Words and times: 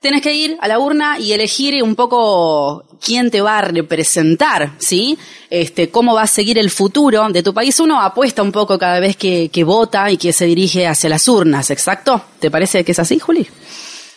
tenés 0.00 0.22
que 0.22 0.32
ir 0.32 0.56
a 0.60 0.68
la 0.68 0.78
urna 0.78 1.18
y 1.18 1.32
elegir 1.32 1.82
un 1.82 1.94
poco 1.94 2.84
quién 3.04 3.30
te 3.30 3.42
va 3.42 3.58
a 3.58 3.62
representar, 3.62 4.72
¿sí? 4.78 5.18
Este, 5.50 5.90
cómo 5.90 6.14
va 6.14 6.22
a 6.22 6.26
seguir 6.26 6.58
el 6.58 6.70
futuro 6.70 7.28
de 7.28 7.42
tu 7.42 7.52
país. 7.52 7.78
Uno 7.80 8.00
apuesta 8.00 8.42
un 8.42 8.50
poco 8.50 8.78
cada 8.78 8.98
vez 8.98 9.16
que, 9.16 9.50
que 9.52 9.62
vota 9.62 10.10
y 10.10 10.16
que 10.16 10.32
se 10.32 10.46
dirige 10.46 10.86
hacia 10.86 11.10
las 11.10 11.28
urnas, 11.28 11.70
¿exacto? 11.70 12.24
¿Te 12.38 12.50
parece 12.50 12.82
que 12.82 12.92
es 12.92 12.98
así, 12.98 13.18
Juli? 13.18 13.46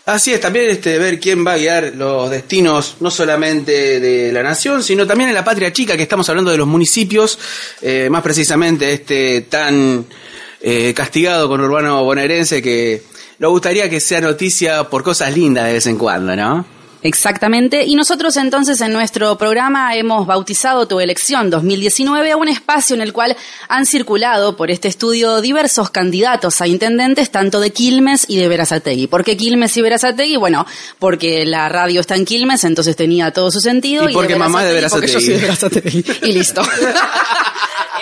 Así 0.05 0.33
es, 0.33 0.41
también 0.41 0.69
este, 0.69 0.97
ver 0.99 1.19
quién 1.19 1.45
va 1.45 1.53
a 1.53 1.57
guiar 1.57 1.93
los 1.95 2.29
destinos, 2.29 2.97
no 2.99 3.09
solamente 3.09 4.01
de 4.01 4.33
la 4.33 4.43
nación, 4.43 4.83
sino 4.83 5.07
también 5.07 5.29
en 5.29 5.35
la 5.35 5.45
patria 5.45 5.71
chica, 5.71 5.95
que 5.95 6.03
estamos 6.03 6.27
hablando 6.27 6.51
de 6.51 6.57
los 6.57 6.67
municipios, 6.67 7.39
eh, 7.81 8.09
más 8.09 8.21
precisamente 8.21 8.91
este 8.91 9.41
tan 9.41 10.05
eh, 10.61 10.93
castigado 10.93 11.47
con 11.47 11.61
urbano 11.61 12.03
bonaerense 12.03 12.61
que 12.61 13.01
nos 13.43 13.51
gustaría 13.51 13.89
que 13.89 13.99
sea 13.99 14.21
noticia 14.21 14.85
por 14.85 15.03
cosas 15.03 15.35
lindas 15.35 15.65
de 15.65 15.73
vez 15.73 15.85
en 15.87 15.97
cuando, 15.97 16.33
¿no? 16.33 16.65
Exactamente. 17.01 17.83
Y 17.83 17.95
nosotros 17.95 18.37
entonces 18.37 18.79
en 18.79 18.93
nuestro 18.93 19.37
programa 19.37 19.93
hemos 19.97 20.25
bautizado 20.25 20.87
Tu 20.87 21.01
Elección 21.01 21.49
2019 21.49 22.31
a 22.31 22.37
un 22.37 22.47
espacio 22.47 22.95
en 22.95 23.01
el 23.01 23.11
cual 23.11 23.35
han 23.67 23.85
circulado 23.85 24.55
por 24.55 24.71
este 24.71 24.87
estudio 24.87 25.41
diversos 25.41 25.89
candidatos 25.89 26.61
a 26.61 26.67
intendentes, 26.67 27.31
tanto 27.31 27.59
de 27.59 27.73
Quilmes 27.73 28.23
y 28.29 28.37
de 28.37 28.47
Verazategui. 28.47 29.07
¿Por 29.07 29.25
qué 29.25 29.35
Quilmes 29.35 29.75
y 29.75 29.81
Verazategui? 29.81 30.37
Bueno, 30.37 30.65
porque 30.97 31.45
la 31.45 31.67
radio 31.67 31.99
está 31.99 32.15
en 32.15 32.23
Quilmes, 32.23 32.63
entonces 32.63 32.95
tenía 32.95 33.31
todo 33.31 33.51
su 33.51 33.59
sentido. 33.59 34.09
Y 34.09 34.13
porque 34.13 34.37
mamá 34.37 34.63
de 34.63 34.87
Porque 34.87 35.07
yo 35.07 35.19
soy 35.19 35.33
de 35.33 35.41
Verazategui. 35.41 36.05
Y 36.21 36.31
listo. 36.31 36.61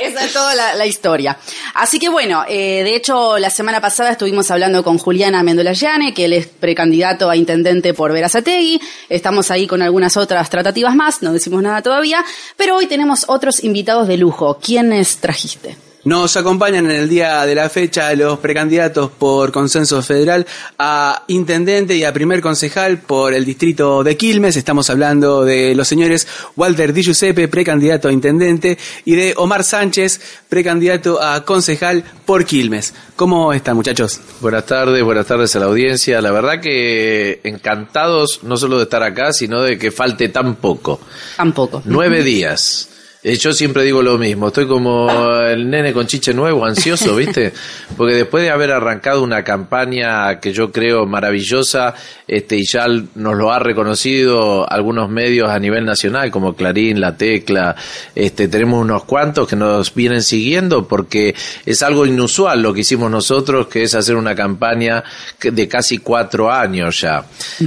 Esa 0.02 0.26
es 0.26 0.34
toda 0.34 0.56
la, 0.56 0.86
historia. 0.86 1.38
Así 1.76 2.00
que 2.00 2.10
bueno, 2.10 2.44
eh, 2.48 2.84
de 2.84 2.96
hecho, 2.96 3.38
la 3.38 3.50
semana 3.50 3.80
pasada 3.80 4.12
estuvimos 4.12 4.50
hablando 4.50 4.84
con 4.84 4.98
Juliana 4.98 5.44
Mendolayane, 5.44 6.14
que 6.14 6.26
él 6.26 6.34
es 6.34 6.48
precandidato 6.48 7.30
a 7.30 7.36
intendente 7.36 7.94
por 7.94 8.12
Verazategui. 8.12 8.82
Estamos 9.10 9.52
ahí 9.52 9.68
con 9.68 9.82
algunas 9.82 10.18
otras 10.18 10.50
tratativas 10.50 10.96
más, 10.96 11.22
no 11.22 11.34
decimos 11.34 11.62
nada 11.62 11.82
todavía. 11.82 12.26
Pero 12.58 12.78
hoy 12.78 12.88
tenemos 12.88 13.26
otros 13.28 13.64
invitados 13.64 14.08
de 14.08 14.18
lujo. 14.18 14.58
¿Quiénes 14.60 15.18
trajiste? 15.18 15.91
Nos 16.04 16.36
acompañan 16.36 16.86
en 16.86 16.92
el 16.94 17.08
día 17.08 17.46
de 17.46 17.54
la 17.54 17.70
fecha 17.70 18.12
los 18.16 18.40
precandidatos 18.40 19.12
por 19.12 19.52
consenso 19.52 20.02
federal 20.02 20.48
a 20.80 21.26
intendente 21.28 21.96
y 21.96 22.04
a 22.04 22.12
primer 22.12 22.42
concejal 22.42 22.98
por 22.98 23.36
el 23.36 23.46
distrito 23.46 24.04
de 24.04 24.18
Quilmes. 24.18 24.56
Estamos 24.56 24.90
hablando 24.90 25.46
de 25.46 25.76
los 25.76 25.88
señores 25.88 26.28
Walter 26.56 26.92
Di 26.92 27.04
Giuseppe, 27.04 27.48
precandidato 27.48 28.08
a 28.08 28.12
intendente, 28.12 28.80
y 29.06 29.14
de 29.14 29.36
Omar 29.38 29.64
Sánchez, 29.64 30.20
precandidato 30.50 31.22
a 31.22 31.46
concejal 31.46 32.04
por 32.26 32.46
Quilmes. 32.46 32.96
¿Cómo 33.16 33.54
están, 33.54 33.76
muchachos? 33.76 34.20
Buenas 34.40 34.66
tardes, 34.66 35.04
buenas 35.04 35.28
tardes 35.28 35.56
a 35.56 35.60
la 35.60 35.68
audiencia. 35.68 36.20
La 36.20 36.32
verdad 36.32 36.60
que 36.60 37.42
encantados 37.44 38.40
no 38.42 38.58
solo 38.58 38.78
de 38.78 38.84
estar 38.86 39.04
acá, 39.04 39.32
sino 39.34 39.62
de 39.62 39.78
que 39.78 39.92
falte 39.92 40.30
tan 40.30 40.56
poco. 40.56 41.00
Tampoco. 41.38 41.84
Nueve 41.86 42.24
días. 42.24 42.88
Eh, 43.24 43.38
Yo 43.38 43.54
siempre 43.54 43.84
digo 43.84 44.02
lo 44.02 44.18
mismo, 44.18 44.48
estoy 44.48 44.66
como 44.68 45.08
el 45.48 45.70
nene 45.70 45.94
con 45.94 46.08
chiche 46.08 46.34
nuevo, 46.34 46.66
ansioso, 46.66 47.16
¿viste? 47.16 47.54
Porque 47.96 48.16
después 48.16 48.44
de 48.44 48.50
haber 48.50 48.72
arrancado 48.72 49.22
una 49.22 49.44
campaña 49.44 50.40
que 50.40 50.52
yo 50.54 50.72
creo 50.72 51.06
maravillosa, 51.06 51.94
este, 52.28 52.58
y 52.58 52.66
ya 52.66 52.88
nos 52.88 53.36
lo 53.36 53.52
ha 53.52 53.60
reconocido 53.60 54.68
algunos 54.68 55.08
medios 55.10 55.50
a 55.52 55.60
nivel 55.60 55.86
nacional, 55.86 56.32
como 56.32 56.56
Clarín, 56.56 57.00
La 57.00 57.16
Tecla, 57.16 57.76
este, 58.16 58.48
tenemos 58.48 58.82
unos 58.82 59.04
cuantos 59.04 59.48
que 59.48 59.56
nos 59.56 59.94
vienen 59.94 60.24
siguiendo 60.24 60.88
porque 60.88 61.36
es 61.66 61.84
algo 61.84 62.08
inusual 62.08 62.62
lo 62.64 62.74
que 62.74 62.80
hicimos 62.82 63.12
nosotros, 63.12 63.68
que 63.68 63.84
es 63.84 63.94
hacer 63.94 64.16
una 64.16 64.34
campaña 64.34 65.04
que- 65.38 65.52
de 65.52 65.68
casi 65.68 66.00
cuatro 66.00 66.52
años 66.52 67.02
ya. 67.02 67.24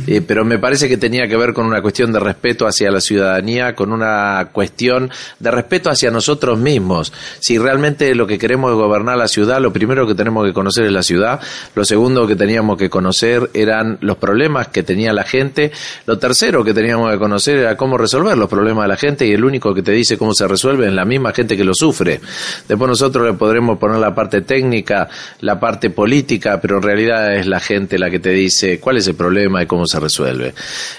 Eh, 0.09 0.21
pero 0.27 0.45
me 0.45 0.59
parece 0.59 0.89
que 0.89 0.97
tenía 0.97 1.29
que 1.29 1.37
ver 1.37 1.53
con 1.53 1.65
una 1.67 1.81
cuestión 1.81 2.13
de 2.13 2.19
respeto 2.19 2.67
hacia 2.67 2.91
la 2.91 3.01
ciudadanía, 3.01 3.75
con 3.77 3.93
una 3.93 4.49
cuestión 4.51 5.11
de 5.45 5.51
respeto 5.51 5.91
hacia 5.91 6.11
nosotros 6.11 6.59
mismos. 6.59 7.13
Si 7.39 7.59
realmente 7.59 8.15
lo 8.15 8.27
que 8.27 8.39
queremos 8.39 8.71
es 8.71 8.77
gobernar 8.77 9.19
la 9.19 9.29
ciudad, 9.29 9.61
lo 9.61 9.73
primero 9.73 10.07
que 10.07 10.15
tenemos 10.15 10.47
que 10.47 10.55
conocer 10.55 10.87
es 10.87 10.93
la 10.93 11.03
ciudad, 11.03 11.39
lo 11.75 11.85
segundo 11.85 12.27
que 12.27 12.35
teníamos 12.35 12.79
que 12.79 12.89
conocer 12.89 13.51
eran 13.53 13.99
los 14.01 14.17
problemas 14.17 14.69
que 14.69 14.83
tenía 14.83 15.13
la 15.13 15.25
gente, 15.25 15.71
lo 16.07 16.19
tercero 16.19 16.65
que 16.65 16.73
teníamos 16.73 17.13
que 17.13 17.19
conocer 17.19 17.59
era 17.59 17.77
cómo 17.77 17.99
resolver 17.99 18.39
los 18.39 18.49
problemas 18.49 18.85
de 18.85 18.89
la 18.89 18.97
gente 18.97 19.27
y 19.27 19.33
el 19.33 19.45
único 19.45 19.75
que 19.75 19.83
te 19.83 19.93
dice 19.93 20.17
cómo 20.17 20.33
se 20.33 20.49
resuelve 20.49 20.87
es 20.87 20.95
la 20.95 21.05
misma 21.05 21.33
gente 21.33 21.59
que 21.59 21.65
lo 21.65 21.75
sufre. 21.75 22.21
Después 22.67 22.89
nosotros 22.89 23.27
le 23.27 23.35
podremos 23.35 23.79
poner 23.79 23.99
la 23.99 24.15
parte 24.15 24.41
técnica, 24.41 25.11
la 25.41 25.61
parte 25.61 25.91
política, 25.91 26.59
pero 26.59 26.79
en 26.79 26.83
realidad 26.83 27.37
es 27.37 27.47
la 27.47 27.61
gente 27.61 27.99
la 27.99 28.11
que 28.11 28.19
te 28.19 28.31
dice 28.31 28.81
cuál 28.81 28.97
es 28.97 29.07
el 29.09 29.15
problema 29.15 29.63
y 29.63 29.67
cómo 29.67 29.87
se 29.87 30.01
resuelve. 30.01 30.55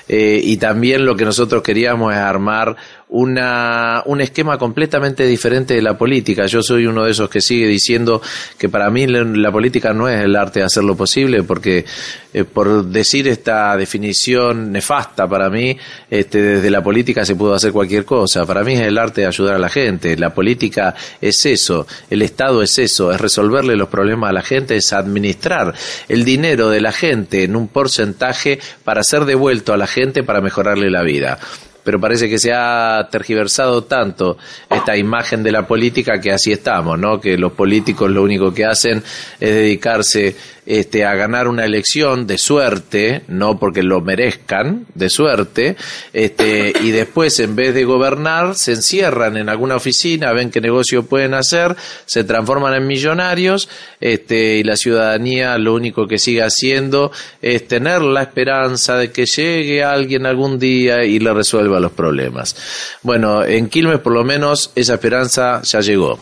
Eh, 0.07 0.39
y 0.44 0.57
también 0.57 1.03
lo 1.03 1.16
que 1.16 1.25
nosotros 1.25 1.63
queríamos 1.63 2.13
es 2.13 2.19
armar 2.19 2.75
una, 3.09 4.01
un 4.05 4.19
esquema 4.19 4.57
completamente 4.57 5.25
diferente 5.25 5.75
de 5.75 5.81
la 5.81 5.97
política. 5.97 6.47
Yo 6.47 6.63
soy 6.63 6.88
uno 6.88 7.05
de 7.05 7.11
esos 7.11 7.29
que 7.29 7.39
sigue 7.39 7.67
diciendo 7.67 8.21
que 8.57 8.67
para 8.67 8.89
mí 8.89 9.05
la, 9.07 9.51
política 9.51 9.93
no 9.93 10.09
es 10.09 10.23
el 10.23 10.35
arte 10.35 10.59
de 10.59 10.66
hacer 10.66 10.83
lo 10.83 10.95
posible, 10.95 11.43
porque 11.43 11.85
eh, 12.33 12.43
por 12.43 12.85
decir 12.85 13.27
esta 13.27 13.77
definición 13.77 14.71
nefasta 14.71 15.27
para 15.27 15.49
mí, 15.49 15.77
este, 16.09 16.41
desde 16.41 16.71
la 16.71 16.83
política 16.83 17.25
se 17.25 17.35
puede 17.35 17.55
hacer 17.55 17.71
cualquier 17.71 18.05
cosa. 18.05 18.45
Para 18.45 18.63
mí 18.63 18.73
es 18.73 18.81
el 18.81 18.97
arte 18.97 19.22
de 19.22 19.27
ayudar 19.27 19.55
a 19.55 19.59
la 19.59 19.69
gente. 19.69 20.17
La 20.17 20.33
política 20.33 20.95
es 21.22 21.45
eso, 21.45 21.85
el 22.09 22.23
Estado 22.23 22.63
es 22.63 22.77
eso, 22.79 23.11
es 23.11 23.22
resolverle 23.22 23.75
los 23.75 23.89
problemas 23.89 24.31
a 24.31 24.33
la 24.33 24.41
gente, 24.41 24.75
es 24.75 24.91
administrar 24.93 25.73
el 26.09 26.25
dinero 26.25 26.69
de 26.69 26.81
la 26.81 26.91
gente 26.91 27.43
en 27.43 27.55
un 27.55 27.67
porcentaje 27.67 28.59
para 28.84 29.03
ser 29.03 29.25
devuelto 29.25 29.73
a 29.73 29.78
la 29.78 29.87
gente 29.87 30.23
para 30.23 30.41
mejorarle 30.41 30.90
la 30.90 31.03
vida 31.03 31.40
pero 31.85 32.02
parece 32.02 32.28
que 32.28 32.40
se 32.40 32.52
ha 32.52 33.08
tergiversado 33.11 33.84
tanto 33.84 34.37
esta 34.70 34.97
imagen 34.97 35.43
de 35.43 35.52
la 35.52 35.67
política 35.67 36.20
que 36.20 36.32
así 36.32 36.52
estamos, 36.52 36.99
¿no? 36.99 37.22
Que 37.22 37.37
los 37.37 37.53
políticos 37.53 38.09
lo 38.09 38.23
único 38.23 38.53
que 38.53 38.66
hacen 38.66 39.03
es 39.40 39.49
dedicarse 39.49 40.35
este, 40.66 41.05
a 41.05 41.14
ganar 41.14 41.47
una 41.47 41.64
elección 41.64 42.26
de 42.26 42.40
suerte, 42.40 43.22
no 43.28 43.59
porque 43.59 43.84
lo 43.84 44.02
merezcan, 44.02 44.87
de 44.96 45.11
suerte, 45.11 45.76
este, 46.11 46.73
y 46.82 46.90
después 46.90 47.40
en 47.40 47.55
vez 47.55 47.76
de 47.76 47.84
gobernar 47.84 48.55
se 48.55 48.72
encierran 48.72 49.37
en 49.37 49.49
alguna 49.49 49.76
oficina, 49.76 50.34
ven 50.34 50.49
qué 50.49 50.61
negocio 50.61 51.05
pueden 51.05 51.35
hacer, 51.35 51.76
se 52.08 52.23
transforman 52.23 52.73
en 52.73 52.87
millonarios, 52.87 53.70
este, 54.02 54.58
y 54.58 54.64
la 54.64 54.76
ciudadanía 54.76 55.55
lo 55.59 55.76
único 55.76 56.08
que 56.08 56.17
sigue 56.17 56.41
haciendo 56.41 57.11
es 57.43 57.67
tener 57.67 58.02
la 58.02 58.23
esperanza 58.23 58.97
de 58.97 59.11
que 59.11 59.26
llegue 59.28 59.84
alguien 59.84 60.26
algún 60.26 60.58
día 60.58 61.03
y 61.03 61.20
le 61.20 61.32
resuelva 61.32 61.74
los 61.81 61.91
problemas. 61.91 62.55
Bueno, 63.01 63.43
en 63.43 63.69
Quilmes 63.69 63.99
por 63.99 64.13
lo 64.13 64.23
menos 64.23 64.72
esa 64.75 64.95
esperanza 64.95 65.61
ya 65.63 65.81
llegó. 65.81 66.19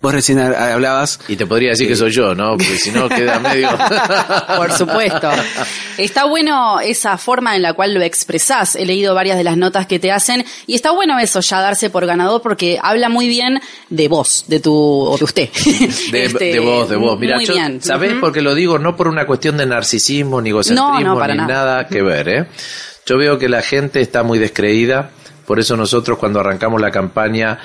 Vos 0.00 0.12
recién 0.12 0.38
hablabas. 0.38 1.18
Y 1.26 1.36
te 1.36 1.46
podría 1.46 1.70
decir 1.70 1.88
que 1.88 1.96
soy 1.96 2.10
yo, 2.10 2.34
¿no? 2.34 2.50
Porque 2.50 2.78
si 2.78 2.90
no 2.90 3.08
queda 3.08 3.38
medio. 3.40 3.70
Por 4.56 4.70
supuesto. 4.72 5.30
Está 5.96 6.26
bueno 6.26 6.80
esa 6.80 7.16
forma 7.16 7.56
en 7.56 7.62
la 7.62 7.72
cual 7.72 7.94
lo 7.94 8.02
expresás. 8.02 8.76
He 8.76 8.84
leído 8.84 9.14
varias 9.14 9.38
de 9.38 9.44
las 9.44 9.56
notas 9.56 9.86
que 9.86 9.98
te 9.98 10.12
hacen 10.12 10.44
y 10.66 10.74
está 10.74 10.90
bueno 10.90 11.18
eso, 11.18 11.40
ya 11.40 11.60
darse 11.60 11.88
por 11.88 12.06
ganador 12.06 12.42
porque 12.42 12.78
habla 12.80 13.08
muy 13.08 13.26
bien 13.26 13.60
de 13.88 14.08
vos, 14.08 14.44
de 14.48 14.60
tu, 14.60 14.74
o 14.74 15.16
de 15.16 15.24
usted. 15.24 15.48
De, 16.12 16.24
este, 16.26 16.58
vos, 16.60 16.88
de 16.88 16.96
vos. 16.96 17.18
Mira, 17.18 17.42
yo, 17.42 17.54
¿sabés 17.80 18.14
por 18.14 18.32
qué 18.32 18.42
lo 18.42 18.54
digo? 18.54 18.78
No 18.78 18.96
por 18.96 19.08
una 19.08 19.26
cuestión 19.26 19.56
de 19.56 19.66
narcisismo, 19.66 20.40
ni 20.40 20.50
egocentrismo, 20.50 20.98
ni 20.98 21.04
nada. 21.04 21.34
nada 21.34 21.88
que 21.88 22.02
ver, 22.02 22.28
¿eh? 22.28 22.46
Yo 23.06 23.16
veo 23.16 23.38
que 23.38 23.48
la 23.48 23.62
gente 23.62 24.00
está 24.00 24.22
muy 24.22 24.38
descreída 24.38 25.12
por 25.46 25.60
eso 25.60 25.76
nosotros 25.76 26.18
cuando 26.18 26.40
arrancamos 26.40 26.80
la 26.80 26.90
campaña, 26.90 27.58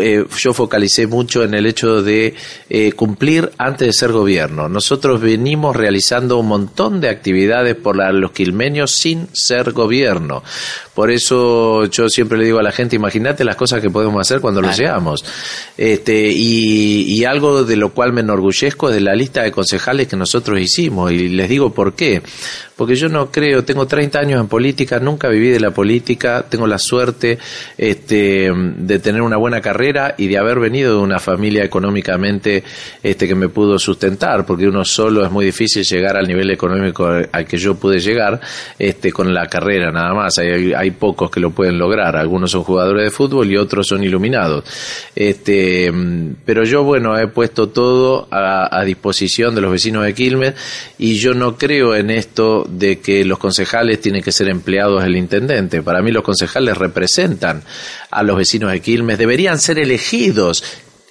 eh, 0.00 0.24
yo 0.38 0.54
focalicé 0.54 1.06
mucho 1.06 1.44
en 1.44 1.52
el 1.52 1.66
hecho 1.66 2.02
de 2.02 2.34
eh, 2.70 2.92
cumplir 2.92 3.50
antes 3.58 3.86
de 3.86 3.92
ser 3.92 4.10
gobierno. 4.10 4.70
Nosotros 4.70 5.20
venimos 5.20 5.76
realizando 5.76 6.38
un 6.38 6.48
montón 6.48 7.00
de 7.00 7.10
actividades 7.10 7.76
por 7.76 7.96
los 8.14 8.30
quilmenios 8.32 8.90
sin 8.92 9.28
ser 9.34 9.72
gobierno. 9.72 10.42
Por 10.94 11.10
eso 11.10 11.84
yo 11.84 12.08
siempre 12.08 12.38
le 12.38 12.46
digo 12.46 12.58
a 12.58 12.62
la 12.62 12.72
gente, 12.72 12.96
imagínate 12.96 13.44
las 13.44 13.56
cosas 13.56 13.82
que 13.82 13.90
podemos 13.90 14.18
hacer 14.18 14.40
cuando 14.40 14.62
lo 14.62 14.72
seamos. 14.72 15.22
Este, 15.76 16.30
y, 16.30 17.02
y 17.02 17.24
algo 17.24 17.64
de 17.64 17.76
lo 17.76 17.92
cual 17.92 18.14
me 18.14 18.22
enorgullezco 18.22 18.88
es 18.88 18.94
de 18.94 19.02
la 19.02 19.14
lista 19.14 19.42
de 19.42 19.52
concejales 19.52 20.08
que 20.08 20.16
nosotros 20.16 20.58
hicimos. 20.58 21.12
Y 21.12 21.28
les 21.28 21.50
digo 21.50 21.74
por 21.74 21.94
qué. 21.94 22.22
Porque 22.76 22.94
yo 22.94 23.08
no 23.08 23.30
creo, 23.30 23.64
tengo 23.64 23.86
30 23.86 24.18
años 24.18 24.38
en 24.38 24.48
política, 24.48 25.00
nunca 25.00 25.28
viví 25.28 25.48
de 25.48 25.60
la 25.60 25.70
política, 25.70 26.44
tengo 26.46 26.66
la 26.66 26.78
suerte 26.78 27.38
este, 27.78 28.52
de 28.52 28.98
tener 28.98 29.22
una 29.22 29.38
buena 29.38 29.62
carrera 29.62 30.14
y 30.18 30.26
de 30.26 30.36
haber 30.36 30.60
venido 30.60 30.98
de 30.98 31.02
una 31.02 31.18
familia 31.18 31.64
económicamente 31.64 32.62
este, 33.02 33.26
que 33.26 33.34
me 33.34 33.48
pudo 33.48 33.78
sustentar, 33.78 34.44
porque 34.44 34.68
uno 34.68 34.84
solo 34.84 35.24
es 35.24 35.30
muy 35.30 35.46
difícil 35.46 35.84
llegar 35.84 36.18
al 36.18 36.28
nivel 36.28 36.50
económico 36.50 37.06
al 37.06 37.46
que 37.46 37.56
yo 37.56 37.76
pude 37.76 37.98
llegar 37.98 38.38
este, 38.78 39.10
con 39.10 39.32
la 39.32 39.46
carrera 39.46 39.90
nada 39.90 40.12
más. 40.12 40.36
Hay, 40.36 40.74
hay 40.74 40.90
pocos 40.90 41.30
que 41.30 41.40
lo 41.40 41.52
pueden 41.52 41.78
lograr, 41.78 42.14
algunos 42.14 42.50
son 42.50 42.62
jugadores 42.62 43.04
de 43.04 43.10
fútbol 43.10 43.50
y 43.50 43.56
otros 43.56 43.86
son 43.86 44.04
iluminados. 44.04 44.64
Este, 45.14 45.90
pero 46.44 46.64
yo, 46.64 46.84
bueno, 46.84 47.18
he 47.18 47.28
puesto 47.28 47.70
todo 47.70 48.28
a, 48.30 48.68
a 48.78 48.84
disposición 48.84 49.54
de 49.54 49.62
los 49.62 49.72
vecinos 49.72 50.04
de 50.04 50.12
Quilmes 50.12 50.54
y 50.98 51.14
yo 51.14 51.32
no 51.32 51.56
creo 51.56 51.94
en 51.94 52.10
esto 52.10 52.65
de 52.68 53.00
que 53.00 53.24
los 53.24 53.38
concejales 53.38 54.00
tienen 54.00 54.22
que 54.22 54.32
ser 54.32 54.48
empleados 54.48 55.02
del 55.02 55.16
intendente. 55.16 55.82
Para 55.82 56.02
mí 56.02 56.10
los 56.10 56.24
concejales 56.24 56.76
representan 56.76 57.62
a 58.10 58.22
los 58.22 58.36
vecinos 58.36 58.72
de 58.72 58.80
Quilmes, 58.80 59.18
deberían 59.18 59.58
ser 59.58 59.78
elegidos 59.78 60.62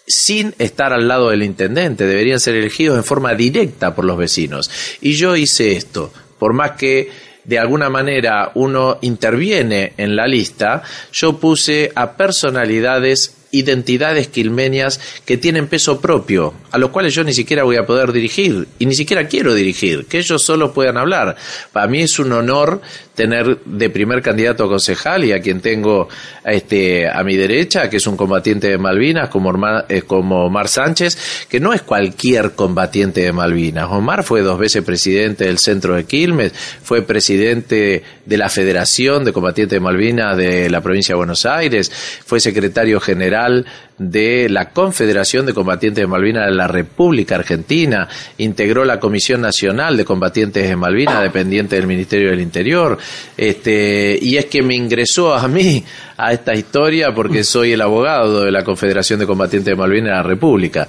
sin 0.07 0.53
estar 0.59 0.93
al 0.93 1.07
lado 1.07 1.29
del 1.29 1.43
intendente, 1.43 2.05
deberían 2.05 2.39
ser 2.39 2.55
elegidos 2.55 2.97
en 2.97 3.03
forma 3.03 3.33
directa 3.33 3.95
por 3.95 4.05
los 4.05 4.17
vecinos. 4.17 4.69
Y 5.01 5.13
yo 5.13 5.35
hice 5.35 5.75
esto, 5.75 6.13
por 6.37 6.53
más 6.53 6.71
que 6.71 7.09
de 7.43 7.59
alguna 7.59 7.89
manera 7.89 8.51
uno 8.55 8.97
interviene 9.01 9.93
en 9.97 10.15
la 10.15 10.27
lista, 10.27 10.83
yo 11.11 11.37
puse 11.37 11.91
a 11.95 12.13
personalidades 12.13 13.35
identidades 13.57 14.27
quilmenias 14.27 14.99
que 15.25 15.37
tienen 15.37 15.67
peso 15.67 16.01
propio, 16.01 16.53
a 16.71 16.77
los 16.77 16.89
cuales 16.89 17.13
yo 17.13 17.23
ni 17.23 17.33
siquiera 17.33 17.63
voy 17.63 17.77
a 17.77 17.85
poder 17.85 18.11
dirigir 18.11 18.67
y 18.79 18.85
ni 18.85 18.95
siquiera 18.95 19.27
quiero 19.27 19.53
dirigir, 19.53 20.05
que 20.05 20.19
ellos 20.19 20.41
solo 20.41 20.73
puedan 20.73 20.97
hablar. 20.97 21.35
Para 21.71 21.87
mí 21.87 22.01
es 22.01 22.19
un 22.19 22.31
honor 22.31 22.81
tener 23.15 23.59
de 23.65 23.89
primer 23.89 24.21
candidato 24.21 24.65
a 24.65 24.67
concejal 24.67 25.23
y 25.23 25.31
a 25.31 25.39
quien 25.39 25.61
tengo 25.61 26.07
este, 26.43 27.09
a 27.09 27.23
mi 27.23 27.35
derecha, 27.35 27.89
que 27.89 27.97
es 27.97 28.07
un 28.07 28.17
combatiente 28.17 28.69
de 28.69 28.77
Malvinas, 28.77 29.29
como, 29.29 29.53
eh, 29.87 30.01
como 30.03 30.45
Omar 30.45 30.67
Sánchez, 30.67 31.47
que 31.49 31.59
no 31.59 31.73
es 31.73 31.81
cualquier 31.81 32.51
combatiente 32.51 33.21
de 33.21 33.31
Malvinas. 33.31 33.87
Omar 33.89 34.23
fue 34.23 34.41
dos 34.41 34.59
veces 34.59 34.83
presidente 34.83 35.45
del 35.45 35.57
Centro 35.57 35.95
de 35.95 36.03
Quilmes, 36.03 36.53
fue 36.53 37.01
presidente 37.01 38.03
de 38.25 38.37
la 38.37 38.49
Federación 38.49 39.23
de 39.23 39.33
Combatientes 39.33 39.75
de 39.75 39.79
Malvinas 39.79 40.37
de 40.37 40.69
la 40.69 40.81
provincia 40.81 41.13
de 41.13 41.17
Buenos 41.17 41.45
Aires, 41.45 41.91
fue 42.25 42.39
secretario 42.39 42.99
general 42.99 43.65
de 43.97 44.49
la 44.49 44.69
Confederación 44.69 45.45
de 45.45 45.53
Combatientes 45.53 46.01
de 46.01 46.07
Malvinas 46.07 46.47
de 46.47 46.53
la 46.53 46.67
República 46.67 47.35
Argentina, 47.35 48.07
integró 48.37 48.83
la 48.83 48.99
Comisión 48.99 49.41
Nacional 49.41 49.95
de 49.95 50.05
Combatientes 50.05 50.67
de 50.67 50.75
Malvinas, 50.75 51.21
dependiente 51.21 51.75
del 51.77 51.87
Ministerio 51.87 52.29
del 52.29 52.41
Interior, 52.41 52.97
este, 53.37 54.17
y 54.21 54.37
es 54.37 54.45
que 54.45 54.61
me 54.61 54.75
ingresó 54.75 55.33
a 55.33 55.47
mí 55.47 55.83
a 56.17 56.31
esta 56.31 56.53
historia 56.53 57.13
porque 57.13 57.43
soy 57.43 57.73
el 57.73 57.81
abogado 57.81 58.43
de 58.43 58.51
la 58.51 58.63
Confederación 58.63 59.19
de 59.19 59.25
Combatientes 59.25 59.71
de 59.71 59.75
Malvinas 59.75 60.11
de 60.11 60.15
la 60.15 60.23
República. 60.23 60.87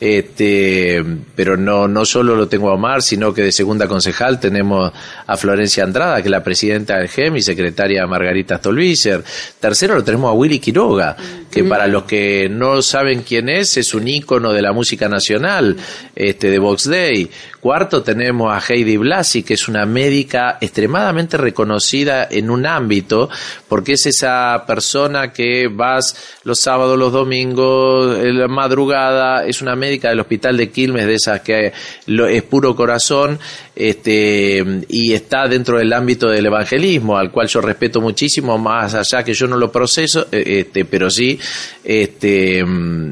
Este, 0.00 1.04
pero 1.34 1.56
no, 1.56 1.88
no 1.88 2.04
solo 2.04 2.36
lo 2.36 2.48
tengo 2.48 2.70
a 2.70 2.74
Omar, 2.74 3.02
sino 3.02 3.34
que 3.34 3.42
de 3.42 3.52
segunda 3.52 3.88
concejal 3.88 4.38
tenemos 4.38 4.92
a 5.26 5.36
Florencia 5.36 5.84
Andrada, 5.84 6.16
que 6.16 6.28
es 6.28 6.30
la 6.30 6.44
presidenta 6.44 6.98
del 6.98 7.08
GEM 7.08 7.36
y 7.36 7.42
secretaria 7.42 8.06
Margarita 8.06 8.58
Stolbizer. 8.58 9.24
Tercero 9.58 9.96
lo 9.96 10.04
tenemos 10.04 10.30
a 10.30 10.34
Willy 10.34 10.60
Quiroga, 10.60 11.16
que 11.50 11.64
para 11.64 11.86
los 11.86 12.04
que 12.04 12.47
no 12.48 12.82
saben 12.82 13.22
quién 13.22 13.48
es, 13.48 13.76
es 13.76 13.94
un 13.94 14.08
ícono 14.08 14.52
de 14.52 14.62
la 14.62 14.72
música 14.72 15.08
nacional, 15.08 15.76
este, 16.14 16.50
de 16.50 16.58
Vox 16.58 16.88
Day. 16.88 17.30
Cuarto 17.60 18.02
tenemos 18.02 18.52
a 18.52 18.60
Heidi 18.72 18.96
Blasi, 18.96 19.42
que 19.42 19.54
es 19.54 19.68
una 19.68 19.84
médica 19.84 20.58
extremadamente 20.60 21.36
reconocida 21.36 22.28
en 22.30 22.50
un 22.50 22.66
ámbito, 22.66 23.28
porque 23.68 23.94
es 23.94 24.06
esa 24.06 24.64
persona 24.66 25.32
que 25.32 25.68
vas 25.68 26.38
los 26.44 26.60
sábados, 26.60 26.98
los 26.98 27.12
domingos, 27.12 28.18
en 28.18 28.38
la 28.38 28.48
madrugada, 28.48 29.44
es 29.44 29.60
una 29.60 29.74
médica 29.74 30.08
del 30.08 30.20
hospital 30.20 30.56
de 30.56 30.70
Quilmes, 30.70 31.06
de 31.06 31.14
esas 31.14 31.40
que 31.40 31.72
es 32.06 32.42
puro 32.44 32.76
corazón, 32.76 33.38
este, 33.74 34.64
y 34.88 35.12
está 35.12 35.46
dentro 35.46 35.78
del 35.78 35.92
ámbito 35.92 36.28
del 36.28 36.46
evangelismo, 36.46 37.16
al 37.16 37.30
cual 37.30 37.48
yo 37.48 37.60
respeto 37.60 38.00
muchísimo, 38.00 38.58
más 38.58 38.94
allá 38.94 39.22
que 39.22 39.34
yo 39.34 39.46
no 39.46 39.56
lo 39.56 39.70
proceso, 39.70 40.26
eh, 40.32 40.60
este, 40.60 40.84
pero 40.84 41.10
sí, 41.10 41.38
este, 41.84 42.37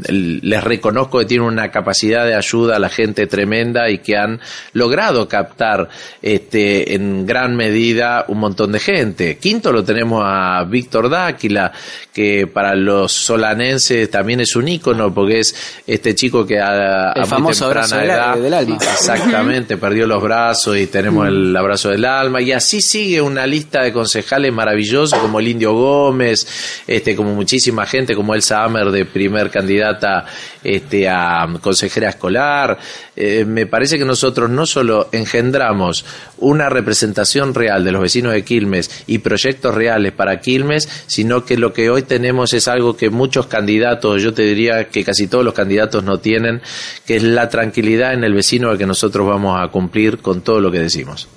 les 0.08 0.64
reconozco 0.64 1.18
que 1.18 1.24
tienen 1.24 1.46
una 1.46 1.70
capacidad 1.70 2.24
de 2.24 2.34
ayuda 2.34 2.76
a 2.76 2.78
la 2.78 2.88
gente 2.88 3.26
tremenda 3.26 3.90
y 3.90 3.98
que 3.98 4.16
han 4.16 4.40
logrado 4.72 5.28
captar 5.28 5.88
este, 6.22 6.94
en 6.94 7.26
gran 7.26 7.56
medida 7.56 8.24
un 8.28 8.38
montón 8.38 8.72
de 8.72 8.80
gente. 8.80 9.38
Quinto 9.38 9.72
lo 9.72 9.84
tenemos 9.84 10.22
a 10.24 10.64
Víctor 10.64 11.08
Dáquila, 11.08 11.72
que 12.12 12.46
para 12.46 12.74
los 12.74 13.12
solanenses 13.12 14.10
también 14.10 14.40
es 14.40 14.56
un 14.56 14.68
ícono, 14.68 15.12
porque 15.12 15.40
es 15.40 15.54
este 15.86 16.14
chico 16.14 16.46
que 16.46 16.58
a, 16.58 17.12
el 17.12 17.26
famoso 17.26 17.66
abrazo 17.66 18.00
edad, 18.00 18.36
del 18.36 18.54
alma. 18.54 18.76
Exactamente, 18.76 19.76
perdió 19.76 20.06
los 20.06 20.22
brazos 20.22 20.76
y 20.78 20.86
tenemos 20.86 21.28
el 21.28 21.54
abrazo 21.54 21.90
del 21.90 22.04
alma. 22.04 22.40
Y 22.40 22.52
así 22.52 22.80
sigue 22.80 23.20
una 23.20 23.46
lista 23.46 23.82
de 23.82 23.92
concejales 23.92 24.52
maravillosos 24.52 25.18
como 25.18 25.40
el 25.40 25.48
Indio 25.48 25.72
Gómez, 25.74 26.82
este, 26.86 27.14
como 27.14 27.34
muchísima 27.34 27.86
gente, 27.86 28.14
como 28.14 28.34
Elsa 28.34 28.64
Hammer 28.64 28.90
de 28.90 29.04
primer 29.16 29.50
candidata 29.50 30.26
este, 30.62 31.08
a 31.08 31.48
consejera 31.60 32.10
escolar. 32.10 32.78
Eh, 33.16 33.44
me 33.46 33.66
parece 33.66 33.98
que 33.98 34.04
nosotros 34.04 34.50
no 34.50 34.66
solo 34.66 35.08
engendramos 35.12 36.04
una 36.38 36.68
representación 36.68 37.54
real 37.54 37.82
de 37.82 37.92
los 37.92 38.02
vecinos 38.02 38.34
de 38.34 38.44
Quilmes 38.44 39.04
y 39.06 39.18
proyectos 39.18 39.74
reales 39.74 40.12
para 40.12 40.40
Quilmes, 40.40 40.88
sino 41.06 41.44
que 41.44 41.56
lo 41.56 41.72
que 41.72 41.88
hoy 41.88 42.02
tenemos 42.02 42.52
es 42.52 42.68
algo 42.68 42.96
que 42.96 43.08
muchos 43.08 43.46
candidatos, 43.46 44.22
yo 44.22 44.34
te 44.34 44.42
diría 44.42 44.88
que 44.88 45.02
casi 45.02 45.28
todos 45.28 45.44
los 45.44 45.54
candidatos 45.54 46.04
no 46.04 46.18
tienen, 46.18 46.60
que 47.06 47.16
es 47.16 47.22
la 47.22 47.48
tranquilidad 47.48 48.12
en 48.12 48.24
el 48.24 48.34
vecino 48.34 48.70
al 48.70 48.76
que 48.76 48.86
nosotros 48.86 49.26
vamos 49.26 49.58
a 49.58 49.68
cumplir 49.68 50.18
con 50.18 50.42
todo 50.42 50.60
lo 50.60 50.70
que 50.70 50.80
decimos. 50.80 51.28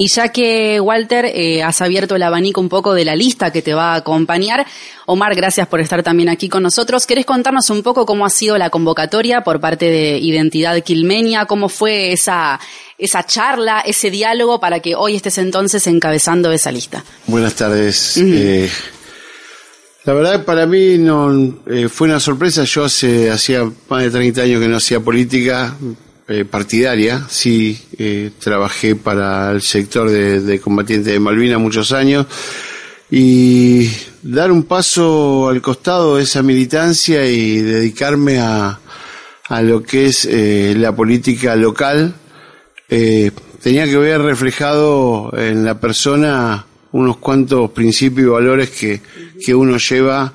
Y 0.00 0.06
ya 0.06 0.28
que, 0.28 0.78
Walter, 0.78 1.24
eh, 1.24 1.60
has 1.64 1.82
abierto 1.82 2.14
el 2.14 2.22
abanico 2.22 2.60
un 2.60 2.68
poco 2.68 2.94
de 2.94 3.04
la 3.04 3.16
lista 3.16 3.50
que 3.50 3.62
te 3.62 3.74
va 3.74 3.94
a 3.94 3.96
acompañar, 3.96 4.64
Omar, 5.06 5.34
gracias 5.34 5.66
por 5.66 5.80
estar 5.80 6.04
también 6.04 6.28
aquí 6.28 6.48
con 6.48 6.62
nosotros. 6.62 7.04
¿Querés 7.04 7.26
contarnos 7.26 7.68
un 7.70 7.82
poco 7.82 8.06
cómo 8.06 8.24
ha 8.24 8.30
sido 8.30 8.56
la 8.58 8.70
convocatoria 8.70 9.42
por 9.42 9.58
parte 9.58 9.86
de 9.86 10.18
Identidad 10.18 10.80
Quilmenia? 10.84 11.46
¿Cómo 11.46 11.68
fue 11.68 12.12
esa, 12.12 12.60
esa 12.96 13.26
charla, 13.26 13.80
ese 13.80 14.08
diálogo 14.12 14.60
para 14.60 14.78
que 14.78 14.94
hoy 14.94 15.16
estés 15.16 15.36
entonces 15.38 15.84
encabezando 15.88 16.52
esa 16.52 16.70
lista? 16.70 17.02
Buenas 17.26 17.56
tardes. 17.56 18.18
eh, 18.18 18.70
la 20.04 20.12
verdad 20.12 20.44
para 20.44 20.64
mí 20.64 20.96
no 20.96 21.58
eh, 21.66 21.88
fue 21.88 22.06
una 22.06 22.20
sorpresa. 22.20 22.62
Yo 22.62 22.84
hace 22.84 23.32
hacía 23.32 23.68
más 23.88 24.04
de 24.04 24.10
30 24.10 24.42
años 24.42 24.60
que 24.60 24.68
no 24.68 24.76
hacía 24.76 25.00
política 25.00 25.76
eh, 26.30 26.44
partidaria, 26.44 27.26
sí 27.26 27.80
eh, 27.96 28.32
trabajé 28.38 28.94
para 28.94 29.50
el 29.50 29.62
sector 29.62 30.10
de, 30.10 30.60
combatientes 30.60 31.10
de 31.10 31.18
Malvinas 31.18 31.58
muchos 31.58 31.90
años. 31.90 32.26
Y 33.10 33.90
dar 34.22 34.52
un 34.52 34.64
paso 34.64 35.48
al 35.48 35.62
costado 35.62 36.16
de 36.16 36.24
esa 36.24 36.42
militancia 36.42 37.26
y 37.26 37.62
dedicarme 37.62 38.40
a, 38.40 38.78
a 39.48 39.62
lo 39.62 39.82
que 39.82 40.04
es 40.04 40.26
eh, 40.26 40.74
la 40.76 40.94
política 40.94 41.56
local, 41.56 42.14
tenía 42.88 43.86
que 43.86 43.96
ver 43.96 44.20
reflejado 44.20 45.32
en 45.34 45.64
la 45.64 45.80
persona 45.80 46.66
unos 46.92 47.16
cuantos 47.16 47.70
principios 47.70 48.26
y 48.26 48.30
valores 48.30 48.70
que, 48.70 49.00
que 49.42 49.54
uno 49.54 49.78
lleva 49.78 50.32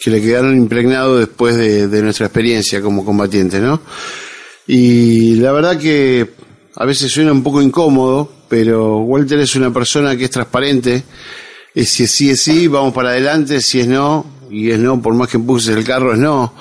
que 0.00 0.10
le 0.10 0.22
quedaron 0.22 0.56
impregnados 0.56 1.20
después 1.20 1.56
de, 1.56 1.88
de 1.88 2.02
nuestra 2.02 2.26
experiencia 2.26 2.80
como 2.80 3.04
combatientes, 3.04 3.60
¿no? 3.60 3.82
Y 4.66 5.34
la 5.36 5.52
verdad 5.52 5.78
que 5.78 6.30
a 6.76 6.84
veces 6.84 7.12
suena 7.12 7.32
un 7.32 7.42
poco 7.42 7.60
incómodo, 7.60 8.32
pero 8.48 8.98
Walter 8.98 9.38
es 9.40 9.54
una 9.56 9.72
persona 9.72 10.16
que 10.16 10.24
es 10.24 10.30
transparente, 10.30 11.02
y 11.74 11.84
si 11.84 12.04
es 12.04 12.10
sí 12.10 12.30
es 12.30 12.40
sí, 12.40 12.66
vamos 12.66 12.94
para 12.94 13.10
adelante, 13.10 13.60
si 13.60 13.80
es 13.80 13.86
no, 13.86 14.24
y 14.50 14.70
es 14.70 14.78
no, 14.78 15.00
por 15.00 15.14
más 15.14 15.28
que 15.28 15.36
empujes 15.36 15.68
el 15.68 15.84
carro 15.84 16.12
es 16.12 16.18
no, 16.18 16.54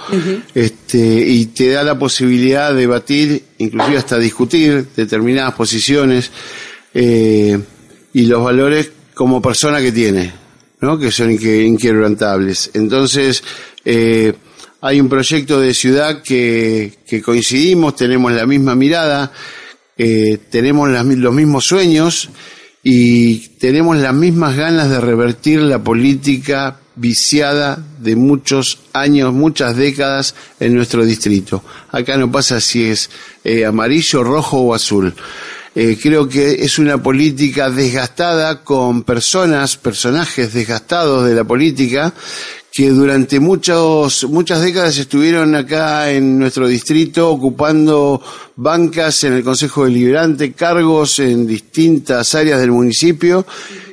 este, 0.53 0.98
y 0.98 1.48
te 1.48 1.69
da 1.69 1.84
la 1.84 1.98
posibilidad 1.98 2.74
de 2.74 2.81
debatir, 2.81 3.43
inclusive 3.58 3.98
hasta 3.98 4.17
discutir 4.17 4.88
determinadas 4.96 5.53
posiciones 5.53 6.31
eh, 6.93 7.58
y 8.13 8.25
los 8.25 8.43
valores 8.43 8.91
como 9.13 9.41
persona 9.41 9.81
que 9.81 9.91
tiene, 9.91 10.31
¿no? 10.81 10.98
que 10.98 11.12
son 11.12 11.31
inque- 11.31 11.65
inquebrantables. 11.65 12.71
Entonces, 12.74 13.43
eh, 13.86 14.33
hay 14.81 15.00
un 15.00 15.09
proyecto 15.09 15.59
de 15.59 15.74
ciudad 15.74 16.21
que, 16.21 17.00
que 17.07 17.21
coincidimos, 17.21 17.95
tenemos 17.95 18.31
la 18.31 18.45
misma 18.45 18.75
mirada, 18.75 19.31
eh, 19.98 20.38
tenemos 20.50 20.89
los 20.89 21.33
mismos 21.33 21.65
sueños 21.65 22.29
y 22.81 23.39
tenemos 23.59 23.98
las 23.98 24.13
mismas 24.13 24.55
ganas 24.55 24.89
de 24.89 25.01
revertir 25.01 25.59
la 25.62 25.83
política 25.83 26.79
viciada 26.95 27.81
de 28.00 28.15
muchos 28.15 28.79
años, 28.93 29.33
muchas 29.33 29.75
décadas 29.75 30.36
en 30.59 30.75
nuestro 30.75 31.05
distrito. 31.05 31.63
Acá 31.91 32.17
no 32.17 32.31
pasa 32.31 32.59
si 32.62 32.86
es 32.86 33.09
eh, 33.43 33.65
amarillo, 33.65 34.24
rojo 34.24 34.59
o 34.59 34.74
azul. 34.74 35.13
Eh, 35.76 35.98
creo 36.02 36.28
que 36.28 36.64
es 36.64 36.80
una 36.80 37.02
política 37.02 37.70
desgastada 37.70 38.64
con 38.64 39.04
personas, 39.04 39.78
personajes 39.78 40.54
desgastados 40.54 41.26
de 41.28 41.36
la 41.36 41.44
política 41.44 42.14
que 42.72 42.90
durante 42.90 43.40
muchos, 43.40 44.26
muchas 44.26 44.62
décadas 44.62 44.98
estuvieron 44.98 45.56
acá 45.56 46.12
en 46.12 46.38
nuestro 46.38 46.68
distrito 46.68 47.30
ocupando 47.30 48.22
bancas 48.56 49.24
en 49.24 49.34
el 49.34 49.44
Consejo 49.44 49.86
Deliberante, 49.86 50.54
cargos 50.54 51.20
en 51.20 51.48
distintas 51.48 52.36
áreas 52.36 52.60
del 52.60 52.72
municipio 52.72 53.46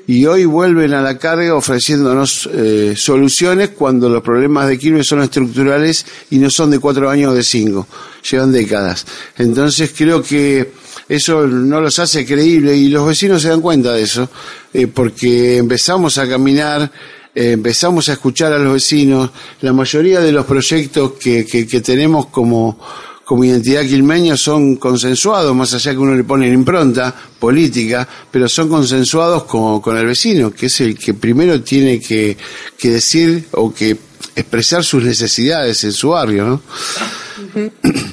y 0.07 0.25
hoy 0.27 0.45
vuelven 0.45 0.93
a 0.93 1.03
la 1.03 1.19
carga 1.19 1.55
ofreciéndonos 1.55 2.49
eh, 2.53 2.95
soluciones 2.97 3.71
cuando 3.71 4.09
los 4.09 4.23
problemas 4.23 4.69
de 4.69 4.79
Quilmes 4.79 5.07
son 5.07 5.23
estructurales 5.23 6.07
y 6.31 6.39
no 6.39 6.51
son 6.51 6.71
de 6.71 6.79
cuatro 6.79 7.11
años 7.11 7.33
o 7.33 7.35
de 7.35 7.43
cinco, 7.43 7.87
llevan 8.31 8.53
décadas. 8.53 9.07
Entonces 9.37 9.93
creo 9.97 10.23
que 10.23 10.71
eso 11.09 11.47
no 11.47 11.81
los 11.81 11.99
hace 11.99 12.27
creíbles 12.27 12.77
y 12.77 12.89
los 12.89 13.07
vecinos 13.07 13.43
se 13.43 13.49
dan 13.49 13.61
cuenta 13.61 13.93
de 13.93 14.03
eso, 14.03 14.29
eh, 14.73 14.87
porque 14.87 15.59
empezamos 15.59 16.19
a 16.19 16.29
caminar 16.29 16.91
eh, 17.39 17.53
empezamos 17.53 18.09
a 18.09 18.15
escuchar 18.15 18.55
a 18.55 18.59
los 18.59 18.73
vecinos, 18.73 19.31
la 19.61 19.75
mayoría 19.75 20.21
de 20.21 20.33
los 20.33 20.47
proyectos 20.47 21.13
que, 21.21 21.45
que, 21.45 21.67
que 21.67 21.83
tenemos 21.83 22.29
como, 22.29 22.79
como 23.27 23.45
identidad 23.45 23.83
quilmeña 23.83 24.39
son 24.39 24.77
consensuados, 24.77 25.55
más 25.55 25.75
allá 25.75 25.93
que 25.93 25.99
uno 25.99 26.15
le 26.15 26.25
pone 26.25 26.49
la 26.49 26.55
impronta 26.55 27.15
política, 27.39 28.09
pero 28.31 28.49
son 28.49 28.71
consensuados 28.71 29.45
con, 29.45 29.83
con 29.83 29.99
el 29.99 30.07
vecino, 30.07 30.51
que 30.51 30.67
es 30.67 30.81
el 30.81 30.99
que 30.99 31.13
primero 31.13 31.61
tiene 31.61 32.01
que, 32.01 32.39
que 32.79 32.91
decir 32.91 33.49
o 33.53 33.75
que 33.75 33.99
expresar 34.35 34.83
sus 34.83 35.05
necesidades 35.05 35.85
en 35.85 35.93
su 35.93 36.09
barrio, 36.09 36.47
¿no? 36.47 36.63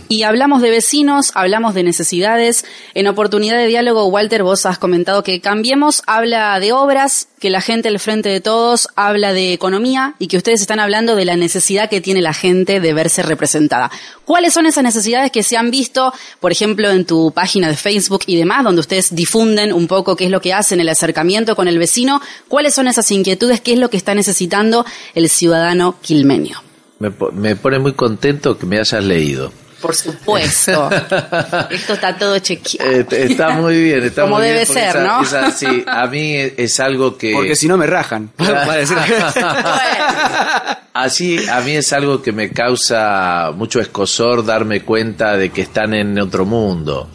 Y 0.09 0.23
hablamos 0.23 0.61
de 0.61 0.69
vecinos, 0.69 1.31
hablamos 1.33 1.73
de 1.73 1.83
necesidades. 1.83 2.65
En 2.93 3.07
oportunidad 3.07 3.57
de 3.57 3.67
diálogo, 3.67 4.05
Walter, 4.07 4.43
vos 4.43 4.65
has 4.65 4.77
comentado 4.77 5.23
que 5.23 5.41
Cambiemos 5.41 6.03
habla 6.07 6.59
de 6.59 6.71
obras, 6.71 7.27
que 7.39 7.49
la 7.49 7.61
gente 7.61 7.89
al 7.89 7.99
frente 7.99 8.29
de 8.29 8.39
todos 8.39 8.87
habla 8.95 9.33
de 9.33 9.53
economía 9.53 10.15
y 10.19 10.27
que 10.27 10.37
ustedes 10.37 10.61
están 10.61 10.79
hablando 10.79 11.15
de 11.15 11.25
la 11.25 11.35
necesidad 11.35 11.89
que 11.89 12.01
tiene 12.01 12.21
la 12.21 12.33
gente 12.33 12.79
de 12.79 12.93
verse 12.93 13.23
representada. 13.23 13.91
¿Cuáles 14.25 14.53
son 14.53 14.65
esas 14.65 14.83
necesidades 14.83 15.31
que 15.31 15.43
se 15.43 15.57
han 15.57 15.71
visto, 15.71 16.13
por 16.39 16.51
ejemplo, 16.51 16.89
en 16.89 17.05
tu 17.05 17.31
página 17.31 17.67
de 17.67 17.75
Facebook 17.75 18.23
y 18.27 18.37
demás, 18.37 18.63
donde 18.63 18.81
ustedes 18.81 19.15
difunden 19.15 19.73
un 19.73 19.87
poco 19.87 20.15
qué 20.15 20.25
es 20.25 20.31
lo 20.31 20.41
que 20.41 20.53
hacen, 20.53 20.79
el 20.79 20.89
acercamiento 20.89 21.55
con 21.55 21.67
el 21.67 21.79
vecino? 21.79 22.21
¿Cuáles 22.47 22.73
son 22.73 22.87
esas 22.87 23.09
inquietudes? 23.11 23.61
¿Qué 23.61 23.73
es 23.73 23.79
lo 23.79 23.89
que 23.89 23.97
está 23.97 24.15
necesitando 24.15 24.85
el 25.15 25.29
ciudadano 25.29 25.95
quilmenio? 26.01 26.72
Me, 27.03 27.11
po- 27.11 27.33
me 27.33 27.57
pone 27.57 27.79
muy 27.79 27.91
contento 27.91 28.57
que 28.57 28.65
me 28.65 28.79
hayas 28.79 29.03
leído. 29.03 29.51
Por 29.81 29.93
supuesto. 29.93 30.89
Esto 31.69 31.93
está 31.95 32.17
todo 32.17 32.39
chequeado. 32.39 32.89
Eh, 32.89 33.05
está 33.11 33.49
muy 33.49 33.83
bien, 33.83 34.03
está 34.03 34.21
Como 34.21 34.37
muy 34.37 34.45
debe 34.47 34.65
ser, 34.65 34.95
esa- 34.95 35.03
¿no? 35.03 35.21
esa- 35.21 35.51
sí, 35.51 35.83
a 35.85 36.07
mí 36.07 36.33
es, 36.37 36.53
es 36.55 36.79
algo 36.79 37.17
que... 37.17 37.33
Porque 37.33 37.57
si 37.57 37.67
no 37.67 37.75
me 37.75 37.85
rajan. 37.85 38.29
Así, 40.93 41.45
a 41.49 41.59
mí 41.61 41.75
es 41.75 41.91
algo 41.91 42.21
que 42.21 42.31
me 42.31 42.51
causa 42.51 43.51
mucho 43.53 43.81
escosor 43.81 44.45
darme 44.45 44.81
cuenta 44.83 45.35
de 45.35 45.49
que 45.49 45.63
están 45.63 45.93
en 45.93 46.17
otro 46.19 46.45
mundo. 46.45 47.09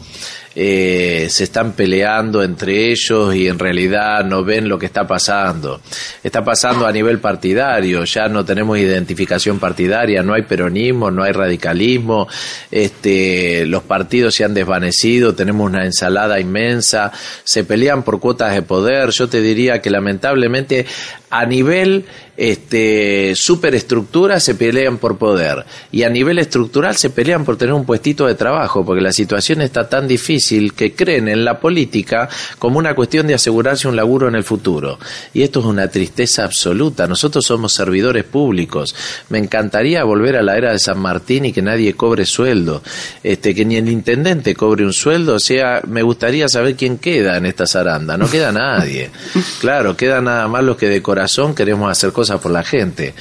Eh, 0.61 1.27
se 1.29 1.45
están 1.45 1.71
peleando 1.71 2.43
entre 2.43 2.91
ellos 2.91 3.33
y 3.33 3.47
en 3.47 3.57
realidad 3.57 4.25
no 4.25 4.43
ven 4.43 4.67
lo 4.67 4.77
que 4.77 4.87
está 4.87 5.07
pasando. 5.07 5.79
Está 6.21 6.43
pasando 6.43 6.85
a 6.85 6.91
nivel 6.91 7.19
partidario, 7.19 8.03
ya 8.03 8.27
no 8.27 8.43
tenemos 8.43 8.77
identificación 8.77 9.57
partidaria, 9.57 10.21
no 10.21 10.33
hay 10.33 10.41
peronismo, 10.41 11.11
no 11.11 11.23
hay 11.23 11.31
radicalismo, 11.31 12.27
este, 12.71 13.65
los 13.67 13.83
partidos 13.83 14.35
se 14.35 14.43
han 14.43 14.53
desvanecido, 14.53 15.33
tenemos 15.33 15.65
una 15.65 15.85
ensalada 15.85 16.41
inmensa, 16.41 17.13
se 17.45 17.63
pelean 17.63 18.03
por 18.03 18.19
cuotas 18.19 18.53
de 18.53 18.61
poder, 18.61 19.11
yo 19.11 19.29
te 19.29 19.39
diría 19.39 19.81
que 19.81 19.89
lamentablemente 19.89 20.85
a 21.29 21.45
nivel 21.45 22.03
este, 22.39 23.35
superestructura 23.35 24.39
se 24.39 24.55
pelean 24.55 24.97
por 24.97 25.17
poder. 25.17 25.65
Y 25.91 26.03
a 26.03 26.09
nivel 26.09 26.39
estructural 26.39 26.95
se 26.95 27.09
pelean 27.09 27.43
por 27.43 27.57
tener 27.57 27.73
un 27.73 27.83
puestito 27.83 28.27
de 28.27 28.35
trabajo 28.35 28.85
porque 28.85 29.01
la 29.01 29.11
situación 29.11 29.59
está 29.59 29.89
tan 29.89 30.07
difícil 30.07 30.71
que 30.71 30.95
creen 30.95 31.27
en 31.27 31.43
la 31.43 31.59
política 31.59 32.29
como 32.57 32.79
una 32.79 32.95
cuestión 32.95 33.27
de 33.27 33.33
asegurarse 33.33 33.89
un 33.89 33.97
laburo 33.97 34.29
en 34.29 34.35
el 34.35 34.45
futuro. 34.45 34.99
Y 35.33 35.41
esto 35.41 35.59
es 35.59 35.65
una 35.65 35.89
tristeza 35.89 36.45
absoluta. 36.45 37.07
Nosotros 37.07 37.45
somos 37.45 37.73
servidores 37.73 38.23
públicos. 38.23 38.95
Me 39.27 39.37
encantaría 39.37 40.05
volver 40.05 40.37
a 40.37 40.41
la 40.41 40.55
era 40.55 40.71
de 40.71 40.79
San 40.79 40.99
Martín 40.99 41.43
y 41.43 41.51
que 41.51 41.61
nadie 41.61 41.93
cobre 41.95 42.25
sueldo. 42.25 42.81
Este 43.21 43.53
que 43.53 43.65
ni 43.65 43.75
el 43.75 43.89
intendente 43.89 44.55
cobre 44.55 44.85
un 44.85 44.93
sueldo. 44.93 45.35
O 45.35 45.39
sea 45.39 45.81
me 45.85 46.03
gustaría 46.03 46.47
saber 46.47 46.77
quién 46.77 46.99
queda 46.99 47.35
en 47.35 47.45
esta 47.45 47.67
zaranda. 47.67 48.17
No 48.17 48.29
queda 48.29 48.53
nadie. 48.53 49.11
Claro 49.59 49.97
queda 49.97 50.21
nada 50.21 50.47
más 50.47 50.63
los 50.63 50.77
que 50.77 50.87
de 50.87 51.01
corazón 51.01 51.53
queremos 51.53 51.91
hacer 51.91 52.13
cosas 52.13 52.28
por 52.37 52.51
la 52.51 52.63
gente. 52.63 53.13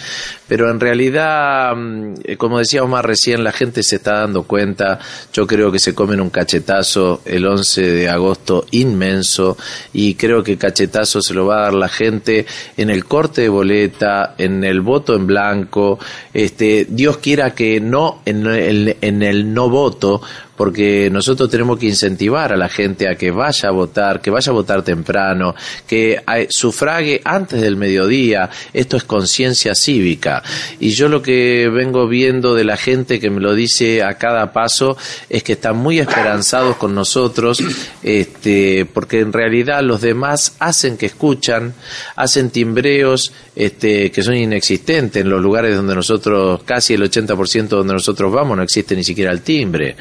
Pero 0.47 0.71
en 0.71 0.81
realidad, 0.81 1.75
mm, 1.77 2.15
eh, 2.25 2.37
como 2.37 2.59
decía 2.59 2.83
Omar 2.83 3.07
recién, 3.07 3.45
la 3.45 3.53
gente 3.53 3.83
se 3.83 3.97
está 3.97 4.21
dando 4.21 4.45
cuenta. 4.45 4.99
Yo 5.33 5.47
creo 5.47 5.71
que 5.71 5.79
se 5.79 5.95
comen 5.95 6.21
un 6.21 6.31
cachetazo 6.31 7.23
el 7.25 7.47
11 7.47 7.83
de 7.83 8.09
agosto 8.09 8.67
inmenso 8.71 9.57
y 9.93 10.15
creo 10.15 10.43
que 10.43 10.57
cachetazo 10.57 11.21
se 11.21 11.35
lo 11.35 11.47
va 11.47 11.59
a 11.59 11.63
dar 11.63 11.75
la 11.75 11.89
gente 11.89 12.47
en 12.77 12.91
el 12.91 13.05
corte 13.05 13.43
de 13.43 13.49
boleta, 13.49 14.35
en 14.39 14.65
el 14.65 14.81
voto 14.81 15.15
en 15.15 15.27
blanco. 15.27 15.99
Este, 16.33 16.87
Dios 16.89 17.19
quiera 17.19 17.55
que 17.55 17.81
no 17.81 18.23
el, 18.25 18.97
en 19.01 19.23
el 19.23 19.53
no 19.53 19.69
voto, 19.69 20.23
porque 20.59 21.09
nosotros 21.11 21.49
tenemos 21.49 21.79
que 21.79 21.87
incentivar 21.87 22.53
a 22.53 22.57
la 22.57 22.69
gente 22.69 23.09
a 23.09 23.15
que 23.15 23.31
vaya 23.31 23.69
a 23.69 23.73
votar, 23.73 24.21
que 24.21 24.29
vaya 24.29 24.51
a 24.51 24.55
votar 24.55 24.83
temprano, 24.83 25.55
que 25.87 26.15
eh, 26.15 26.47
sufrague 26.51 27.21
antes 27.25 27.61
del 27.61 27.77
mediodía. 27.77 28.51
Esto 28.73 28.97
es 28.97 29.05
conciencia 29.05 29.77
cívica. 29.77 30.43
Y 30.81 30.91
yo 30.91 31.09
lo 31.09 31.23
que 31.23 31.71
vengo 31.73 32.09
viendo 32.09 32.57
de 32.57 32.65
la 32.65 32.77
gente 32.77 33.21
que 33.21 33.31
me 33.31 33.41
lo 33.41 33.55
dice 33.55 34.03
a 34.03 34.15
cada 34.15 34.53
paso 34.53 34.97
es 35.31 35.45
que 35.45 35.53
están 35.53 35.77
muy 35.77 36.01
esperanzados 36.01 36.77
con 36.77 36.93
nosotros, 36.93 37.63
este, 38.03 38.85
porque 38.93 39.21
en 39.21 39.33
realidad 39.33 39.85
los 39.85 40.01
demás 40.01 40.57
hacen 40.59 40.97
que 40.97 41.07
escuchan, 41.07 41.73
hacen 42.17 42.51
timbreos 42.51 43.33
este, 43.55 44.11
que 44.11 44.23
son 44.25 44.35
inexistentes 44.35 45.23
en 45.23 45.31
los 45.31 45.41
lugares 45.41 45.77
donde 45.77 45.95
nosotros, 45.95 46.65
casi 46.65 46.95
el 46.95 47.03
80% 47.03 47.69
donde 47.69 47.95
nosotros 47.95 48.33
vamos, 48.33 48.57
no 48.57 48.65
existe 48.65 48.97
ni 48.97 49.05
siquiera 49.05 49.31
el 49.31 49.43
timbre 49.43 49.95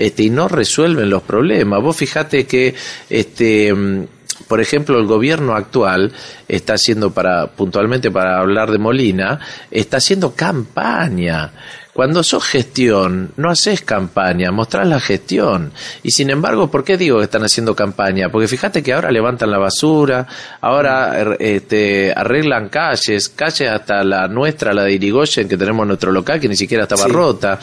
este, 0.00 0.22
y 0.22 0.30
no 0.30 0.48
resuelven 0.48 1.10
los 1.10 1.22
problemas. 1.22 1.82
Vos 1.82 1.94
fijate 1.94 2.46
que, 2.46 2.74
este, 3.10 3.72
mm, 3.74 4.06
por 4.48 4.58
ejemplo, 4.58 4.98
el 4.98 5.06
gobierno 5.06 5.54
actual 5.54 6.10
está 6.48 6.72
haciendo 6.74 7.10
para, 7.10 7.48
puntualmente 7.48 8.10
para 8.10 8.38
hablar 8.38 8.70
de 8.70 8.78
Molina, 8.78 9.38
está 9.70 9.98
haciendo 9.98 10.34
campaña 10.34 11.52
Cuando 11.92 12.22
sos 12.22 12.44
gestión, 12.44 13.32
no 13.36 13.50
haces 13.50 13.82
campaña, 13.82 14.52
mostrás 14.52 14.86
la 14.86 15.00
gestión. 15.00 15.72
Y 16.02 16.12
sin 16.12 16.30
embargo, 16.30 16.70
¿por 16.70 16.84
qué 16.84 16.96
digo 16.96 17.18
que 17.18 17.24
están 17.24 17.42
haciendo 17.42 17.74
campaña? 17.74 18.28
Porque 18.30 18.46
fíjate 18.46 18.82
que 18.82 18.92
ahora 18.92 19.10
levantan 19.10 19.50
la 19.50 19.58
basura, 19.58 20.26
ahora 20.60 21.18
er, 21.18 21.36
este, 21.40 22.12
arreglan 22.14 22.68
calles, 22.68 23.28
calles 23.28 23.68
hasta 23.68 24.04
la 24.04 24.28
nuestra, 24.28 24.72
la 24.72 24.84
de 24.84 24.92
Irigoyen, 24.92 25.48
que 25.48 25.56
tenemos 25.56 25.86
nuestro 25.86 26.12
local, 26.12 26.38
que 26.38 26.48
ni 26.48 26.56
siquiera 26.56 26.84
estaba 26.84 27.08
rota. 27.08 27.58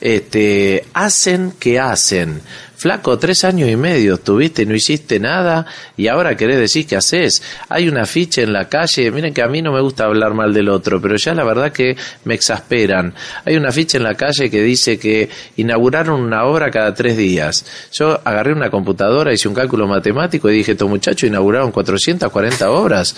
Este, 0.00 0.84
hacen 0.94 1.54
que 1.58 1.80
hacen. 1.80 2.40
Flaco, 2.82 3.16
tres 3.16 3.44
años 3.44 3.70
y 3.70 3.76
medio 3.76 4.14
estuviste 4.14 4.62
y 4.62 4.66
no 4.66 4.74
hiciste 4.74 5.20
nada 5.20 5.66
y 5.96 6.08
ahora 6.08 6.36
querés 6.36 6.58
decir 6.58 6.84
que 6.84 6.96
haces. 6.96 7.40
Hay 7.68 7.88
una 7.88 8.06
ficha 8.06 8.42
en 8.42 8.52
la 8.52 8.68
calle, 8.68 9.08
miren 9.12 9.32
que 9.32 9.40
a 9.40 9.46
mí 9.46 9.62
no 9.62 9.70
me 9.70 9.80
gusta 9.80 10.06
hablar 10.06 10.34
mal 10.34 10.52
del 10.52 10.68
otro, 10.68 11.00
pero 11.00 11.14
ya 11.14 11.32
la 11.32 11.44
verdad 11.44 11.70
que 11.70 11.96
me 12.24 12.34
exasperan. 12.34 13.14
Hay 13.44 13.54
una 13.54 13.70
ficha 13.70 13.98
en 13.98 14.02
la 14.02 14.16
calle 14.16 14.50
que 14.50 14.60
dice 14.62 14.98
que 14.98 15.30
inauguraron 15.58 16.20
una 16.20 16.44
obra 16.44 16.72
cada 16.72 16.92
tres 16.92 17.16
días. 17.16 17.64
Yo 17.92 18.20
agarré 18.24 18.52
una 18.52 18.68
computadora, 18.68 19.32
hice 19.32 19.46
un 19.46 19.54
cálculo 19.54 19.86
matemático 19.86 20.50
y 20.50 20.54
dije, 20.54 20.72
estos 20.72 20.88
muchachos 20.88 21.28
inauguraron 21.28 21.70
440 21.70 22.68
obras. 22.68 23.14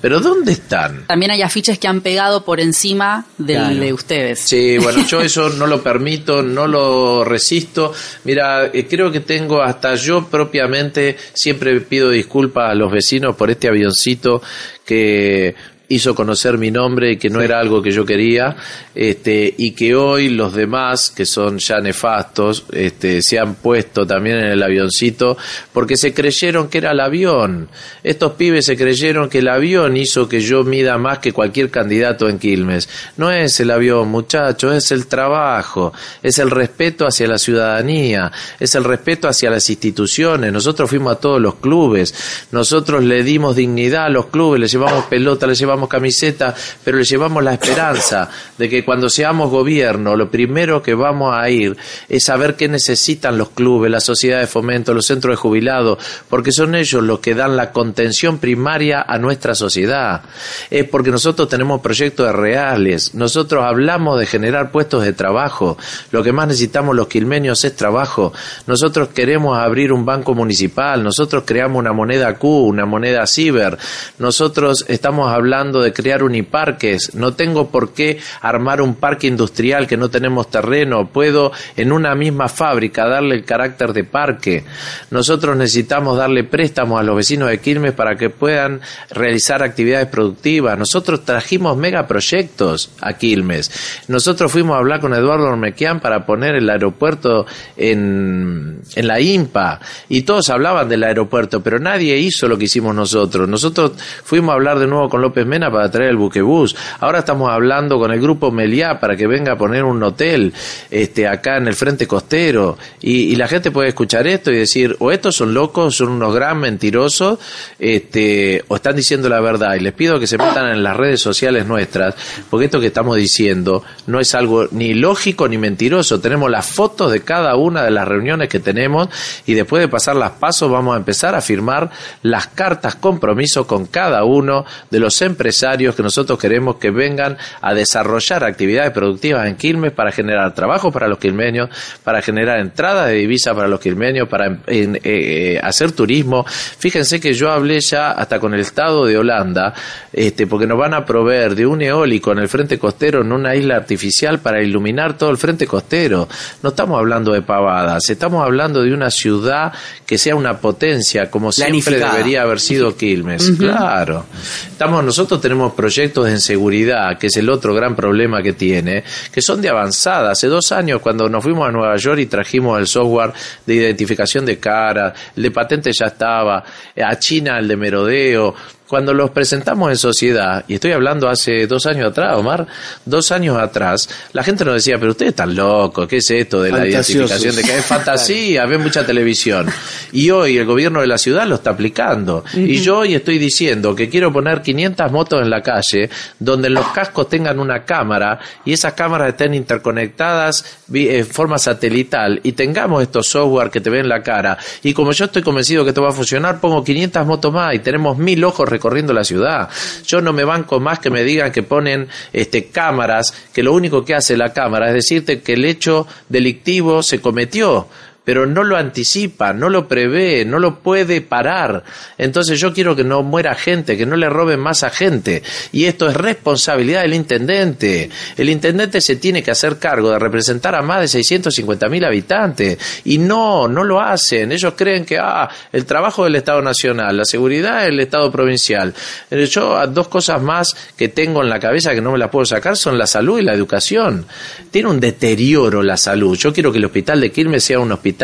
Pero 0.00 0.20
¿dónde 0.20 0.52
están? 0.52 1.06
También 1.06 1.30
hay 1.30 1.42
afiches 1.42 1.78
que 1.78 1.88
han 1.88 2.00
pegado 2.00 2.44
por 2.44 2.60
encima 2.60 3.26
del 3.36 3.80
de 3.80 3.92
ustedes. 3.92 4.40
Sí, 4.40 4.78
bueno, 4.78 5.06
yo 5.06 5.20
eso 5.20 5.50
no 5.50 5.66
lo 5.66 5.82
permito, 5.82 6.42
no 6.42 6.66
lo 6.66 7.24
resisto. 7.24 7.92
Mira, 8.24 8.66
eh, 8.66 8.86
creo 8.88 9.12
que 9.12 9.20
tengo 9.20 9.62
hasta 9.62 9.94
yo 9.94 10.26
propiamente, 10.26 11.16
siempre 11.34 11.78
pido 11.80 12.10
disculpas 12.10 12.70
a 12.70 12.74
los 12.74 12.90
vecinos 12.90 13.36
por 13.36 13.50
este 13.50 13.68
avioncito 13.68 14.42
que 14.84 15.54
hizo 15.90 16.14
conocer 16.14 16.56
mi 16.56 16.70
nombre 16.70 17.12
y 17.12 17.16
que 17.16 17.28
no 17.28 17.42
era 17.42 17.58
algo 17.58 17.82
que 17.82 17.90
yo 17.90 18.06
quería, 18.06 18.56
este, 18.94 19.52
y 19.58 19.72
que 19.72 19.94
hoy 19.96 20.28
los 20.28 20.54
demás, 20.54 21.10
que 21.10 21.26
son 21.26 21.58
ya 21.58 21.80
nefastos, 21.80 22.64
este, 22.72 23.22
se 23.22 23.40
han 23.40 23.56
puesto 23.56 24.06
también 24.06 24.38
en 24.38 24.46
el 24.46 24.62
avioncito 24.62 25.36
porque 25.72 25.96
se 25.96 26.14
creyeron 26.14 26.68
que 26.68 26.78
era 26.78 26.92
el 26.92 27.00
avión. 27.00 27.68
Estos 28.04 28.32
pibes 28.32 28.66
se 28.66 28.76
creyeron 28.76 29.28
que 29.28 29.38
el 29.38 29.48
avión 29.48 29.96
hizo 29.96 30.28
que 30.28 30.40
yo 30.40 30.62
mida 30.62 30.96
más 30.96 31.18
que 31.18 31.32
cualquier 31.32 31.70
candidato 31.70 32.28
en 32.28 32.38
Quilmes. 32.38 32.88
No 33.16 33.32
es 33.32 33.58
el 33.58 33.72
avión, 33.72 34.08
muchachos, 34.08 34.72
es 34.74 34.92
el 34.92 35.08
trabajo, 35.08 35.92
es 36.22 36.38
el 36.38 36.50
respeto 36.50 37.04
hacia 37.04 37.26
la 37.26 37.38
ciudadanía, 37.38 38.30
es 38.60 38.76
el 38.76 38.84
respeto 38.84 39.26
hacia 39.26 39.50
las 39.50 39.68
instituciones. 39.68 40.52
Nosotros 40.52 40.88
fuimos 40.88 41.14
a 41.14 41.20
todos 41.20 41.40
los 41.40 41.56
clubes, 41.56 42.14
nosotros 42.52 43.02
le 43.02 43.24
dimos 43.24 43.56
dignidad 43.56 44.04
a 44.04 44.08
los 44.08 44.26
clubes, 44.26 44.60
les 44.60 44.70
llevamos 44.70 45.06
pelota, 45.06 45.48
les 45.48 45.58
llevamos 45.58 45.79
camiseta, 45.88 46.54
pero 46.84 46.98
le 46.98 47.04
llevamos 47.04 47.42
la 47.42 47.54
esperanza 47.54 48.28
de 48.58 48.68
que 48.68 48.84
cuando 48.84 49.08
seamos 49.08 49.50
gobierno, 49.50 50.16
lo 50.16 50.30
primero 50.30 50.82
que 50.82 50.94
vamos 50.94 51.34
a 51.36 51.48
ir 51.48 51.76
es 52.08 52.24
saber 52.24 52.56
qué 52.56 52.68
necesitan 52.68 53.38
los 53.38 53.50
clubes, 53.50 53.90
la 53.90 54.00
sociedad 54.00 54.40
de 54.40 54.46
fomento, 54.46 54.94
los 54.94 55.06
centros 55.06 55.32
de 55.32 55.36
jubilados, 55.36 55.98
porque 56.28 56.52
son 56.52 56.74
ellos 56.74 57.02
los 57.02 57.20
que 57.20 57.34
dan 57.34 57.56
la 57.56 57.72
contención 57.72 58.38
primaria 58.38 59.04
a 59.06 59.18
nuestra 59.18 59.54
sociedad. 59.54 60.22
Es 60.70 60.88
porque 60.88 61.10
nosotros 61.10 61.48
tenemos 61.48 61.80
proyectos 61.80 62.32
reales, 62.34 63.14
nosotros 63.14 63.64
hablamos 63.64 64.18
de 64.18 64.26
generar 64.26 64.70
puestos 64.70 65.04
de 65.04 65.12
trabajo, 65.12 65.78
lo 66.10 66.22
que 66.22 66.32
más 66.32 66.48
necesitamos 66.48 66.96
los 66.96 67.08
quilmenios 67.08 67.64
es 67.64 67.76
trabajo, 67.76 68.32
nosotros 68.66 69.08
queremos 69.08 69.58
abrir 69.58 69.92
un 69.92 70.04
banco 70.04 70.34
municipal, 70.34 71.02
nosotros 71.02 71.44
creamos 71.46 71.78
una 71.78 71.92
moneda 71.92 72.34
Q, 72.34 72.48
una 72.48 72.86
moneda 72.86 73.26
ciber, 73.26 73.78
nosotros 74.18 74.84
estamos 74.88 75.32
hablando 75.32 75.69
de 75.78 75.92
crear 75.92 76.24
uniparques, 76.24 77.14
no 77.14 77.34
tengo 77.34 77.70
por 77.70 77.92
qué 77.92 78.18
armar 78.40 78.82
un 78.82 78.96
parque 78.96 79.28
industrial 79.28 79.86
que 79.86 79.96
no 79.96 80.10
tenemos 80.10 80.50
terreno, 80.50 81.08
puedo 81.08 81.52
en 81.76 81.92
una 81.92 82.16
misma 82.16 82.48
fábrica 82.48 83.06
darle 83.06 83.36
el 83.36 83.44
carácter 83.44 83.92
de 83.92 84.04
parque. 84.04 84.64
Nosotros 85.10 85.56
necesitamos 85.56 86.16
darle 86.18 86.42
préstamos 86.44 86.98
a 86.98 87.04
los 87.04 87.16
vecinos 87.16 87.48
de 87.50 87.60
Quilmes 87.60 87.92
para 87.92 88.16
que 88.16 88.30
puedan 88.30 88.80
realizar 89.10 89.62
actividades 89.62 90.08
productivas. 90.08 90.78
Nosotros 90.78 91.24
trajimos 91.24 91.76
megaproyectos 91.76 92.90
a 93.00 93.12
Quilmes. 93.12 93.70
Nosotros 94.08 94.50
fuimos 94.50 94.74
a 94.74 94.78
hablar 94.78 95.00
con 95.00 95.14
Eduardo 95.14 95.46
Ormequian 95.46 96.00
para 96.00 96.26
poner 96.26 96.54
el 96.54 96.68
aeropuerto 96.68 97.46
en, 97.76 98.80
en 98.94 99.06
la 99.06 99.20
IMPA 99.20 99.80
y 100.08 100.22
todos 100.22 100.48
hablaban 100.50 100.88
del 100.88 101.04
aeropuerto, 101.04 101.62
pero 101.62 101.78
nadie 101.78 102.18
hizo 102.18 102.48
lo 102.48 102.56
que 102.56 102.64
hicimos 102.64 102.94
nosotros. 102.94 103.48
Nosotros 103.48 103.92
fuimos 104.24 104.52
a 104.52 104.54
hablar 104.54 104.78
de 104.78 104.86
nuevo 104.86 105.08
con 105.08 105.20
López 105.20 105.46
Mena 105.46 105.59
para 105.68 105.90
traer 105.90 106.10
el 106.10 106.16
buquebús. 106.16 106.76
Ahora 107.00 107.18
estamos 107.18 107.50
hablando 107.50 107.98
con 107.98 108.12
el 108.12 108.20
grupo 108.20 108.52
Meliá 108.52 109.00
para 109.00 109.16
que 109.16 109.26
venga 109.26 109.52
a 109.52 109.58
poner 109.58 109.82
un 109.82 110.00
hotel 110.02 110.52
este, 110.90 111.26
acá 111.26 111.56
en 111.56 111.66
el 111.66 111.74
frente 111.74 112.06
costero. 112.06 112.78
Y, 113.00 113.40
la 113.40 113.48
gente 113.48 113.70
puede 113.70 113.88
escuchar 113.88 114.26
esto 114.26 114.52
y 114.52 114.56
decir, 114.56 114.96
o 114.98 115.10
estos 115.10 115.34
son 115.34 115.54
locos, 115.54 115.96
son 115.96 116.10
unos 116.10 116.34
gran 116.34 116.58
mentirosos, 116.58 117.38
este, 117.78 118.62
o 118.68 118.76
están 118.76 118.94
diciendo 118.94 119.28
la 119.28 119.40
verdad. 119.40 119.74
Y 119.74 119.80
les 119.80 119.94
pido 119.94 120.20
que 120.20 120.26
se 120.26 120.36
metan 120.36 120.68
en 120.68 120.82
las 120.82 120.96
redes 120.96 121.20
sociales 121.20 121.66
nuestras, 121.66 122.14
porque 122.50 122.66
esto 122.66 122.80
que 122.80 122.88
estamos 122.88 123.16
diciendo 123.16 123.82
no 124.06 124.20
es 124.20 124.34
algo 124.34 124.68
ni 124.70 124.94
lógico 124.94 125.48
ni 125.48 125.58
mentiroso. 125.58 126.20
Tenemos 126.20 126.50
las 126.50 126.66
fotos 126.66 127.10
de 127.10 127.22
cada 127.22 127.56
una 127.56 127.82
de 127.82 127.90
las 127.90 128.06
reuniones 128.06 128.48
que 128.48 128.60
tenemos 128.60 129.08
y 129.46 129.54
después 129.54 129.80
de 129.80 129.88
pasar 129.88 130.16
las 130.16 130.32
pasos 130.32 130.70
vamos 130.70 130.94
a 130.94 130.98
empezar 130.98 131.34
a 131.34 131.40
firmar 131.40 131.90
las 132.22 132.46
cartas 132.48 132.94
compromiso 132.94 133.66
con 133.66 133.86
cada 133.86 134.24
uno 134.24 134.64
de 134.90 135.00
los 135.00 135.20
empresarios 135.22 135.39
empresarios 135.40 135.94
que 135.94 136.02
nosotros 136.02 136.38
queremos 136.38 136.76
que 136.76 136.90
vengan 136.90 137.38
a 137.62 137.72
desarrollar 137.72 138.44
actividades 138.44 138.90
productivas 138.90 139.46
en 139.46 139.56
Quilmes 139.56 139.90
para 139.92 140.12
generar 140.12 140.52
trabajo 140.54 140.92
para 140.92 141.08
los 141.08 141.18
quilmeños, 141.18 141.70
para 142.04 142.20
generar 142.20 142.60
entradas 142.60 143.08
de 143.08 143.14
divisa 143.14 143.54
para 143.54 143.66
los 143.66 143.80
quilmeños, 143.80 144.28
para 144.28 144.58
eh, 144.66 145.00
eh, 145.02 145.60
hacer 145.62 145.92
turismo. 145.92 146.44
Fíjense 146.46 147.20
que 147.20 147.32
yo 147.32 147.50
hablé 147.50 147.80
ya 147.80 148.10
hasta 148.10 148.38
con 148.38 148.52
el 148.52 148.60
Estado 148.60 149.06
de 149.06 149.16
Holanda, 149.16 149.72
este, 150.12 150.46
porque 150.46 150.66
nos 150.66 150.78
van 150.78 150.92
a 150.92 151.06
proveer 151.06 151.54
de 151.54 151.64
un 151.64 151.80
eólico 151.80 152.32
en 152.32 152.40
el 152.40 152.48
frente 152.48 152.78
costero 152.78 153.22
en 153.22 153.32
una 153.32 153.56
isla 153.56 153.76
artificial 153.76 154.40
para 154.40 154.62
iluminar 154.62 155.16
todo 155.16 155.30
el 155.30 155.38
frente 155.38 155.66
costero. 155.66 156.28
No 156.62 156.68
estamos 156.68 156.98
hablando 156.98 157.32
de 157.32 157.40
pavadas, 157.40 158.10
estamos 158.10 158.44
hablando 158.44 158.82
de 158.82 158.92
una 158.92 159.10
ciudad 159.10 159.72
que 160.04 160.18
sea 160.18 160.36
una 160.36 160.58
potencia, 160.58 161.30
como 161.30 161.50
siempre 161.50 161.98
debería 161.98 162.42
haber 162.42 162.60
sido 162.60 162.94
Quilmes. 162.94 163.52
Claro. 163.58 164.26
Estamos 164.70 165.02
nosotros 165.02 165.29
tenemos 165.38 165.74
proyectos 165.74 166.28
en 166.28 166.40
seguridad, 166.40 167.18
que 167.18 167.26
es 167.26 167.36
el 167.36 167.50
otro 167.50 167.74
gran 167.74 167.94
problema 167.94 168.42
que 168.42 168.54
tiene, 168.54 169.04
que 169.30 169.42
son 169.42 169.60
de 169.60 169.68
avanzada. 169.68 170.30
Hace 170.32 170.48
dos 170.48 170.72
años, 170.72 171.00
cuando 171.00 171.28
nos 171.28 171.44
fuimos 171.44 171.68
a 171.68 171.70
Nueva 171.72 171.96
York 171.96 172.20
y 172.20 172.26
trajimos 172.26 172.78
el 172.78 172.86
software 172.86 173.32
de 173.66 173.74
identificación 173.74 174.46
de 174.46 174.58
cara, 174.58 175.12
el 175.36 175.42
de 175.42 175.50
patente 175.50 175.90
ya 175.92 176.06
estaba, 176.06 176.64
a 176.96 177.18
China 177.18 177.58
el 177.58 177.68
de 177.68 177.76
merodeo, 177.76 178.54
cuando 178.90 179.14
los 179.14 179.30
presentamos 179.30 179.88
en 179.88 179.96
sociedad, 179.96 180.64
y 180.66 180.74
estoy 180.74 180.90
hablando 180.90 181.28
hace 181.28 181.68
dos 181.68 181.86
años 181.86 182.10
atrás, 182.10 182.36
Omar, 182.36 182.66
dos 183.04 183.30
años 183.30 183.56
atrás, 183.56 184.08
la 184.32 184.42
gente 184.42 184.64
nos 184.64 184.74
decía, 184.74 184.98
pero 184.98 185.12
ustedes 185.12 185.30
están 185.30 185.54
locos, 185.54 186.08
¿qué 186.08 186.16
es 186.16 186.28
esto 186.28 186.60
de 186.60 186.72
la 186.72 186.84
identificación 186.88 187.54
de 187.54 187.62
que 187.62 187.78
es 187.78 187.84
fantasía, 187.84 188.66
ve 188.66 188.78
mucha 188.78 189.06
televisión? 189.06 189.68
Y 190.10 190.28
hoy 190.30 190.58
el 190.58 190.66
gobierno 190.66 191.02
de 191.02 191.06
la 191.06 191.18
ciudad 191.18 191.46
lo 191.46 191.54
está 191.54 191.70
aplicando. 191.70 192.44
Y 192.52 192.80
yo 192.80 192.98
hoy 192.98 193.14
estoy 193.14 193.38
diciendo 193.38 193.94
que 193.94 194.08
quiero 194.08 194.32
poner 194.32 194.60
500 194.60 195.12
motos 195.12 195.40
en 195.40 195.50
la 195.50 195.62
calle 195.62 196.10
donde 196.40 196.68
los 196.68 196.88
cascos 196.88 197.28
tengan 197.28 197.60
una 197.60 197.84
cámara 197.84 198.40
y 198.64 198.72
esas 198.72 198.94
cámaras 198.94 199.28
estén 199.28 199.54
interconectadas 199.54 200.64
en 200.92 201.26
forma 201.26 201.58
satelital 201.58 202.40
y 202.42 202.52
tengamos 202.52 203.02
estos 203.02 203.28
software 203.28 203.70
que 203.70 203.80
te 203.80 203.88
ven 203.88 204.08
la 204.08 204.20
cara. 204.20 204.58
Y 204.82 204.94
como 204.94 205.12
yo 205.12 205.26
estoy 205.26 205.42
convencido 205.42 205.84
que 205.84 205.90
esto 205.90 206.02
va 206.02 206.08
a 206.08 206.12
funcionar, 206.12 206.58
pongo 206.58 206.82
500 206.82 207.24
motos 207.24 207.52
más 207.52 207.72
y 207.72 207.78
tenemos 207.78 208.18
mil 208.18 208.42
ojos 208.42 208.68
corriendo 208.80 209.12
la 209.12 209.22
ciudad. 209.22 209.68
Yo 210.04 210.20
no 210.20 210.32
me 210.32 210.42
banco 210.44 210.80
más 210.80 210.98
que 210.98 211.10
me 211.10 211.22
digan 211.22 211.52
que 211.52 211.62
ponen 211.62 212.08
este, 212.32 212.66
cámaras, 212.66 213.32
que 213.52 213.62
lo 213.62 213.72
único 213.72 214.04
que 214.04 214.16
hace 214.16 214.36
la 214.36 214.52
cámara 214.52 214.88
es 214.88 214.94
decirte 214.94 215.40
que 215.40 215.52
el 215.52 215.64
hecho 215.64 216.08
delictivo 216.28 217.04
se 217.04 217.20
cometió 217.20 217.86
pero 218.30 218.46
no 218.46 218.62
lo 218.62 218.76
anticipa, 218.76 219.52
no 219.52 219.68
lo 219.68 219.88
prevé, 219.88 220.44
no 220.44 220.60
lo 220.60 220.78
puede 220.78 221.20
parar. 221.20 221.82
Entonces 222.16 222.60
yo 222.60 222.72
quiero 222.72 222.94
que 222.94 223.02
no 223.02 223.24
muera 223.24 223.56
gente, 223.56 223.96
que 223.96 224.06
no 224.06 224.14
le 224.14 224.28
roben 224.28 224.60
más 224.60 224.84
a 224.84 224.90
gente. 224.90 225.42
Y 225.72 225.86
esto 225.86 226.08
es 226.08 226.14
responsabilidad 226.14 227.02
del 227.02 227.14
intendente. 227.14 228.08
El 228.36 228.48
intendente 228.48 229.00
se 229.00 229.16
tiene 229.16 229.42
que 229.42 229.50
hacer 229.50 229.78
cargo 229.78 230.12
de 230.12 230.20
representar 230.20 230.76
a 230.76 230.82
más 230.82 231.00
de 231.00 231.08
650 231.08 231.88
mil 231.88 232.04
habitantes. 232.04 232.78
Y 233.02 233.18
no, 233.18 233.66
no 233.66 233.82
lo 233.82 234.00
hacen. 234.00 234.52
Ellos 234.52 234.74
creen 234.76 235.04
que, 235.04 235.18
ah, 235.18 235.50
el 235.72 235.84
trabajo 235.84 236.22
del 236.22 236.36
Estado 236.36 236.62
Nacional, 236.62 237.16
la 237.16 237.24
seguridad 237.24 237.82
del 237.82 237.98
Estado 237.98 238.30
Provincial. 238.30 238.94
Eh, 239.28 239.46
yo 239.46 239.84
dos 239.88 240.06
cosas 240.06 240.40
más 240.40 240.76
que 240.96 241.08
tengo 241.08 241.42
en 241.42 241.50
la 241.50 241.58
cabeza 241.58 241.96
que 241.96 242.00
no 242.00 242.12
me 242.12 242.18
las 242.18 242.30
puedo 242.30 242.46
sacar 242.46 242.76
son 242.76 242.96
la 242.96 243.08
salud 243.08 243.40
y 243.40 243.42
la 243.42 243.54
educación. 243.54 244.24
Tiene 244.70 244.88
un 244.88 245.00
deterioro 245.00 245.82
la 245.82 245.96
salud. 245.96 246.38
Yo 246.38 246.52
quiero 246.52 246.70
que 246.70 246.78
el 246.78 246.84
hospital 246.84 247.20
de 247.20 247.32
Quilmes 247.32 247.64
sea 247.64 247.80
un 247.80 247.90
hospital 247.90 248.19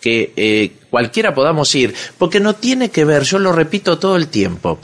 que 0.00 0.32
eh, 0.36 0.72
cualquiera 0.90 1.34
podamos 1.34 1.74
ir, 1.74 1.94
porque 2.18 2.40
no 2.40 2.54
tiene 2.54 2.90
que 2.90 3.04
ver, 3.04 3.22
yo 3.22 3.38
lo 3.38 3.52
repito 3.52 3.98
todo 3.98 4.16
el 4.16 4.28
tiempo, 4.28 4.78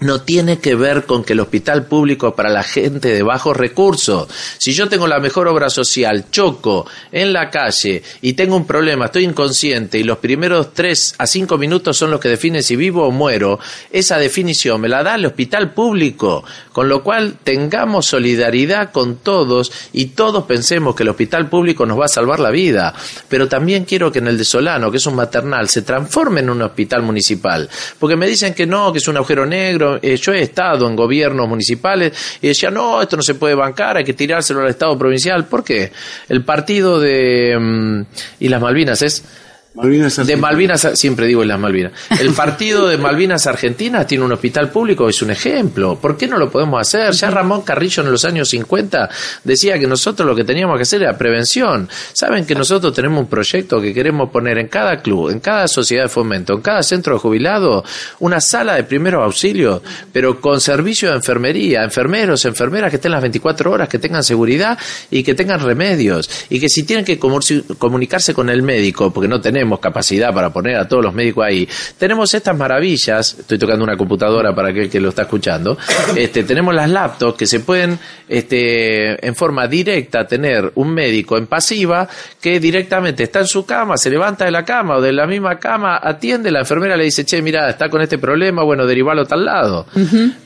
no 0.00 0.22
tiene 0.22 0.58
que 0.58 0.74
ver 0.74 1.04
con 1.04 1.22
que 1.22 1.34
el 1.34 1.40
hospital 1.40 1.86
público 1.86 2.34
para 2.34 2.50
la 2.50 2.64
gente 2.64 3.08
de 3.10 3.22
bajos 3.22 3.56
recursos. 3.56 4.28
Si 4.58 4.72
yo 4.72 4.88
tengo 4.88 5.06
la 5.06 5.20
mejor 5.20 5.46
obra 5.46 5.70
social, 5.70 6.26
choco 6.32 6.84
en 7.12 7.32
la 7.32 7.48
calle 7.48 8.02
y 8.20 8.32
tengo 8.32 8.56
un 8.56 8.66
problema, 8.66 9.06
estoy 9.06 9.22
inconsciente 9.22 9.98
y 9.98 10.02
los 10.02 10.18
primeros 10.18 10.74
tres 10.74 11.14
a 11.18 11.28
cinco 11.28 11.58
minutos 11.58 11.96
son 11.96 12.10
los 12.10 12.18
que 12.18 12.28
definen 12.28 12.64
si 12.64 12.74
vivo 12.74 13.06
o 13.06 13.12
muero, 13.12 13.60
esa 13.92 14.18
definición 14.18 14.80
me 14.80 14.88
la 14.88 15.04
da 15.04 15.14
el 15.14 15.26
hospital 15.26 15.72
público. 15.72 16.44
Con 16.72 16.88
lo 16.88 17.04
cual 17.04 17.36
tengamos 17.44 18.06
solidaridad 18.06 18.90
con 18.90 19.18
todos 19.18 19.70
y 19.92 20.06
todos 20.06 20.44
pensemos 20.44 20.96
que 20.96 21.04
el 21.04 21.10
hospital 21.10 21.48
público 21.48 21.86
nos 21.86 22.00
va 22.00 22.06
a 22.06 22.08
salvar 22.08 22.40
la 22.40 22.50
vida. 22.50 22.94
Pero 23.28 23.46
también 23.46 23.84
quiero 23.84 24.10
que 24.10 24.18
en 24.18 24.26
el 24.26 24.38
de 24.38 24.44
Solano, 24.44 24.90
que 24.90 24.96
es 24.96 25.06
un 25.06 25.14
maternal, 25.14 25.68
se 25.68 25.82
transforme 25.82 26.40
en 26.40 26.50
un 26.50 26.62
hospital 26.62 27.02
municipal. 27.02 27.70
Porque 28.00 28.16
me 28.16 28.26
dicen 28.26 28.54
que 28.54 28.66
no, 28.66 28.92
que 28.92 28.98
es 28.98 29.06
un 29.06 29.16
agujero 29.16 29.46
negro 29.46 29.83
eh, 30.02 30.16
yo 30.16 30.32
he 30.32 30.42
estado 30.42 30.88
en 30.88 30.96
gobiernos 30.96 31.48
municipales 31.48 32.38
y 32.40 32.48
decía, 32.48 32.70
no, 32.70 33.00
esto 33.00 33.16
no 33.16 33.22
se 33.22 33.34
puede 33.34 33.54
bancar, 33.54 33.96
hay 33.96 34.04
que 34.04 34.14
tirárselo 34.14 34.60
al 34.60 34.68
Estado 34.68 34.98
provincial. 34.98 35.46
¿Por 35.46 35.64
qué? 35.64 35.92
El 36.28 36.44
partido 36.44 36.98
de... 36.98 37.56
Mm, 37.58 38.02
y 38.40 38.48
las 38.48 38.60
Malvinas 38.60 39.02
es 39.02 39.24
de 39.74 40.36
Malvinas, 40.36 40.88
siempre 40.94 41.26
digo 41.26 41.42
en 41.42 41.48
las 41.48 41.58
Malvinas. 41.58 41.92
El 42.20 42.32
partido 42.32 42.86
de 42.86 42.96
Malvinas 42.96 43.48
Argentinas 43.48 44.06
tiene 44.06 44.24
un 44.24 44.30
hospital 44.30 44.70
público, 44.70 45.08
es 45.08 45.20
un 45.20 45.32
ejemplo. 45.32 45.96
¿Por 45.96 46.16
qué 46.16 46.28
no 46.28 46.38
lo 46.38 46.48
podemos 46.48 46.80
hacer? 46.80 47.12
Ya 47.12 47.28
Ramón 47.28 47.62
Carrillo 47.62 48.04
en 48.04 48.12
los 48.12 48.24
años 48.24 48.48
50 48.50 49.10
decía 49.42 49.76
que 49.76 49.88
nosotros 49.88 50.28
lo 50.28 50.36
que 50.36 50.44
teníamos 50.44 50.76
que 50.76 50.82
hacer 50.82 51.02
era 51.02 51.18
prevención. 51.18 51.88
Saben 52.12 52.46
que 52.46 52.54
nosotros 52.54 52.94
tenemos 52.94 53.18
un 53.22 53.26
proyecto 53.26 53.80
que 53.80 53.92
queremos 53.92 54.30
poner 54.30 54.58
en 54.58 54.68
cada 54.68 55.02
club, 55.02 55.30
en 55.30 55.40
cada 55.40 55.66
sociedad 55.66 56.04
de 56.04 56.08
fomento, 56.08 56.54
en 56.54 56.60
cada 56.60 56.84
centro 56.84 57.14
de 57.14 57.18
jubilado, 57.18 57.82
una 58.20 58.40
sala 58.40 58.76
de 58.76 58.84
primeros 58.84 59.24
auxilios, 59.24 59.82
pero 60.12 60.40
con 60.40 60.60
servicio 60.60 61.10
de 61.10 61.16
enfermería, 61.16 61.82
enfermeros, 61.82 62.44
enfermeras 62.44 62.90
que 62.90 62.96
estén 62.96 63.10
las 63.10 63.22
24 63.22 63.72
horas, 63.72 63.88
que 63.88 63.98
tengan 63.98 64.22
seguridad 64.22 64.78
y 65.10 65.24
que 65.24 65.34
tengan 65.34 65.58
remedios. 65.58 66.30
Y 66.48 66.60
que 66.60 66.68
si 66.68 66.84
tienen 66.84 67.04
que 67.04 67.18
comunicarse 67.18 68.34
con 68.34 68.48
el 68.50 68.62
médico, 68.62 69.12
porque 69.12 69.26
no 69.26 69.40
tenemos 69.40 69.63
capacidad 69.80 70.32
para 70.32 70.52
poner 70.52 70.76
a 70.76 70.88
todos 70.88 71.02
los 71.02 71.14
médicos 71.14 71.44
ahí, 71.44 71.68
tenemos 71.98 72.32
estas 72.34 72.56
maravillas, 72.56 73.36
estoy 73.38 73.58
tocando 73.58 73.84
una 73.84 73.96
computadora 73.96 74.54
para 74.54 74.68
aquel 74.68 74.90
que 74.90 75.00
lo 75.00 75.10
está 75.10 75.22
escuchando, 75.22 75.76
este, 76.16 76.44
tenemos 76.44 76.74
las 76.74 76.88
laptops 76.88 77.38
que 77.38 77.46
se 77.46 77.60
pueden 77.60 77.98
este, 78.28 79.26
en 79.26 79.34
forma 79.34 79.66
directa 79.66 80.26
tener 80.26 80.72
un 80.76 80.92
médico 80.92 81.36
en 81.36 81.46
pasiva 81.46 82.08
que 82.40 82.60
directamente 82.60 83.24
está 83.24 83.40
en 83.40 83.46
su 83.46 83.64
cama, 83.64 83.96
se 83.96 84.10
levanta 84.10 84.44
de 84.44 84.50
la 84.50 84.64
cama 84.64 84.96
o 84.96 85.00
de 85.00 85.12
la 85.12 85.26
misma 85.26 85.58
cama, 85.58 86.00
atiende, 86.02 86.50
la 86.50 86.60
enfermera 86.60 86.96
le 86.96 87.04
dice, 87.04 87.24
che, 87.24 87.40
mira, 87.42 87.68
está 87.68 87.88
con 87.88 88.02
este 88.02 88.18
problema, 88.18 88.62
bueno, 88.62 88.86
derivalo 88.86 89.22
a 89.22 89.26
tal 89.26 89.44
lado. 89.44 89.86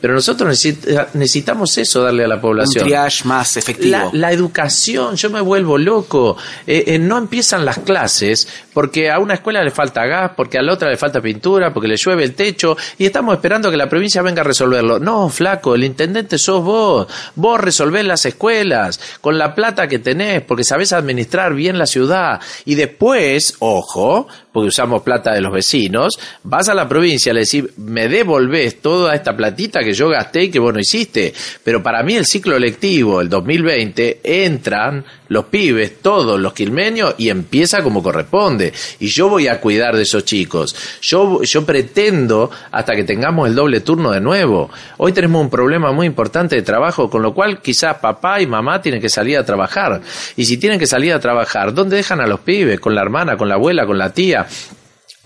Pero 0.01 0.15
nosotros 0.15 0.49
necesitamos 1.15 1.77
eso, 1.79 2.03
darle 2.03 2.25
a 2.25 2.29
la 2.29 2.41
población. 2.41 2.85
Un 2.85 2.89
triage 2.89 3.25
más 3.25 3.57
efectivo. 3.57 4.11
La, 4.13 4.33
educación, 4.33 5.17
yo 5.17 5.31
me 5.31 5.41
vuelvo 5.41 5.79
loco. 5.79 6.37
Eh, 6.67 6.85
eh, 6.87 6.99
no 6.99 7.19
empiezan 7.19 7.65
las 7.65 7.79
clases 7.79 8.47
porque 8.73 9.08
a 9.11 9.19
una 9.19 9.35
escuela 9.35 9.63
le 9.63 9.71
falta 9.71 10.07
gas, 10.07 10.33
porque 10.37 10.59
a 10.59 10.63
la 10.63 10.73
otra 10.73 10.89
le 10.89 10.97
falta 10.97 11.21
pintura, 11.21 11.73
porque 11.73 11.89
le 11.89 11.97
llueve 11.97 12.25
el 12.25 12.35
techo, 12.35 12.77
y 12.99 13.07
estamos 13.07 13.35
esperando 13.35 13.71
que 13.71 13.77
la 13.77 13.89
provincia 13.89 14.23
venga 14.23 14.43
a 14.43 14.45
resolverlo. 14.45 14.99
No, 14.99 15.29
flaco, 15.29 15.75
el 15.75 15.85
intendente 15.85 16.39
sos 16.39 16.63
vos. 16.63 17.07
Vos 17.35 17.61
resolvés 17.61 18.05
las 18.05 18.25
escuelas 18.25 19.01
con 19.21 19.39
la 19.39 19.55
plata 19.55 19.89
que 19.89 19.99
tenés, 19.99 20.43
porque 20.43 20.65
sabés 20.65 20.93
administrar 20.93 21.55
bien 21.55 21.79
la 21.79 21.87
ciudad. 21.87 22.41
Y 22.65 22.75
después, 22.75 23.57
ojo, 23.61 24.29
porque 24.59 24.71
usamos 24.71 25.03
plata 25.03 25.33
de 25.33 25.41
los 25.41 25.53
vecinos, 25.53 26.19
vas 26.43 26.69
a 26.69 26.75
la 26.75 26.89
provincia 26.89 27.33
le 27.33 27.45
decís, 27.45 27.65
me 27.77 28.09
devolvés 28.09 28.83
toda 28.83 29.15
esta 29.15 29.37
platita 29.37 29.85
que 29.85 29.93
yo 29.93 30.09
gasté 30.09 30.45
y 30.45 30.51
que 30.51 30.59
vos 30.59 30.75
no 30.75 30.81
hiciste. 30.81 31.33
Pero 31.63 31.81
para 31.81 32.03
mí 32.03 32.17
el 32.17 32.27
ciclo 32.27 32.59
lectivo, 32.59 33.21
el 33.21 33.29
2020, 33.29 34.21
entran 34.25 35.05
los 35.29 35.45
pibes, 35.45 36.01
todos 36.01 36.41
los 36.41 36.55
quilmenios, 36.55 37.15
y 37.19 37.29
empieza 37.29 37.83
como 37.83 38.03
corresponde. 38.03 38.73
Y 38.99 39.09
yo 39.09 39.29
voy 39.29 39.47
a 39.47 39.61
cuidar 39.61 39.95
de 39.95 40.03
esos 40.03 40.25
chicos. 40.25 40.75
Yo, 41.03 41.43
yo 41.43 41.65
pretendo 41.65 42.51
hasta 42.73 42.97
que 42.97 43.05
tengamos 43.05 43.49
el 43.49 43.55
doble 43.55 43.81
turno 43.81 44.11
de 44.11 44.21
nuevo. 44.21 44.71
Hoy 44.97 45.13
tenemos 45.13 45.41
un 45.41 45.51
problema 45.51 45.93
muy 45.93 46.07
importante 46.07 46.57
de 46.57 46.63
trabajo, 46.63 47.11
con 47.11 47.23
lo 47.23 47.35
cual 47.35 47.61
quizás 47.61 47.99
papá 47.99 48.41
y 48.41 48.47
mamá 48.47 48.81
tienen 48.81 49.01
que 49.01 49.09
salir 49.09 49.39
a 49.39 49.45
trabajar. 49.45 50.01
Y 50.37 50.47
si 50.47 50.57
tienen 50.57 50.79
que 50.79 50.87
salir 50.87 51.13
a 51.13 51.21
trabajar, 51.21 51.75
¿dónde 51.75 51.97
dejan 51.97 52.21
a 52.21 52.27
los 52.27 52.41
pibes? 52.41 52.81
¿Con 52.81 52.95
la 52.95 53.03
hermana, 53.03 53.37
con 53.37 53.49
la 53.49 53.55
abuela, 53.55 53.87
con 53.87 53.99
la 53.99 54.13
tía? 54.13 54.47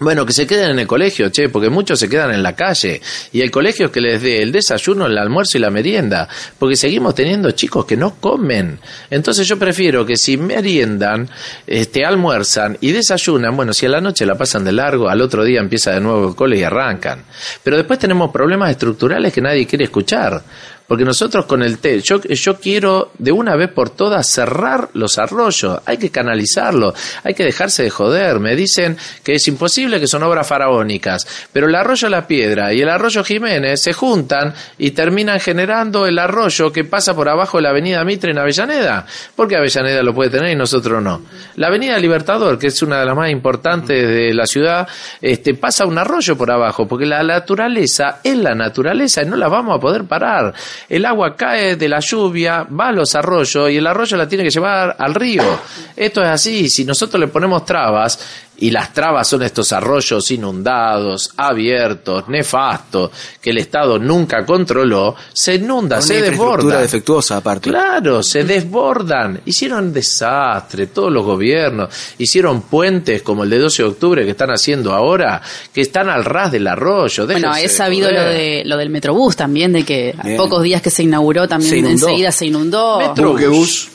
Bueno, 0.03 0.27
que 0.27 0.33
se 0.33 0.49
queden 0.49 0.71
en 0.71 0.79
el 0.81 0.87
colegio, 0.87 1.29
che, 1.29 1.49
porque 1.49 1.71
muchos 1.71 2.01
se 2.01 2.09
quedan 2.09 2.33
en 2.33 2.43
la 2.43 2.57
calle. 2.57 3.01
Y 3.31 3.41
el 3.41 3.53
colegio 3.53 3.87
es 3.87 3.93
que 3.93 4.01
les 4.01 4.21
dé 4.21 4.43
el 4.43 4.51
desayuno, 4.51 5.07
el 5.07 5.17
almuerzo 5.17 5.59
y 5.59 5.61
la 5.61 5.71
merienda. 5.71 6.29
Porque 6.59 6.75
seguimos 6.75 7.15
teniendo 7.15 7.53
chicos 7.53 7.85
que 7.85 7.97
no 7.97 8.17
comen. 8.17 8.81
Entonces 9.11 9.47
yo 9.47 9.59
prefiero 9.61 10.05
que 10.05 10.17
si 10.17 10.37
meriendan, 10.37 11.29
este, 11.69 12.05
almuerzan 12.05 12.77
y 12.81 12.91
desayunan, 12.91 13.55
bueno, 13.55 13.73
si 13.73 13.87
a 13.87 13.91
la 13.91 14.01
noche 14.01 14.27
la 14.27 14.35
pasan 14.35 14.65
de 14.65 14.73
largo, 14.73 15.09
al 15.09 15.21
otro 15.21 15.45
día 15.45 15.61
empieza 15.61 15.93
de 15.93 16.01
nuevo 16.01 16.31
el 16.31 16.35
cole 16.35 16.59
y 16.59 16.65
arrancan. 16.65 17.25
Pero 17.63 17.77
después 17.77 18.01
tenemos 18.01 18.33
problemas 18.33 18.71
estructurales 18.71 19.33
que 19.33 19.41
nadie 19.41 19.69
quiere 19.69 19.85
escuchar. 19.85 20.43
Porque 20.87 21.05
nosotros 21.05 21.47
con 21.47 21.63
el 21.63 21.79
té, 21.79 22.01
yo, 22.01 22.21
yo 22.21 22.57
quiero 22.57 23.13
de 23.19 23.33
una 23.33 23.57
vez 23.57 23.71
por 23.71 23.91
todas 23.91 24.27
cerrar 24.27 24.91
los 24.95 25.19
arroyos, 25.19 25.81
hay 25.87 25.97
que 25.97 26.11
canalizarlo, 26.11 26.93
hay 27.25 27.35
que 27.35 27.45
dejarse 27.45 27.85
de 27.85 27.91
joder. 27.91 28.41
Me 28.41 28.55
dicen 28.57 28.97
que 29.23 29.33
es 29.35 29.49
imposible, 29.49 30.01
que 30.01 30.07
son 30.07 30.23
obras 30.23 30.47
faraónicas, 30.47 31.27
pero 31.53 31.69
el 31.69 31.75
arroyo 31.75 32.09
La 32.09 32.27
Piedra 32.27 32.73
y 32.75 32.81
el 32.81 32.89
arroyo 32.89 33.25
Jiménez 33.25 33.83
se 33.83 33.93
juntan 33.93 34.55
y 34.79 34.91
terminan 34.91 35.41
generando 35.41 36.07
el 36.07 36.19
arroyo 36.19 36.73
que 36.73 36.85
pasa 36.85 37.15
por 37.15 37.29
abajo 37.29 37.59
de 37.59 37.63
la 37.63 37.71
avenida 37.71 38.05
Mitre 38.05 38.33
en 38.33 38.39
Avellaneda. 38.39 39.07
Porque 39.35 39.57
Avellaneda 39.57 40.03
lo 40.03 40.15
puede 40.15 40.31
tener 40.31 40.53
y 40.53 40.57
nosotros 40.57 41.03
no. 41.03 41.23
La 41.57 41.69
avenida 41.69 41.99
Libertador, 41.99 42.59
que 42.59 42.67
es 42.69 42.83
una 42.83 43.01
de 43.01 43.07
las 43.07 43.17
más 43.17 43.31
importantes 43.31 44.09
de 44.09 44.35
la 44.35 44.47
ciudad, 44.47 44.89
este, 45.21 45.55
pasa 45.55 45.87
un 45.87 45.99
arroyo 45.99 46.37
por 46.37 46.51
abajo, 46.51 46.87
porque 46.87 47.07
la 47.07 47.23
naturaleza 47.23 48.21
es 48.23 48.37
la 48.37 48.55
naturaleza 48.55 49.23
y 49.23 49.27
no 49.27 49.37
la 49.37 49.49
vamos 49.49 49.77
a 49.77 49.81
poder 49.81 50.05
parar 50.05 50.55
el 50.89 51.05
agua 51.05 51.37
cae 51.37 51.77
de 51.77 51.89
la 51.89 52.01
lluvia, 52.01 52.65
va 52.65 52.89
a 52.89 52.93
los 52.93 53.15
arroyos 53.15 53.71
y 53.71 53.77
el 53.77 53.87
arroyo 53.87 54.17
la 54.17 54.29
tiene 54.29 54.45
que 54.45 54.51
llevar 54.51 54.97
al 54.99 55.15
río. 55.15 55.61
Esto 55.97 56.23
es 56.23 56.29
así, 56.29 56.69
si 56.69 56.85
nosotros 56.85 57.21
le 57.21 57.29
ponemos 57.29 57.65
trabas, 57.65 58.19
y 58.63 58.71
las 58.71 58.93
trabas 58.93 59.27
son 59.27 59.43
estos 59.43 59.73
arroyos 59.73 60.31
inundados, 60.31 61.33
abiertos, 61.37 62.29
nefastos, 62.29 63.11
que 63.41 63.51
el 63.51 63.59
Estado 63.59 63.99
nunca 63.99 64.47
controló, 64.47 65.17
se 65.33 65.57
inunda, 65.57 66.01
se 66.01 66.23
desborda. 66.23 66.81
defectuosa 66.81 67.39
aparte. 67.39 67.71
Claro, 67.71 68.23
se 68.23 68.45
desbordan. 68.45 69.41
Hicieron 69.47 69.93
desastre, 69.93 70.87
todos 70.87 71.11
los 71.11 71.25
gobiernos, 71.25 71.89
hicieron 72.19 72.63
puentes 72.63 73.23
como 73.23 73.43
el 73.43 73.51
de 73.51 73.59
12 73.59 73.83
de 73.83 73.89
octubre 73.89 74.25
que 74.25 74.31
están 74.31 74.53
haciendo 74.53 74.93
ahora, 74.93 75.43
que 75.75 75.81
están 75.81 76.09
al 76.09 76.25
ras 76.25 76.53
del 76.53 76.69
arroyo. 76.69 77.27
Bueno, 77.27 77.53
he 77.57 77.69
sabido 77.69 78.13
lo, 78.13 78.21
de, 78.21 78.63
lo 78.65 78.77
del 78.77 78.91
Metrobús 78.91 79.35
también, 79.35 79.73
de 79.73 79.83
que 79.83 80.15
a 80.17 80.37
pocos 80.37 80.63
días 80.63 80.81
que 80.81 80.91
se 80.91 81.03
inauguró 81.03 81.49
también 81.49 81.85
enseguida 81.85 82.31
se 82.31 82.47
inundó. 82.47 83.01
Metrobús. 83.01 83.92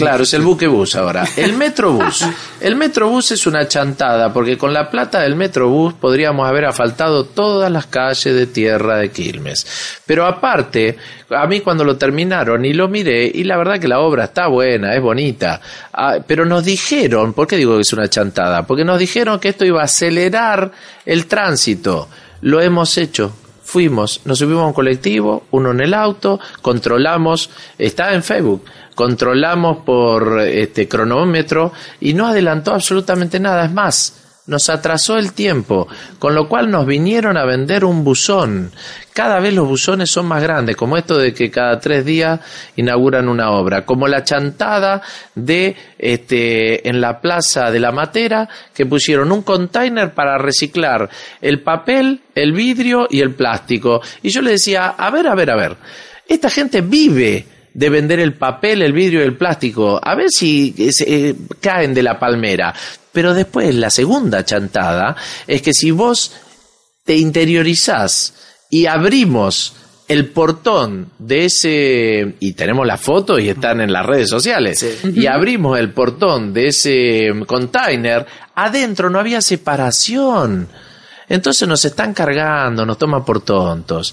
Claro, 0.00 0.24
es 0.24 0.34
el 0.34 0.42
buquebus 0.42 0.94
ahora. 0.96 1.26
El 1.36 1.54
Metrobús. 1.54 2.24
El 2.60 2.76
Metrobús 2.76 3.30
es 3.32 3.46
una 3.46 3.66
chantada, 3.66 4.32
porque 4.32 4.58
con 4.58 4.74
la 4.74 4.90
plata 4.90 5.20
del 5.20 5.36
Metrobús 5.36 5.94
podríamos 5.94 6.46
haber 6.46 6.66
asfaltado 6.66 7.24
todas 7.24 7.70
las 7.70 7.86
calles 7.86 8.34
de 8.34 8.46
tierra 8.46 8.98
de 8.98 9.10
Quilmes. 9.10 10.00
Pero 10.04 10.26
aparte, 10.26 10.98
a 11.30 11.46
mí 11.46 11.60
cuando 11.60 11.82
lo 11.82 11.96
terminaron 11.96 12.64
y 12.64 12.74
lo 12.74 12.88
miré, 12.88 13.30
y 13.32 13.44
la 13.44 13.56
verdad 13.56 13.80
que 13.80 13.88
la 13.88 14.00
obra 14.00 14.24
está 14.24 14.48
buena, 14.48 14.94
es 14.94 15.00
bonita, 15.00 15.60
ah, 15.94 16.18
pero 16.26 16.44
nos 16.44 16.64
dijeron, 16.64 17.32
¿por 17.32 17.46
qué 17.46 17.56
digo 17.56 17.76
que 17.76 17.82
es 17.82 17.92
una 17.94 18.08
chantada? 18.08 18.66
Porque 18.66 18.84
nos 18.84 18.98
dijeron 18.98 19.40
que 19.40 19.48
esto 19.48 19.64
iba 19.64 19.80
a 19.80 19.84
acelerar 19.84 20.70
el 21.06 21.26
tránsito. 21.26 22.08
Lo 22.42 22.60
hemos 22.60 22.98
hecho 22.98 23.32
fuimos, 23.68 24.22
nos 24.24 24.38
subimos 24.38 24.62
a 24.62 24.68
un 24.68 24.72
colectivo, 24.72 25.44
uno 25.50 25.72
en 25.72 25.80
el 25.80 25.92
auto, 25.92 26.40
controlamos, 26.62 27.50
está 27.76 28.14
en 28.14 28.22
Facebook, 28.22 28.64
controlamos 28.94 29.84
por 29.84 30.40
este 30.40 30.88
cronómetro 30.88 31.72
y 32.00 32.14
no 32.14 32.26
adelantó 32.26 32.72
absolutamente 32.72 33.38
nada. 33.38 33.66
Es 33.66 33.72
más, 33.72 34.27
nos 34.48 34.68
atrasó 34.70 35.16
el 35.16 35.32
tiempo, 35.32 35.86
con 36.18 36.34
lo 36.34 36.48
cual 36.48 36.70
nos 36.70 36.86
vinieron 36.86 37.36
a 37.36 37.44
vender 37.44 37.84
un 37.84 38.02
buzón. 38.02 38.72
Cada 39.12 39.40
vez 39.40 39.52
los 39.54 39.68
buzones 39.68 40.10
son 40.10 40.26
más 40.26 40.42
grandes, 40.42 40.74
como 40.74 40.96
esto 40.96 41.18
de 41.18 41.34
que 41.34 41.50
cada 41.50 41.78
tres 41.78 42.04
días 42.04 42.40
inauguran 42.76 43.28
una 43.28 43.50
obra, 43.50 43.84
como 43.84 44.08
la 44.08 44.24
chantada 44.24 45.02
de 45.34 45.76
este 45.98 46.88
en 46.88 47.00
la 47.00 47.20
plaza 47.20 47.70
de 47.70 47.78
la 47.78 47.92
Matera 47.92 48.48
que 48.74 48.86
pusieron 48.86 49.30
un 49.32 49.42
container 49.42 50.14
para 50.14 50.38
reciclar 50.38 51.08
el 51.40 51.60
papel, 51.60 52.22
el 52.34 52.52
vidrio 52.52 53.06
y 53.10 53.20
el 53.20 53.34
plástico. 53.34 54.00
Y 54.22 54.30
yo 54.30 54.40
le 54.40 54.52
decía, 54.52 54.88
a 54.88 55.10
ver, 55.10 55.28
a 55.28 55.34
ver, 55.34 55.50
a 55.50 55.56
ver, 55.56 55.76
esta 56.26 56.48
gente 56.48 56.80
vive 56.80 57.57
de 57.78 57.90
vender 57.90 58.18
el 58.18 58.34
papel, 58.34 58.82
el 58.82 58.92
vidrio 58.92 59.20
y 59.20 59.24
el 59.24 59.36
plástico, 59.36 60.00
a 60.02 60.16
ver 60.16 60.30
si 60.30 60.74
eh, 61.06 61.32
caen 61.60 61.94
de 61.94 62.02
la 62.02 62.18
palmera. 62.18 62.74
Pero 63.12 63.34
después 63.34 63.72
la 63.72 63.88
segunda 63.88 64.44
chantada 64.44 65.14
es 65.46 65.62
que 65.62 65.72
si 65.72 65.92
vos 65.92 66.32
te 67.04 67.16
interiorizás 67.16 68.34
y 68.68 68.86
abrimos 68.86 69.76
el 70.08 70.26
portón 70.30 71.12
de 71.20 71.44
ese, 71.44 72.34
y 72.40 72.52
tenemos 72.54 72.84
las 72.84 73.00
fotos 73.00 73.40
y 73.40 73.48
están 73.48 73.80
en 73.80 73.92
las 73.92 74.04
redes 74.04 74.28
sociales, 74.28 74.84
y 75.14 75.26
abrimos 75.26 75.78
el 75.78 75.92
portón 75.92 76.52
de 76.52 76.66
ese 76.66 77.30
container, 77.46 78.26
adentro 78.56 79.08
no 79.08 79.20
había 79.20 79.40
separación. 79.40 80.66
Entonces 81.28 81.68
nos 81.68 81.84
están 81.84 82.12
cargando, 82.12 82.84
nos 82.84 82.98
toman 82.98 83.24
por 83.24 83.42
tontos. 83.42 84.12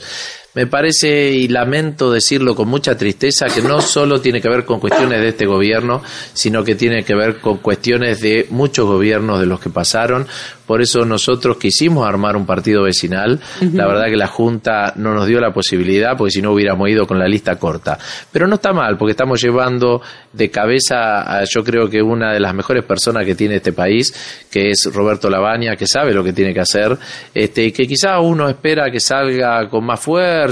Me 0.55 0.67
parece 0.67 1.31
y 1.31 1.49
lamento 1.49 2.09
decirlo 2.09 2.55
con 2.55 2.69
mucha 2.69 2.97
tristeza 2.97 3.47
que 3.47 3.61
no 3.61 3.81
solo 3.81 4.21
tiene 4.21 4.39
que 4.39 4.47
ver 4.47 4.63
con 4.63 4.79
cuestiones 4.79 5.19
de 5.19 5.27
este 5.27 5.45
gobierno, 5.45 6.01
sino 6.33 6.63
que 6.63 6.75
tiene 6.75 7.03
que 7.03 7.13
ver 7.13 7.39
con 7.41 7.57
cuestiones 7.57 8.21
de 8.21 8.47
muchos 8.51 8.85
gobiernos 8.85 9.41
de 9.41 9.47
los 9.47 9.59
que 9.59 9.69
pasaron. 9.69 10.25
Por 10.65 10.81
eso 10.81 11.05
nosotros 11.05 11.57
quisimos 11.57 12.07
armar 12.07 12.37
un 12.37 12.45
partido 12.45 12.83
vecinal. 12.83 13.39
La 13.73 13.85
verdad 13.85 14.05
que 14.05 14.15
la 14.15 14.27
Junta 14.27 14.93
no 14.95 15.13
nos 15.13 15.27
dio 15.27 15.39
la 15.41 15.53
posibilidad, 15.53 16.17
porque 16.17 16.31
si 16.31 16.41
no 16.41 16.53
hubiéramos 16.53 16.89
ido 16.89 17.05
con 17.05 17.19
la 17.19 17.27
lista 17.27 17.57
corta. 17.57 17.99
Pero 18.31 18.47
no 18.47 18.55
está 18.55 18.71
mal, 18.71 18.97
porque 18.97 19.11
estamos 19.11 19.41
llevando 19.41 20.01
de 20.31 20.49
cabeza 20.49 21.37
a, 21.37 21.43
yo 21.43 21.63
creo 21.63 21.89
que 21.89 22.01
una 22.01 22.31
de 22.33 22.39
las 22.39 22.53
mejores 22.55 22.83
personas 22.83 23.25
que 23.25 23.35
tiene 23.35 23.57
este 23.57 23.73
país, 23.73 24.13
que 24.49 24.71
es 24.71 24.89
Roberto 24.91 25.29
Labaña, 25.29 25.75
que 25.75 25.85
sabe 25.85 26.13
lo 26.13 26.23
que 26.23 26.33
tiene 26.33 26.53
que 26.53 26.61
hacer, 26.61 26.97
este, 27.33 27.65
y 27.65 27.71
que 27.71 27.85
quizá 27.85 28.19
uno 28.19 28.49
espera 28.49 28.89
que 28.89 28.99
salga 28.99 29.69
con 29.69 29.85
más 29.85 29.99
fuerza 29.99 30.44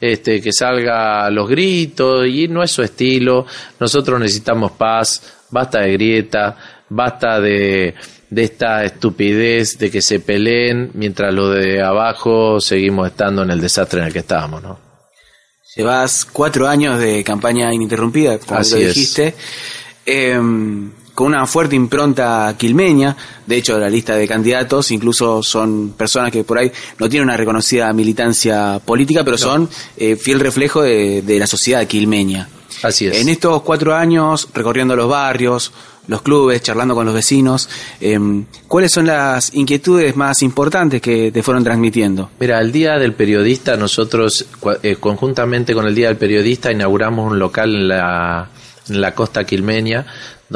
este, 0.00 0.40
que 0.40 0.52
salga 0.52 1.30
los 1.30 1.48
gritos, 1.48 2.26
y 2.26 2.48
no 2.48 2.62
es 2.62 2.70
su 2.70 2.82
estilo. 2.82 3.46
Nosotros 3.80 4.20
necesitamos 4.20 4.72
paz, 4.72 5.22
basta 5.50 5.80
de 5.80 5.92
grieta, 5.92 6.56
basta 6.88 7.40
de, 7.40 7.94
de 8.30 8.42
esta 8.42 8.84
estupidez 8.84 9.78
de 9.78 9.90
que 9.90 10.02
se 10.02 10.20
peleen 10.20 10.90
mientras 10.94 11.32
lo 11.32 11.50
de 11.50 11.82
abajo 11.82 12.60
seguimos 12.60 13.08
estando 13.08 13.42
en 13.42 13.50
el 13.50 13.60
desastre 13.60 14.00
en 14.00 14.06
el 14.06 14.12
que 14.12 14.18
estábamos, 14.20 14.62
¿no? 14.62 14.78
Llevas 15.76 16.24
cuatro 16.24 16.68
años 16.68 17.00
de 17.00 17.24
campaña 17.24 17.72
ininterrumpida, 17.72 18.38
como 18.38 18.60
lo 18.60 18.76
dijiste. 18.76 19.34
Em, 20.06 20.92
con 21.14 21.28
una 21.28 21.46
fuerte 21.46 21.76
impronta 21.76 22.54
quilmeña. 22.58 23.16
De 23.46 23.56
hecho, 23.56 23.78
la 23.78 23.88
lista 23.88 24.16
de 24.16 24.26
candidatos 24.26 24.90
incluso 24.90 25.42
son 25.42 25.94
personas 25.96 26.32
que 26.32 26.44
por 26.44 26.58
ahí 26.58 26.70
no 26.98 27.08
tienen 27.08 27.28
una 27.28 27.36
reconocida 27.36 27.92
militancia 27.92 28.80
política, 28.84 29.22
pero 29.24 29.38
son 29.38 29.68
eh, 29.96 30.16
fiel 30.16 30.40
reflejo 30.40 30.82
de, 30.82 31.22
la 31.38 31.46
sociedad 31.46 31.86
quilmeña. 31.86 32.48
Así 32.82 33.06
es. 33.06 33.20
En 33.20 33.28
estos 33.28 33.62
cuatro 33.62 33.94
años, 33.94 34.48
recorriendo 34.52 34.96
los 34.96 35.08
barrios, 35.08 35.72
los 36.06 36.22
clubes, 36.22 36.62
charlando 36.62 36.94
con 36.94 37.06
los 37.06 37.14
vecinos, 37.14 37.68
em, 38.00 38.44
¿cuáles 38.68 38.92
son 38.92 39.06
las 39.06 39.54
inquietudes 39.54 40.16
más 40.16 40.42
importantes 40.42 41.00
que 41.00 41.32
te 41.32 41.42
fueron 41.42 41.64
transmitiendo? 41.64 42.30
Mira, 42.38 42.60
el 42.60 42.72
Día 42.72 42.98
del 42.98 43.14
Periodista, 43.14 43.76
nosotros 43.76 44.44
eh, 44.82 44.96
conjuntamente 44.96 45.72
con 45.74 45.86
el 45.86 45.94
Día 45.94 46.08
del 46.08 46.16
Periodista 46.16 46.70
inauguramos 46.72 47.32
un 47.32 47.38
local 47.38 47.74
en 47.74 47.88
la, 47.88 48.50
en 48.88 49.00
la 49.00 49.14
costa 49.14 49.44
quilmeña 49.44 50.06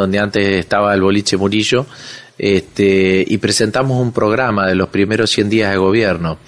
donde 0.02 0.18
antes 0.18 0.48
estaba 0.48 0.94
el 0.94 1.02
boliche 1.02 1.36
Murillo, 1.36 1.86
este, 2.38 3.24
y 3.26 3.38
presentamos 3.38 4.00
un 4.00 4.12
programa 4.12 4.66
de 4.66 4.76
los 4.76 4.88
primeros 4.88 5.30
100 5.30 5.50
días 5.50 5.72
de 5.72 5.76
gobierno. 5.76 6.38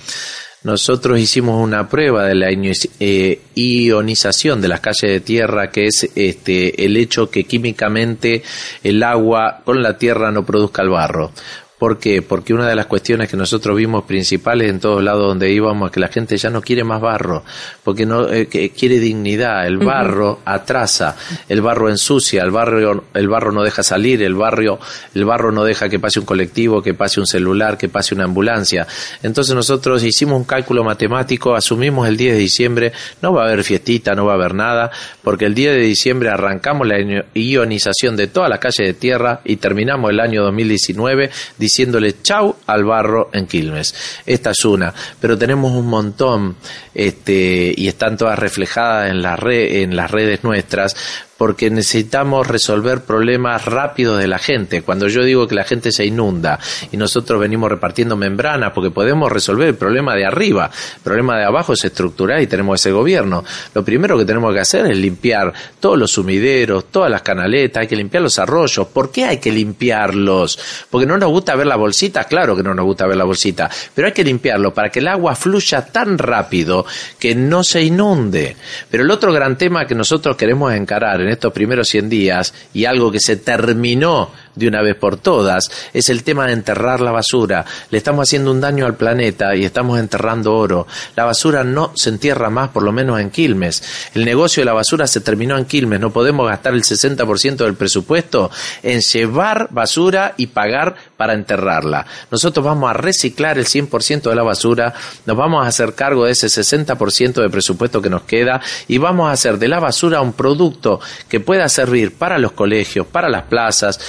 Nosotros 0.62 1.18
hicimos 1.18 1.60
una 1.60 1.88
prueba 1.88 2.26
de 2.26 2.34
la 2.34 2.48
eh, 2.50 3.40
ionización 3.54 4.60
de 4.60 4.68
las 4.68 4.80
calles 4.80 5.10
de 5.10 5.20
tierra, 5.20 5.70
que 5.70 5.86
es 5.86 6.08
este, 6.14 6.84
el 6.84 6.96
hecho 6.96 7.30
que 7.30 7.44
químicamente 7.44 8.42
el 8.84 9.02
agua 9.02 9.62
con 9.64 9.82
la 9.82 9.96
tierra 9.96 10.30
no 10.30 10.44
produzca 10.44 10.82
el 10.82 10.90
barro. 10.90 11.32
¿Por 11.80 11.98
qué? 11.98 12.20
Porque 12.20 12.52
una 12.52 12.68
de 12.68 12.74
las 12.74 12.84
cuestiones 12.84 13.30
que 13.30 13.38
nosotros 13.38 13.74
vimos 13.74 14.04
principales 14.04 14.68
en 14.68 14.80
todos 14.80 15.02
lados 15.02 15.26
donde 15.26 15.50
íbamos 15.50 15.88
es 15.88 15.94
que 15.94 16.00
la 16.00 16.08
gente 16.08 16.36
ya 16.36 16.50
no 16.50 16.60
quiere 16.60 16.84
más 16.84 17.00
barro, 17.00 17.42
porque 17.82 18.04
no 18.04 18.30
eh, 18.30 18.48
quiere 18.48 18.98
dignidad. 18.98 19.66
El 19.66 19.78
barro 19.78 20.40
atrasa, 20.44 21.16
el 21.48 21.62
barro 21.62 21.88
ensucia, 21.88 22.42
el 22.42 22.50
barro, 22.50 23.04
el 23.14 23.28
barro 23.30 23.50
no 23.50 23.62
deja 23.62 23.82
salir, 23.82 24.22
el 24.22 24.34
barrio, 24.34 24.78
el 25.14 25.24
barro 25.24 25.52
no 25.52 25.64
deja 25.64 25.88
que 25.88 25.98
pase 25.98 26.20
un 26.20 26.26
colectivo, 26.26 26.82
que 26.82 26.92
pase 26.92 27.18
un 27.18 27.26
celular, 27.26 27.78
que 27.78 27.88
pase 27.88 28.14
una 28.14 28.24
ambulancia. 28.24 28.86
Entonces 29.22 29.54
nosotros 29.54 30.04
hicimos 30.04 30.36
un 30.36 30.44
cálculo 30.44 30.84
matemático, 30.84 31.54
asumimos 31.54 32.06
el 32.06 32.18
10 32.18 32.34
de 32.34 32.38
diciembre, 32.38 32.92
no 33.22 33.32
va 33.32 33.44
a 33.44 33.46
haber 33.46 33.64
fiestita, 33.64 34.14
no 34.14 34.26
va 34.26 34.32
a 34.32 34.34
haber 34.34 34.52
nada, 34.52 34.90
porque 35.22 35.46
el 35.46 35.54
10 35.54 35.76
de 35.76 35.80
diciembre 35.80 36.28
arrancamos 36.28 36.86
la 36.86 36.98
ionización 37.32 38.16
de 38.16 38.26
toda 38.26 38.50
la 38.50 38.58
calle 38.58 38.84
de 38.84 38.92
tierra 38.92 39.40
y 39.46 39.56
terminamos 39.56 40.10
el 40.10 40.20
año 40.20 40.42
2019 40.42 41.30
diciéndole 41.70 42.20
chau 42.20 42.56
al 42.66 42.84
barro 42.84 43.30
en 43.32 43.46
Quilmes. 43.46 43.94
Esta 44.26 44.50
es 44.50 44.64
una, 44.64 44.92
pero 45.20 45.38
tenemos 45.38 45.70
un 45.72 45.86
montón 45.86 46.56
este, 46.92 47.72
y 47.76 47.86
están 47.86 48.16
todas 48.16 48.38
reflejadas 48.38 49.10
en, 49.10 49.22
la 49.22 49.38
en 49.40 49.94
las 49.94 50.10
redes 50.10 50.42
nuestras 50.42 50.96
porque 51.40 51.70
necesitamos 51.70 52.46
resolver 52.46 53.00
problemas 53.00 53.64
rápidos 53.64 54.18
de 54.18 54.28
la 54.28 54.38
gente. 54.38 54.82
Cuando 54.82 55.08
yo 55.08 55.24
digo 55.24 55.48
que 55.48 55.54
la 55.54 55.64
gente 55.64 55.90
se 55.90 56.04
inunda 56.04 56.58
y 56.92 56.98
nosotros 56.98 57.40
venimos 57.40 57.70
repartiendo 57.70 58.14
membranas 58.14 58.72
porque 58.74 58.90
podemos 58.90 59.32
resolver 59.32 59.68
el 59.68 59.74
problema 59.74 60.14
de 60.14 60.26
arriba, 60.26 60.70
el 60.96 61.00
problema 61.00 61.38
de 61.38 61.46
abajo 61.46 61.72
es 61.72 61.82
estructural 61.82 62.42
y 62.42 62.46
tenemos 62.46 62.78
ese 62.78 62.92
gobierno. 62.92 63.42
Lo 63.72 63.82
primero 63.82 64.18
que 64.18 64.26
tenemos 64.26 64.52
que 64.52 64.60
hacer 64.60 64.84
es 64.84 64.98
limpiar 64.98 65.50
todos 65.80 65.98
los 65.98 66.10
sumideros, 66.10 66.90
todas 66.90 67.10
las 67.10 67.22
canaletas, 67.22 67.80
hay 67.80 67.88
que 67.88 67.96
limpiar 67.96 68.22
los 68.22 68.38
arroyos. 68.38 68.88
¿Por 68.88 69.10
qué 69.10 69.24
hay 69.24 69.38
que 69.38 69.50
limpiarlos? 69.50 70.58
Porque 70.90 71.06
no 71.06 71.16
nos 71.16 71.30
gusta 71.30 71.56
ver 71.56 71.68
la 71.68 71.76
bolsita, 71.76 72.24
claro 72.24 72.54
que 72.54 72.62
no 72.62 72.74
nos 72.74 72.84
gusta 72.84 73.06
ver 73.06 73.16
la 73.16 73.24
bolsita, 73.24 73.70
pero 73.94 74.08
hay 74.08 74.12
que 74.12 74.24
limpiarlo 74.24 74.74
para 74.74 74.90
que 74.90 74.98
el 74.98 75.08
agua 75.08 75.34
fluya 75.34 75.86
tan 75.86 76.18
rápido 76.18 76.84
que 77.18 77.34
no 77.34 77.64
se 77.64 77.82
inunde. 77.82 78.56
Pero 78.90 79.04
el 79.04 79.10
otro 79.10 79.32
gran 79.32 79.56
tema 79.56 79.86
que 79.86 79.94
nosotros 79.94 80.36
queremos 80.36 80.74
encarar 80.74 81.22
en 81.22 81.29
estos 81.30 81.52
primeros 81.52 81.88
100 81.88 82.08
días 82.08 82.54
y 82.74 82.84
algo 82.84 83.10
que 83.10 83.20
se 83.20 83.36
terminó 83.36 84.30
de 84.54 84.68
una 84.68 84.82
vez 84.82 84.96
por 84.96 85.16
todas 85.16 85.70
es 85.92 86.08
el 86.08 86.22
tema 86.22 86.46
de 86.46 86.52
enterrar 86.52 87.00
la 87.00 87.12
basura. 87.12 87.64
Le 87.90 87.98
estamos 87.98 88.28
haciendo 88.28 88.50
un 88.50 88.60
daño 88.60 88.86
al 88.86 88.96
planeta 88.96 89.54
y 89.54 89.64
estamos 89.64 89.98
enterrando 89.98 90.54
oro. 90.54 90.86
La 91.16 91.24
basura 91.24 91.64
no 91.64 91.92
se 91.94 92.10
entierra 92.10 92.50
más, 92.50 92.70
por 92.70 92.82
lo 92.82 92.92
menos 92.92 93.20
en 93.20 93.30
Quilmes. 93.30 94.10
El 94.14 94.24
negocio 94.24 94.60
de 94.60 94.66
la 94.66 94.72
basura 94.72 95.06
se 95.06 95.20
terminó 95.20 95.56
en 95.56 95.64
Quilmes. 95.64 96.00
No 96.00 96.10
podemos 96.10 96.48
gastar 96.48 96.74
el 96.74 96.82
60% 96.82 97.56
del 97.56 97.74
presupuesto 97.74 98.50
en 98.82 99.00
llevar 99.00 99.68
basura 99.70 100.34
y 100.36 100.48
pagar 100.48 100.94
para 101.16 101.34
enterrarla. 101.34 102.06
Nosotros 102.30 102.64
vamos 102.64 102.90
a 102.90 102.94
reciclar 102.94 103.58
el 103.58 103.66
100% 103.66 104.22
de 104.22 104.34
la 104.34 104.42
basura, 104.42 104.94
nos 105.26 105.36
vamos 105.36 105.64
a 105.64 105.68
hacer 105.68 105.94
cargo 105.94 106.24
de 106.24 106.32
ese 106.32 106.46
60% 106.46 107.42
de 107.42 107.50
presupuesto 107.50 108.00
que 108.00 108.10
nos 108.10 108.22
queda 108.22 108.60
y 108.88 108.98
vamos 108.98 109.28
a 109.28 109.32
hacer 109.32 109.58
de 109.58 109.68
la 109.68 109.80
basura 109.80 110.20
un 110.20 110.32
producto 110.32 111.00
que 111.28 111.40
pueda 111.40 111.68
servir 111.68 112.14
para 112.16 112.38
los 112.38 112.52
colegios, 112.52 113.06
para 113.06 113.28
las 113.28 113.44
plazas, 113.44 114.00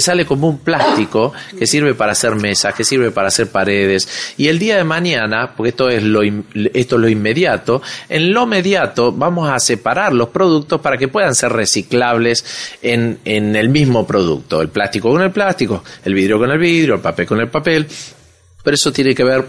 sale 0.00 0.24
como 0.26 0.48
un 0.48 0.58
plástico 0.58 1.32
que 1.58 1.66
sirve 1.66 1.94
para 1.94 2.12
hacer 2.12 2.34
mesas, 2.34 2.74
que 2.74 2.84
sirve 2.84 3.10
para 3.10 3.28
hacer 3.28 3.48
paredes. 3.48 4.34
Y 4.36 4.48
el 4.48 4.58
día 4.58 4.76
de 4.76 4.84
mañana, 4.84 5.54
porque 5.56 5.70
esto 5.70 5.88
es 5.88 6.02
lo, 6.02 6.22
esto 6.22 6.96
es 6.96 7.00
lo 7.00 7.08
inmediato, 7.08 7.82
en 8.08 8.32
lo 8.32 8.44
inmediato 8.44 9.12
vamos 9.12 9.50
a 9.50 9.58
separar 9.58 10.12
los 10.12 10.28
productos 10.28 10.80
para 10.80 10.96
que 10.96 11.08
puedan 11.08 11.34
ser 11.34 11.52
reciclables 11.52 12.44
en, 12.82 13.18
en 13.24 13.56
el 13.56 13.68
mismo 13.68 14.06
producto. 14.06 14.60
El 14.60 14.68
plástico 14.68 15.10
con 15.10 15.22
el 15.22 15.30
plástico, 15.30 15.82
el 16.04 16.14
vidrio 16.14 16.38
con 16.38 16.50
el 16.50 16.58
vidrio, 16.58 16.94
el 16.94 17.00
papel 17.00 17.26
con 17.26 17.40
el 17.40 17.48
papel. 17.48 17.86
Pero 18.62 18.74
eso 18.74 18.92
tiene 18.92 19.14
que 19.14 19.24
ver 19.24 19.44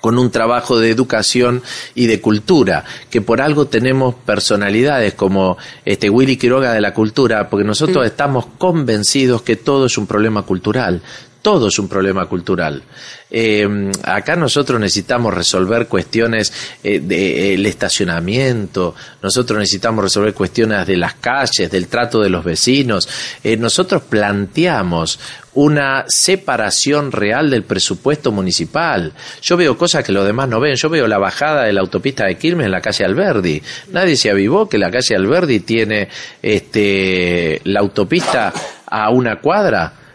con 0.00 0.18
un 0.18 0.30
trabajo 0.30 0.78
de 0.78 0.90
educación 0.90 1.62
y 1.94 2.06
de 2.06 2.20
cultura, 2.20 2.84
que 3.10 3.20
por 3.20 3.40
algo 3.40 3.66
tenemos 3.66 4.14
personalidades 4.14 5.14
como 5.14 5.56
este 5.84 6.10
Willy 6.10 6.36
Quiroga 6.36 6.72
de 6.72 6.80
la 6.80 6.94
cultura, 6.94 7.48
porque 7.48 7.64
nosotros 7.64 8.04
mm. 8.04 8.06
estamos 8.06 8.46
convencidos 8.58 9.42
que 9.42 9.56
todo 9.56 9.86
es 9.86 9.98
un 9.98 10.06
problema 10.06 10.42
cultural, 10.42 11.02
todo 11.48 11.68
es 11.68 11.78
un 11.78 11.88
problema 11.88 12.26
cultural. 12.26 12.82
Eh, 13.30 13.66
acá 14.02 14.36
nosotros 14.36 14.78
necesitamos 14.78 15.32
resolver 15.32 15.86
cuestiones 15.86 16.52
eh, 16.84 17.00
del 17.00 17.64
estacionamiento, 17.64 18.94
nosotros 19.22 19.58
necesitamos 19.58 20.04
resolver 20.04 20.34
cuestiones 20.34 20.86
de 20.86 20.98
las 20.98 21.14
calles, 21.14 21.70
del 21.70 21.88
trato 21.88 22.20
de 22.20 22.28
los 22.28 22.44
vecinos. 22.44 23.08
Eh, 23.42 23.56
nosotros 23.56 24.02
planteamos 24.02 25.18
una 25.54 26.04
separación 26.06 27.12
real 27.12 27.48
del 27.48 27.62
presupuesto 27.62 28.30
municipal. 28.30 29.14
Yo 29.40 29.56
veo 29.56 29.78
cosas 29.78 30.04
que 30.04 30.12
los 30.12 30.26
demás 30.26 30.50
no 30.50 30.60
ven. 30.60 30.76
Yo 30.76 30.90
veo 30.90 31.06
la 31.06 31.16
bajada 31.16 31.64
de 31.64 31.72
la 31.72 31.80
autopista 31.80 32.26
de 32.26 32.36
Quilmes 32.36 32.66
en 32.66 32.72
la 32.72 32.82
calle 32.82 33.06
Alberdi. 33.06 33.62
Nadie 33.90 34.16
se 34.16 34.28
avivó 34.28 34.68
que 34.68 34.76
la 34.76 34.90
calle 34.90 35.16
Alberdi 35.16 35.60
tiene 35.60 36.10
este, 36.42 37.62
la 37.64 37.80
autopista 37.80 38.52
a 38.84 39.08
una 39.08 39.40
cuadra 39.40 40.07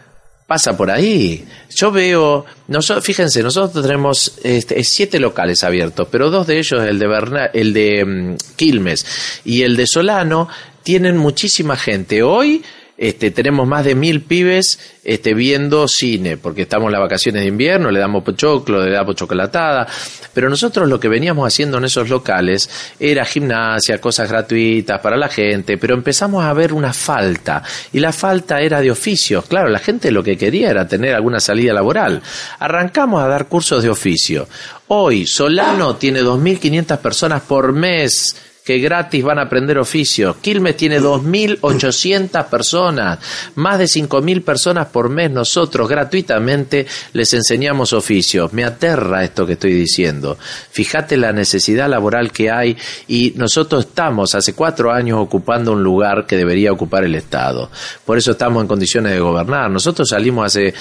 pasa 0.46 0.76
por 0.76 0.90
ahí. 0.90 1.44
Yo 1.74 1.90
veo, 1.90 2.44
nosotros, 2.68 3.04
fíjense, 3.04 3.42
nosotros 3.42 3.84
tenemos 3.84 4.38
este, 4.42 4.82
siete 4.84 5.18
locales 5.18 5.64
abiertos, 5.64 6.08
pero 6.10 6.30
dos 6.30 6.46
de 6.46 6.58
ellos, 6.58 6.82
el 6.82 6.98
de, 6.98 7.50
el 7.54 7.72
de 7.72 8.04
mm, 8.04 8.36
Quilmes 8.56 9.06
y 9.44 9.62
el 9.62 9.76
de 9.76 9.86
Solano, 9.86 10.48
tienen 10.82 11.16
muchísima 11.16 11.76
gente. 11.76 12.22
Hoy 12.22 12.62
este, 12.96 13.30
tenemos 13.32 13.66
más 13.66 13.84
de 13.84 13.94
mil 13.94 14.22
pibes 14.22 14.78
este, 15.02 15.34
viendo 15.34 15.88
cine, 15.88 16.36
porque 16.36 16.62
estamos 16.62 16.86
en 16.86 16.92
las 16.92 17.00
vacaciones 17.00 17.42
de 17.42 17.48
invierno, 17.48 17.90
le 17.90 17.98
damos 17.98 18.22
pochoclo, 18.22 18.84
le 18.84 18.92
damos 18.92 19.16
chocolatada, 19.16 19.86
pero 20.32 20.48
nosotros 20.48 20.88
lo 20.88 21.00
que 21.00 21.08
veníamos 21.08 21.46
haciendo 21.46 21.78
en 21.78 21.84
esos 21.84 22.08
locales 22.08 22.70
era 23.00 23.24
gimnasia, 23.24 24.00
cosas 24.00 24.30
gratuitas 24.30 25.00
para 25.00 25.16
la 25.16 25.28
gente, 25.28 25.76
pero 25.76 25.94
empezamos 25.94 26.44
a 26.44 26.52
ver 26.52 26.72
una 26.72 26.92
falta, 26.92 27.62
y 27.92 27.98
la 27.98 28.12
falta 28.12 28.60
era 28.60 28.80
de 28.80 28.90
oficios, 28.90 29.44
claro, 29.46 29.68
la 29.68 29.80
gente 29.80 30.10
lo 30.10 30.22
que 30.22 30.38
quería 30.38 30.70
era 30.70 30.86
tener 30.86 31.14
alguna 31.14 31.40
salida 31.40 31.72
laboral. 31.72 32.22
Arrancamos 32.60 33.22
a 33.22 33.28
dar 33.28 33.48
cursos 33.48 33.82
de 33.82 33.90
oficio. 33.90 34.48
Hoy 34.88 35.26
Solano 35.26 35.96
tiene 35.96 36.22
2.500 36.22 36.98
personas 36.98 37.42
por 37.42 37.72
mes 37.72 38.36
que 38.64 38.78
gratis 38.78 39.22
van 39.22 39.38
a 39.38 39.42
aprender 39.42 39.78
oficios. 39.78 40.36
Quilmes 40.36 40.76
tiene 40.76 40.98
2.800 40.98 42.46
personas, 42.48 43.18
más 43.56 43.78
de 43.78 43.84
5.000 43.84 44.42
personas 44.42 44.86
por 44.86 45.10
mes. 45.10 45.30
Nosotros 45.30 45.86
gratuitamente 45.86 46.86
les 47.12 47.34
enseñamos 47.34 47.92
oficios. 47.92 48.52
Me 48.54 48.64
aterra 48.64 49.22
esto 49.22 49.46
que 49.46 49.52
estoy 49.52 49.74
diciendo. 49.74 50.38
Fíjate 50.70 51.18
la 51.18 51.32
necesidad 51.32 51.90
laboral 51.90 52.32
que 52.32 52.50
hay 52.50 52.76
y 53.06 53.34
nosotros 53.36 53.86
estamos 53.86 54.34
hace 54.34 54.54
cuatro 54.54 54.90
años 54.90 55.18
ocupando 55.20 55.72
un 55.72 55.82
lugar 55.82 56.26
que 56.26 56.36
debería 56.36 56.72
ocupar 56.72 57.04
el 57.04 57.14
Estado. 57.14 57.70
Por 58.06 58.16
eso 58.16 58.30
estamos 58.30 58.62
en 58.62 58.68
condiciones 58.68 59.12
de 59.12 59.20
gobernar. 59.20 59.70
Nosotros 59.70 60.08
salimos 60.08 60.46
hace 60.46 60.72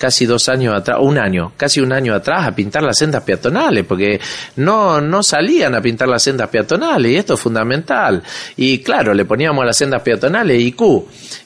casi 0.00 0.24
dos 0.24 0.48
años 0.48 0.74
atrás, 0.74 0.96
un 1.02 1.18
año, 1.18 1.52
casi 1.58 1.78
un 1.78 1.92
año 1.92 2.14
atrás 2.14 2.46
a 2.46 2.54
pintar 2.54 2.82
las 2.82 2.96
sendas 2.96 3.22
peatonales, 3.22 3.84
porque 3.84 4.18
no, 4.56 4.98
no 4.98 5.22
salían 5.22 5.74
a 5.74 5.82
pintar 5.82 6.08
las 6.08 6.22
sendas 6.22 6.48
peatonales 6.48 7.12
y 7.12 7.16
esto 7.16 7.34
es 7.34 7.40
fundamental. 7.40 8.22
Y 8.56 8.78
claro, 8.78 9.12
le 9.12 9.26
poníamos 9.26 9.62
a 9.62 9.66
las 9.66 9.76
sendas 9.76 10.00
peatonales 10.00 10.58
IQ. 10.58 10.80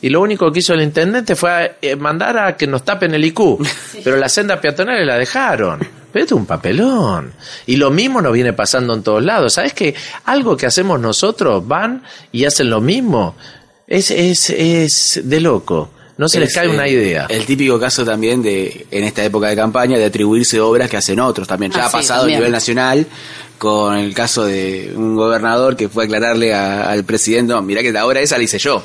Y 0.03 0.09
lo 0.09 0.21
único 0.21 0.53
que 0.53 0.61
hizo 0.61 0.73
el 0.73 0.83
intendente 0.83 1.35
fue 1.35 1.79
eh, 1.83 1.97
mandar 1.97 2.39
a 2.39 2.57
que 2.57 2.69
nos 2.69 2.85
tapen 2.85 3.13
el 3.13 3.25
IQ. 3.25 3.59
Pero 4.05 4.17
las 4.19 4.33
sendas 4.33 4.61
peatonales 4.61 5.05
la 5.05 5.19
dejaron. 5.19 5.81
Pero 6.13 6.23
esto 6.23 6.37
es 6.37 6.41
un 6.41 6.47
papelón. 6.47 7.33
Y 7.67 7.75
lo 7.75 7.91
mismo 7.91 8.23
nos 8.23 8.33
viene 8.33 8.53
pasando 8.53 8.95
en 8.95 9.03
todos 9.03 9.25
lados. 9.25 9.55
¿Sabes 9.55 9.75
que 9.75 9.97
algo 10.27 10.57
que 10.57 10.67
hacemos 10.67 11.01
nosotros 11.01 11.67
van 11.67 12.05
y 12.31 12.45
hacen 12.45 12.71
lo 12.71 12.81
mismo? 12.81 13.35
Es, 13.89 14.13
es, 14.13 14.51
es 14.51 15.23
de 15.25 15.41
loco 15.41 15.91
no 16.17 16.29
se 16.29 16.41
les 16.41 16.55
cae 16.55 16.69
una 16.69 16.87
idea. 16.89 17.27
El 17.29 17.45
típico 17.45 17.79
caso 17.79 18.05
también 18.05 18.43
de, 18.43 18.87
en 18.91 19.05
esta 19.05 19.25
época 19.25 19.49
de 19.49 19.57
campaña, 19.57 19.99
de 19.99 20.05
atribuirse 20.05 20.61
obras 20.61 20.89
que 20.91 20.97
hacen 20.97 21.19
otros 21.21 21.47
también. 21.49 21.73
Ya 21.73 21.83
Ah, 21.83 21.87
ha 21.87 21.91
sí, 21.91 21.97
pasado 21.97 22.21
también. 22.23 22.37
a 22.37 22.41
nivel 22.41 22.53
nacional 22.53 23.07
con 23.59 23.97
el 23.97 24.15
caso 24.15 24.45
de 24.45 24.93
un 24.95 25.17
gobernador 25.17 25.77
que 25.77 25.89
fue 25.89 26.05
a 26.05 26.07
aclararle 26.07 26.53
a- 26.55 26.91
al 26.91 27.05
presidente, 27.05 27.53
"No, 27.53 27.63
mirá 27.63 27.83
que 27.83 27.93
la 27.93 28.07
obra 28.07 28.21
esa 28.21 28.37
la 28.37 28.45
hice 28.45 28.59
yo. 28.59 28.85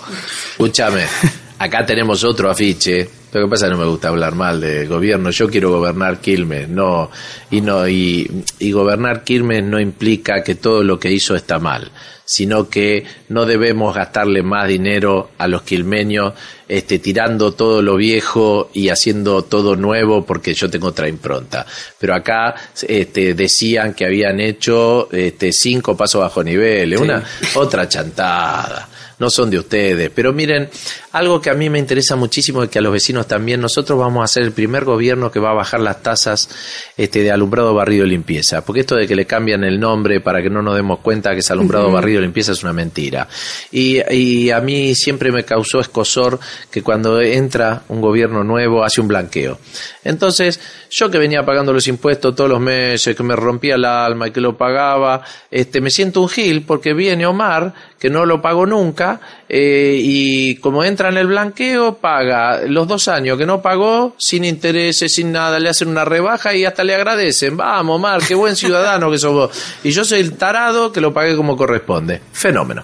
Escúchame, 0.51 1.03
acá 1.59 1.85
tenemos 1.85 2.23
otro 2.23 2.49
afiche. 2.49 3.09
Lo 3.31 3.43
que 3.43 3.47
pasa 3.47 3.65
es 3.67 3.71
que 3.71 3.77
no 3.77 3.83
me 3.83 3.89
gusta 3.91 4.07
hablar 4.07 4.33
mal 4.33 4.59
del 4.59 4.87
gobierno. 4.87 5.29
Yo 5.29 5.47
quiero 5.49 5.69
gobernar 5.69 6.19
Quilmes, 6.19 6.67
no, 6.67 7.11
y 7.51 7.61
no, 7.61 7.87
y, 7.87 8.43
y 8.57 8.71
gobernar 8.71 9.23
Quilmes 9.23 9.63
no 9.63 9.79
implica 9.79 10.41
que 10.43 10.55
todo 10.55 10.81
lo 10.83 10.99
que 10.99 11.11
hizo 11.11 11.35
está 11.35 11.59
mal, 11.59 11.91
sino 12.29 12.69
que 12.69 13.05
no 13.29 13.47
debemos 13.47 13.95
gastarle 13.95 14.43
más 14.43 14.67
dinero 14.67 15.31
a 15.39 15.47
los 15.47 15.63
quilmeños, 15.63 16.35
este, 16.67 16.99
tirando 16.99 17.55
todo 17.55 17.81
lo 17.81 17.95
viejo 17.95 18.69
y 18.71 18.89
haciendo 18.89 19.45
todo 19.45 19.75
nuevo 19.75 20.23
porque 20.23 20.53
yo 20.53 20.69
tengo 20.69 20.89
otra 20.89 21.09
impronta. 21.09 21.65
Pero 21.97 22.13
acá, 22.13 22.53
este, 22.87 23.33
decían 23.33 23.95
que 23.95 24.05
habían 24.05 24.39
hecho, 24.39 25.11
este, 25.11 25.51
cinco 25.51 25.97
pasos 25.97 26.21
bajo 26.21 26.43
nivel, 26.43 26.95
una, 26.97 27.23
otra 27.55 27.89
chantada 27.89 28.87
no 29.17 29.29
son 29.29 29.49
de 29.49 29.59
ustedes. 29.59 30.11
Pero 30.13 30.33
miren, 30.33 30.69
algo 31.11 31.41
que 31.41 31.49
a 31.49 31.53
mí 31.53 31.69
me 31.69 31.79
interesa 31.79 32.15
muchísimo 32.15 32.63
y 32.63 32.67
que 32.67 32.79
a 32.79 32.81
los 32.81 32.93
vecinos 32.93 33.27
también, 33.27 33.61
nosotros 33.61 33.97
vamos 33.97 34.23
a 34.23 34.27
ser 34.27 34.43
el 34.43 34.51
primer 34.51 34.85
gobierno 34.85 35.31
que 35.31 35.39
va 35.39 35.51
a 35.51 35.53
bajar 35.53 35.79
las 35.79 36.03
tasas 36.03 36.49
este, 36.97 37.23
de 37.23 37.31
alumbrado, 37.31 37.73
barrido 37.73 38.05
y 38.05 38.09
limpieza. 38.09 38.63
Porque 38.63 38.81
esto 38.81 38.95
de 38.95 39.07
que 39.07 39.15
le 39.15 39.25
cambian 39.25 39.63
el 39.63 39.79
nombre 39.79 40.21
para 40.21 40.41
que 40.41 40.49
no 40.49 40.61
nos 40.61 40.75
demos 40.75 40.99
cuenta 40.99 41.33
que 41.33 41.39
es 41.39 41.51
alumbrado, 41.51 41.91
barrido 41.91 42.19
y 42.19 42.23
limpieza 42.23 42.51
es 42.51 42.63
una 42.63 42.73
mentira. 42.73 43.27
Y, 43.71 43.99
y 44.13 44.51
a 44.51 44.59
mí 44.61 44.95
siempre 44.95 45.31
me 45.31 45.43
causó 45.43 45.79
escosor 45.79 46.39
que 46.69 46.83
cuando 46.83 47.21
entra 47.21 47.83
un 47.89 48.01
gobierno 48.01 48.43
nuevo 48.43 48.83
hace 48.83 49.01
un 49.01 49.07
blanqueo. 49.07 49.59
Entonces, 50.03 50.59
yo 50.89 51.11
que 51.11 51.17
venía 51.17 51.45
pagando 51.45 51.73
los 51.73 51.87
impuestos 51.87 52.35
todos 52.35 52.49
los 52.49 52.59
meses, 52.59 53.15
que 53.15 53.23
me 53.23 53.35
rompía 53.35 53.75
el 53.75 53.85
alma 53.85 54.27
y 54.27 54.31
que 54.31 54.41
lo 54.41 54.57
pagaba, 54.57 55.23
este, 55.51 55.81
me 55.81 55.89
siento 55.89 56.21
un 56.21 56.29
gil 56.29 56.63
porque 56.63 56.93
viene 56.93 57.25
Omar, 57.25 57.73
que 57.99 58.09
no 58.09 58.25
lo 58.25 58.41
pagó 58.41 58.65
nunca, 58.65 59.19
eh, 59.51 59.99
y 59.99 60.55
como 60.57 60.83
entra 60.83 61.09
en 61.09 61.17
el 61.17 61.25
blanqueo, 61.25 61.95
paga 61.97 62.61
los 62.67 62.87
dos 62.87 63.07
años 63.07 63.35
que 63.35 63.47
no 63.47 63.63
pagó, 63.63 64.13
sin 64.19 64.45
intereses, 64.45 65.11
sin 65.11 65.31
nada, 65.31 65.57
le 65.59 65.69
hacen 65.69 65.87
una 65.87 66.05
rebaja 66.05 66.53
y 66.53 66.65
hasta 66.65 66.83
le 66.83 66.93
agradecen. 66.93 67.57
Vamos, 67.57 67.95
Omar, 67.95 68.21
qué 68.21 68.35
buen 68.35 68.55
ciudadano 68.55 69.09
que 69.09 69.17
sos 69.17 69.33
vos. 69.33 69.63
Y 69.83 69.89
yo 69.89 70.05
soy 70.05 70.19
el 70.19 70.37
tarado 70.37 70.91
que 70.91 71.01
lo 71.01 71.11
pagué 71.11 71.35
como 71.35 71.57
corresponde. 71.57 72.21
Fenómeno. 72.31 72.83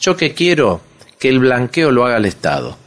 Yo 0.00 0.16
que 0.16 0.34
quiero 0.34 0.80
que 1.20 1.28
el 1.28 1.38
blanqueo 1.38 1.92
lo 1.92 2.04
haga 2.04 2.16
el 2.16 2.24
Estado. 2.24 2.81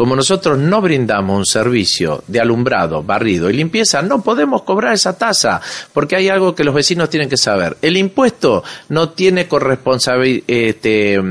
Como 0.00 0.16
nosotros 0.16 0.56
no 0.56 0.80
brindamos 0.80 1.36
un 1.40 1.44
servicio 1.44 2.24
de 2.26 2.40
alumbrado, 2.40 3.02
barrido 3.02 3.50
y 3.50 3.52
limpieza, 3.52 4.00
no 4.00 4.22
podemos 4.22 4.62
cobrar 4.62 4.94
esa 4.94 5.18
tasa, 5.18 5.60
porque 5.92 6.16
hay 6.16 6.30
algo 6.30 6.54
que 6.54 6.64
los 6.64 6.74
vecinos 6.74 7.10
tienen 7.10 7.28
que 7.28 7.36
saber. 7.36 7.76
El 7.82 7.98
impuesto 7.98 8.64
no 8.88 9.10
tiene 9.10 9.46
corresponsabilidad, 9.46 11.22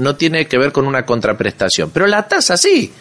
no 0.00 0.16
tiene 0.16 0.48
que 0.48 0.58
ver 0.58 0.72
con 0.72 0.88
una 0.88 1.06
contraprestación, 1.06 1.90
pero 1.94 2.08
la 2.08 2.26
tasa 2.26 2.56
sí. 2.56 2.92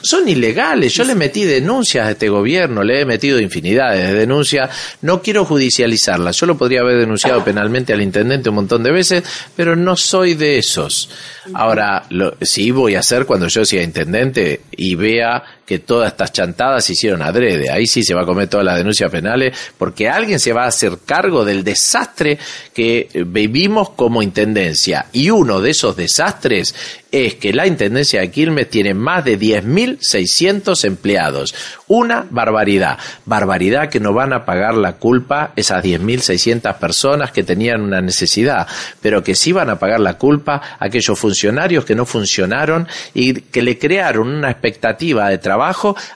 Son 0.00 0.28
ilegales. 0.28 0.94
Yo 0.94 1.04
le 1.04 1.16
metí 1.16 1.42
denuncias 1.42 2.06
a 2.06 2.10
este 2.12 2.28
gobierno, 2.28 2.84
le 2.84 3.00
he 3.00 3.04
metido 3.04 3.40
infinidades 3.40 4.10
de 4.10 4.14
denuncias. 4.14 4.70
No 5.00 5.22
quiero 5.22 5.44
judicializarlas. 5.44 6.36
Yo 6.36 6.46
lo 6.46 6.56
podría 6.56 6.80
haber 6.80 6.98
denunciado 6.98 7.44
penalmente 7.44 7.92
al 7.92 8.02
intendente 8.02 8.48
un 8.48 8.56
montón 8.56 8.82
de 8.82 8.90
veces, 8.90 9.24
pero 9.56 9.76
no 9.76 9.96
soy 9.96 10.34
de 10.34 10.58
esos. 10.58 11.08
Ahora, 11.54 12.04
lo, 12.10 12.34
sí 12.40 12.70
voy 12.72 12.94
a 12.96 13.00
hacer 13.00 13.26
cuando 13.26 13.48
yo 13.48 13.64
sea 13.64 13.82
intendente 13.82 14.51
y 14.70 14.94
vea 14.94 15.42
que 15.66 15.78
todas 15.78 16.12
estas 16.12 16.32
chantadas 16.32 16.84
se 16.84 16.92
hicieron 16.92 17.22
adrede. 17.22 17.70
Ahí 17.70 17.86
sí 17.86 18.02
se 18.02 18.14
va 18.14 18.22
a 18.22 18.26
comer 18.26 18.48
todas 18.48 18.66
las 18.66 18.76
denuncias 18.76 19.10
penales 19.10 19.56
porque 19.78 20.08
alguien 20.08 20.38
se 20.38 20.52
va 20.52 20.64
a 20.64 20.68
hacer 20.68 20.98
cargo 21.04 21.44
del 21.44 21.64
desastre 21.64 22.38
que 22.74 23.08
vivimos 23.26 23.90
como 23.90 24.22
intendencia. 24.22 25.06
Y 25.12 25.30
uno 25.30 25.60
de 25.60 25.70
esos 25.70 25.96
desastres 25.96 26.74
es 27.12 27.34
que 27.34 27.52
la 27.52 27.66
Intendencia 27.66 28.20
de 28.20 28.30
Quilmes 28.30 28.70
tiene 28.70 28.94
más 28.94 29.24
de 29.24 29.38
10.600 29.38 30.84
empleados. 30.84 31.54
Una 31.86 32.26
barbaridad. 32.28 32.98
Barbaridad 33.26 33.90
que 33.90 34.00
no 34.00 34.14
van 34.14 34.32
a 34.32 34.46
pagar 34.46 34.74
la 34.74 34.94
culpa 34.94 35.52
esas 35.54 35.84
10.600 35.84 36.78
personas 36.78 37.30
que 37.30 37.42
tenían 37.42 37.82
una 37.82 38.00
necesidad, 38.00 38.66
pero 39.02 39.22
que 39.22 39.34
sí 39.34 39.52
van 39.52 39.68
a 39.68 39.78
pagar 39.78 40.00
la 40.00 40.14
culpa 40.14 40.62
aquellos 40.78 41.18
funcionarios 41.18 41.84
que 41.84 41.94
no 41.94 42.06
funcionaron 42.06 42.88
y 43.12 43.34
que 43.34 43.60
le 43.60 43.78
crearon 43.78 44.28
una 44.28 44.50
expectativa 44.50 45.28
de 45.28 45.36
trabajo 45.36 45.51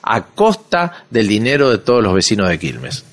a 0.02 0.22
costa 0.22 1.06
del 1.10 1.28
dinero 1.28 1.70
de 1.70 1.78
todos 1.78 2.02
los 2.02 2.14
vecinos 2.14 2.48
de 2.48 2.58
Quilmes. 2.58 3.04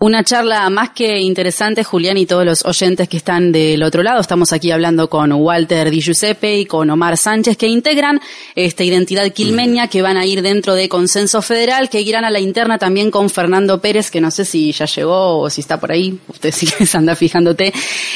Una 0.00 0.22
charla 0.22 0.70
más 0.70 0.90
que 0.90 1.18
interesante, 1.18 1.82
Julián 1.82 2.16
y 2.18 2.24
todos 2.24 2.44
los 2.44 2.64
oyentes 2.64 3.08
que 3.08 3.16
están 3.16 3.50
del 3.50 3.82
otro 3.82 4.04
lado. 4.04 4.20
Estamos 4.20 4.52
aquí 4.52 4.70
hablando 4.70 5.10
con 5.10 5.32
Walter 5.32 5.90
Di 5.90 6.00
Giuseppe 6.00 6.56
y 6.56 6.66
con 6.66 6.88
Omar 6.88 7.16
Sánchez, 7.16 7.56
que 7.56 7.66
integran 7.66 8.20
esta 8.54 8.84
identidad 8.84 9.28
quilmeña, 9.32 9.88
que 9.88 10.00
van 10.00 10.16
a 10.16 10.24
ir 10.24 10.40
dentro 10.40 10.76
de 10.76 10.88
Consenso 10.88 11.42
Federal, 11.42 11.90
que 11.90 12.00
irán 12.00 12.24
a 12.24 12.30
la 12.30 12.38
interna 12.38 12.78
también 12.78 13.10
con 13.10 13.28
Fernando 13.28 13.80
Pérez, 13.80 14.08
que 14.12 14.20
no 14.20 14.30
sé 14.30 14.44
si 14.44 14.70
ya 14.70 14.84
llegó 14.84 15.40
o 15.40 15.50
si 15.50 15.62
está 15.62 15.80
por 15.80 15.90
ahí. 15.90 16.16
Usted 16.28 16.52
sí 16.54 16.68
que 16.68 16.86
se 16.86 16.96
anda 16.96 17.16
fijándote. 17.16 17.74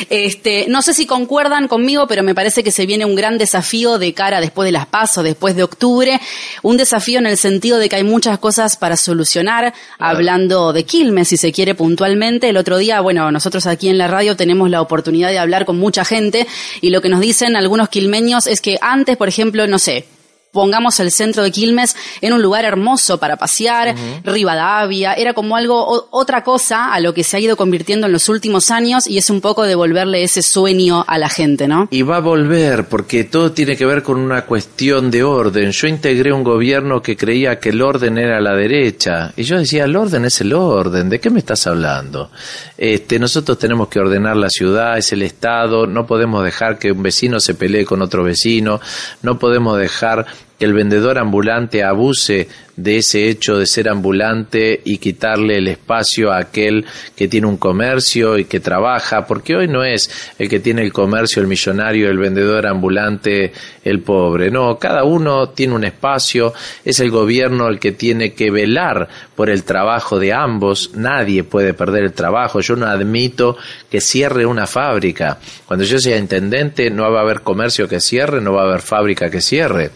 Este, 0.09 0.67
no 0.69 0.83
sé 0.83 0.95
si 0.95 1.05
concuerdan 1.05 1.67
conmigo, 1.67 2.07
pero 2.07 2.23
me 2.23 2.37
parece 2.37 2.63
que 2.63 2.71
se 2.71 2.87
viene 2.87 3.05
un 3.05 3.17
gran 3.17 3.39
desafío 3.39 3.99
de 3.99 4.15
cara 4.15 4.41
después 4.41 4.67
de 4.67 4.73
las 4.73 4.87
pasos, 4.87 5.25
después 5.25 5.57
de 5.57 5.65
octubre. 5.65 6.21
Un 6.63 6.77
desafío 6.77 7.19
en 7.19 7.27
el 7.27 7.39
sentido 7.39 7.79
de 7.79 7.89
que 7.89 7.97
hay 7.97 8.05
muchas 8.05 8.39
cosas 8.39 8.77
para 8.77 8.97
solucionar, 8.97 9.75
hablando 9.99 10.73
de 10.73 10.85
Quilmes, 10.85 11.27
si 11.27 11.37
se 11.37 11.51
quiere 11.51 11.72
puntualmente. 11.75 12.49
El 12.49 12.57
otro 12.57 12.79
día, 12.79 13.01
bueno, 13.01 13.31
nosotros 13.31 13.67
aquí 13.67 13.89
en 13.89 13.99
la 13.99 14.09
radio 14.09 14.37
tenemos 14.37 14.71
la 14.71 14.81
oportunidad 14.81 15.31
de 15.31 15.39
hablar 15.39 15.65
con 15.65 15.79
mucha 15.79 16.05
gente 16.05 16.47
y 16.81 16.91
lo 16.91 17.01
que 17.01 17.09
nos 17.09 17.21
dicen 17.21 17.57
algunos 17.57 17.89
quilmeños 17.89 18.47
es 18.47 18.61
que 18.61 18.79
antes, 18.81 19.17
por 19.17 19.29
ejemplo, 19.29 19.67
no 19.67 19.79
sé, 19.79 20.07
pongamos 20.53 21.01
el 21.01 21.11
centro 21.11 21.43
de 21.43 21.51
Quilmes 21.51 21.97
en 22.21 22.33
un 22.35 22.43
lugar 22.43 22.65
hermoso 22.65 23.19
para 23.19 23.37
pasear, 23.37 23.95
Rivadavia, 24.23 25.15
era 25.15 25.33
como 25.35 25.57
algo, 25.57 25.83
o- 25.83 26.09
otra 26.11 26.45
cosa 26.45 26.93
a 26.93 27.01
lo 27.01 27.15
que 27.15 27.25
se 27.25 27.37
ha 27.37 27.41
ido 27.41 27.57
convirtiendo 27.57 28.07
en 28.07 28.13
los 28.13 28.29
últimos 28.29 28.71
años 28.71 29.07
y 29.07 29.19
es 29.19 29.31
un 29.31 29.41
poco 29.41 29.65
devolverle 29.65 30.23
ese 30.23 30.43
sueño 30.43 31.05
a 31.09 31.19
la 31.19 31.29
gente, 31.29 31.67
¿no? 31.69 31.89
Y 31.91 32.03
va 32.03 32.17
a 32.17 32.21
volver, 32.21 32.85
porque 32.87 33.25
todo 33.25 33.53
tiene 33.53 33.77
que 33.77 33.87
ver 33.87 34.03
con 34.03 34.19
una 34.19 34.43
cuestión 34.45 35.11
de 35.11 35.23
orden. 35.23 35.71
Yo 35.73 35.87
integré 35.87 36.33
un 36.33 36.45
gobierno 36.45 37.01
que 37.03 37.17
creía 37.17 37.59
que 37.59 37.71
el 37.71 37.81
orden 37.83 38.19
era 38.19 38.41
la 38.41 38.55
derecha. 38.55 39.33
Y 39.37 39.45
yo 39.45 39.59
decía, 39.59 39.85
el 39.85 39.97
orden 39.97 40.25
es 40.27 40.41
el 40.43 40.53
orden. 40.53 41.09
¿De 41.09 41.19
qué 41.19 41.31
me 41.31 41.39
estás 41.39 41.67
hablando? 41.67 42.31
Este, 42.77 43.19
nosotros 43.19 43.59
tenemos 43.59 43.89
que 43.89 44.01
ordenar 44.01 44.37
la 44.37 44.51
ciudad, 44.51 44.99
es 44.99 45.13
el 45.13 45.23
Estado. 45.23 45.87
No 45.87 46.07
podemos 46.07 46.45
dejar 46.45 46.79
que 46.79 46.93
un 46.93 47.03
vecino 47.03 47.41
se 47.41 47.55
pelee 47.55 47.85
con 47.85 48.03
otro 48.03 48.23
vecino. 48.23 48.81
No 49.23 49.39
podemos 49.39 49.79
dejar 49.79 50.27
que 50.59 50.65
el 50.65 50.75
vendedor 50.75 51.19
ambulante 51.19 51.83
abuse 51.83 52.49
de 52.77 52.99
ese 52.99 53.29
hecho 53.29 53.59
de 53.59 53.67
ser 53.67 53.89
ambulante 53.89 54.81
y 54.85 54.99
quitarle 54.99 55.59
el 55.59 55.69
espacio 55.69 56.33
a 56.33 56.39
aquel 56.39 56.87
que 57.15 57.29
tiene 57.29 57.47
un 57.47 57.59
comercio 57.59 58.39
y 58.39 58.47
que 58.47 58.61
trabaja, 58.61 59.27
porque 59.27 59.55
hoy 59.55 59.69
no 59.69 59.85
es 59.85 60.11
el 60.39 60.49
que 60.49 60.61
tiene 60.61 60.83
el 60.83 60.93
comercio, 60.93 61.43
el 61.43 61.49
millonario, 61.49 62.09
el 62.09 62.19
vendedor 62.19 62.67
ambulante, 62.67 63.53
el 63.85 64.01
pobre, 64.01 64.51
no, 64.51 64.79
cada 64.79 65.05
uno 65.05 65.51
tiene 65.51 65.75
un 65.75 65.85
espacio, 65.85 66.55
es 66.85 67.01
el 67.01 67.11
gobierno 67.11 67.69
el 67.69 67.79
que 67.79 67.93
tiene 67.93 68.33
que 68.33 68.51
velar 68.51 69.09
por 69.37 69.51
el 69.51 69.65
trabajo 69.65 70.19
de 70.19 70.33
ambos, 70.33 70.93
nadie 70.95 71.45
puede 71.45 71.75
perder 71.75 72.05
el 72.05 72.13
trabajo, 72.13 72.61
yo 72.61 72.77
no 72.77 72.87
admito 72.87 73.57
que 73.91 74.01
cierre 74.01 74.47
una 74.47 74.67
fábrica, 74.67 75.39
cuando 75.67 75.85
yo 75.85 75.99
sea 75.99 76.17
intendente 76.17 76.91
no 76.91 77.11
va 77.11 77.19
a 77.19 77.23
haber 77.23 77.43
comercio 77.43 77.87
que 77.87 78.01
cierre, 78.01 78.41
no 78.41 78.55
va 78.55 78.63
a 78.63 78.67
haber 78.67 78.81
fábrica 78.81 79.31
que 79.31 79.41
cierre 79.41 79.91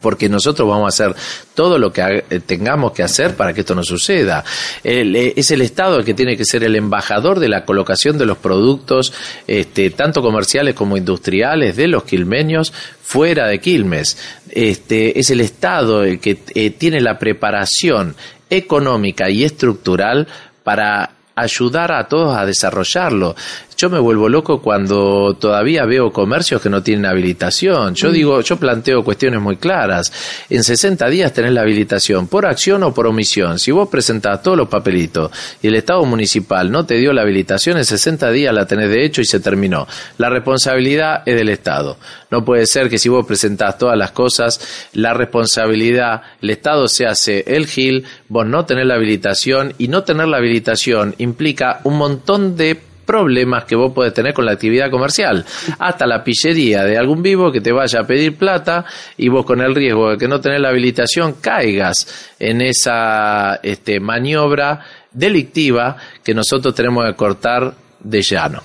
porque 0.00 0.28
nosotros 0.28 0.68
vamos 0.68 0.86
a 0.86 0.88
hacer 0.88 1.16
todo 1.54 1.78
lo 1.78 1.92
que 1.92 2.24
eh, 2.30 2.40
tengamos 2.40 2.92
que 2.92 3.02
hacer 3.02 3.36
para 3.36 3.52
que 3.52 3.60
esto 3.60 3.74
no 3.74 3.82
suceda. 3.82 4.44
Eh, 4.82 5.34
es 5.36 5.50
el 5.50 5.62
Estado 5.62 5.98
el 5.98 6.04
que 6.04 6.14
tiene 6.14 6.36
que 6.36 6.44
ser 6.44 6.64
el 6.64 6.76
embajador 6.76 7.38
de 7.38 7.48
la 7.48 7.64
colocación 7.64 8.18
de 8.18 8.26
los 8.26 8.38
productos, 8.38 9.12
este, 9.46 9.90
tanto 9.90 10.22
comerciales 10.22 10.74
como 10.74 10.96
industriales, 10.96 11.76
de 11.76 11.88
los 11.88 12.04
quilmeños 12.04 12.72
fuera 13.02 13.46
de 13.46 13.58
Quilmes. 13.60 14.16
Este, 14.50 15.18
es 15.18 15.30
el 15.30 15.40
Estado 15.40 16.04
el 16.04 16.20
que 16.20 16.38
eh, 16.54 16.70
tiene 16.70 17.00
la 17.00 17.18
preparación 17.18 18.14
económica 18.48 19.30
y 19.30 19.44
estructural 19.44 20.26
para 20.64 21.10
ayudar 21.34 21.92
a 21.92 22.06
todos 22.08 22.36
a 22.36 22.44
desarrollarlo. 22.44 23.34
Yo 23.80 23.88
me 23.88 23.98
vuelvo 23.98 24.28
loco 24.28 24.60
cuando 24.60 25.38
todavía 25.40 25.86
veo 25.86 26.12
comercios 26.12 26.60
que 26.60 26.68
no 26.68 26.82
tienen 26.82 27.06
habilitación. 27.06 27.94
Yo 27.94 28.10
mm. 28.10 28.12
digo, 28.12 28.40
yo 28.42 28.58
planteo 28.58 29.02
cuestiones 29.02 29.40
muy 29.40 29.56
claras. 29.56 30.12
En 30.50 30.62
60 30.62 31.08
días 31.08 31.32
tenés 31.32 31.52
la 31.52 31.62
habilitación, 31.62 32.28
por 32.28 32.44
acción 32.44 32.82
o 32.82 32.92
por 32.92 33.06
omisión. 33.06 33.58
Si 33.58 33.70
vos 33.70 33.88
presentás 33.88 34.42
todos 34.42 34.58
los 34.58 34.68
papelitos 34.68 35.30
y 35.62 35.68
el 35.68 35.76
Estado 35.76 36.04
municipal 36.04 36.70
no 36.70 36.84
te 36.84 36.96
dio 36.96 37.14
la 37.14 37.22
habilitación, 37.22 37.78
en 37.78 37.86
60 37.86 38.30
días 38.32 38.52
la 38.52 38.66
tenés 38.66 38.90
de 38.90 39.02
hecho 39.02 39.22
y 39.22 39.24
se 39.24 39.40
terminó. 39.40 39.88
La 40.18 40.28
responsabilidad 40.28 41.22
es 41.24 41.36
del 41.36 41.48
Estado. 41.48 41.96
No 42.30 42.44
puede 42.44 42.66
ser 42.66 42.90
que 42.90 42.98
si 42.98 43.08
vos 43.08 43.24
presentás 43.24 43.78
todas 43.78 43.96
las 43.96 44.10
cosas, 44.10 44.60
la 44.92 45.14
responsabilidad, 45.14 46.20
el 46.42 46.50
Estado 46.50 46.86
se 46.86 47.06
hace 47.06 47.44
el 47.46 47.66
GIL, 47.66 48.04
vos 48.28 48.44
no 48.46 48.66
tenés 48.66 48.84
la 48.84 48.96
habilitación 48.96 49.72
y 49.78 49.88
no 49.88 50.02
tener 50.02 50.28
la 50.28 50.36
habilitación 50.36 51.14
implica 51.16 51.80
un 51.84 51.96
montón 51.96 52.58
de 52.58 52.89
problemas 53.10 53.64
que 53.64 53.74
vos 53.74 53.92
podés 53.92 54.14
tener 54.14 54.32
con 54.32 54.46
la 54.46 54.52
actividad 54.52 54.88
comercial. 54.88 55.44
Hasta 55.80 56.06
la 56.06 56.22
pillería 56.22 56.84
de 56.84 56.96
algún 56.96 57.24
vivo 57.24 57.50
que 57.50 57.60
te 57.60 57.72
vaya 57.72 58.02
a 58.02 58.06
pedir 58.06 58.38
plata 58.38 58.84
y 59.16 59.28
vos 59.28 59.44
con 59.44 59.60
el 59.60 59.74
riesgo 59.74 60.10
de 60.10 60.16
que 60.16 60.28
no 60.28 60.40
tenés 60.40 60.60
la 60.60 60.68
habilitación 60.68 61.32
caigas 61.40 62.30
en 62.38 62.60
esa 62.60 63.58
este, 63.64 63.98
maniobra 63.98 64.86
delictiva 65.10 65.96
que 66.22 66.34
nosotros 66.34 66.72
tenemos 66.72 67.04
que 67.04 67.16
cortar 67.16 67.74
de 67.98 68.22
llano. 68.22 68.62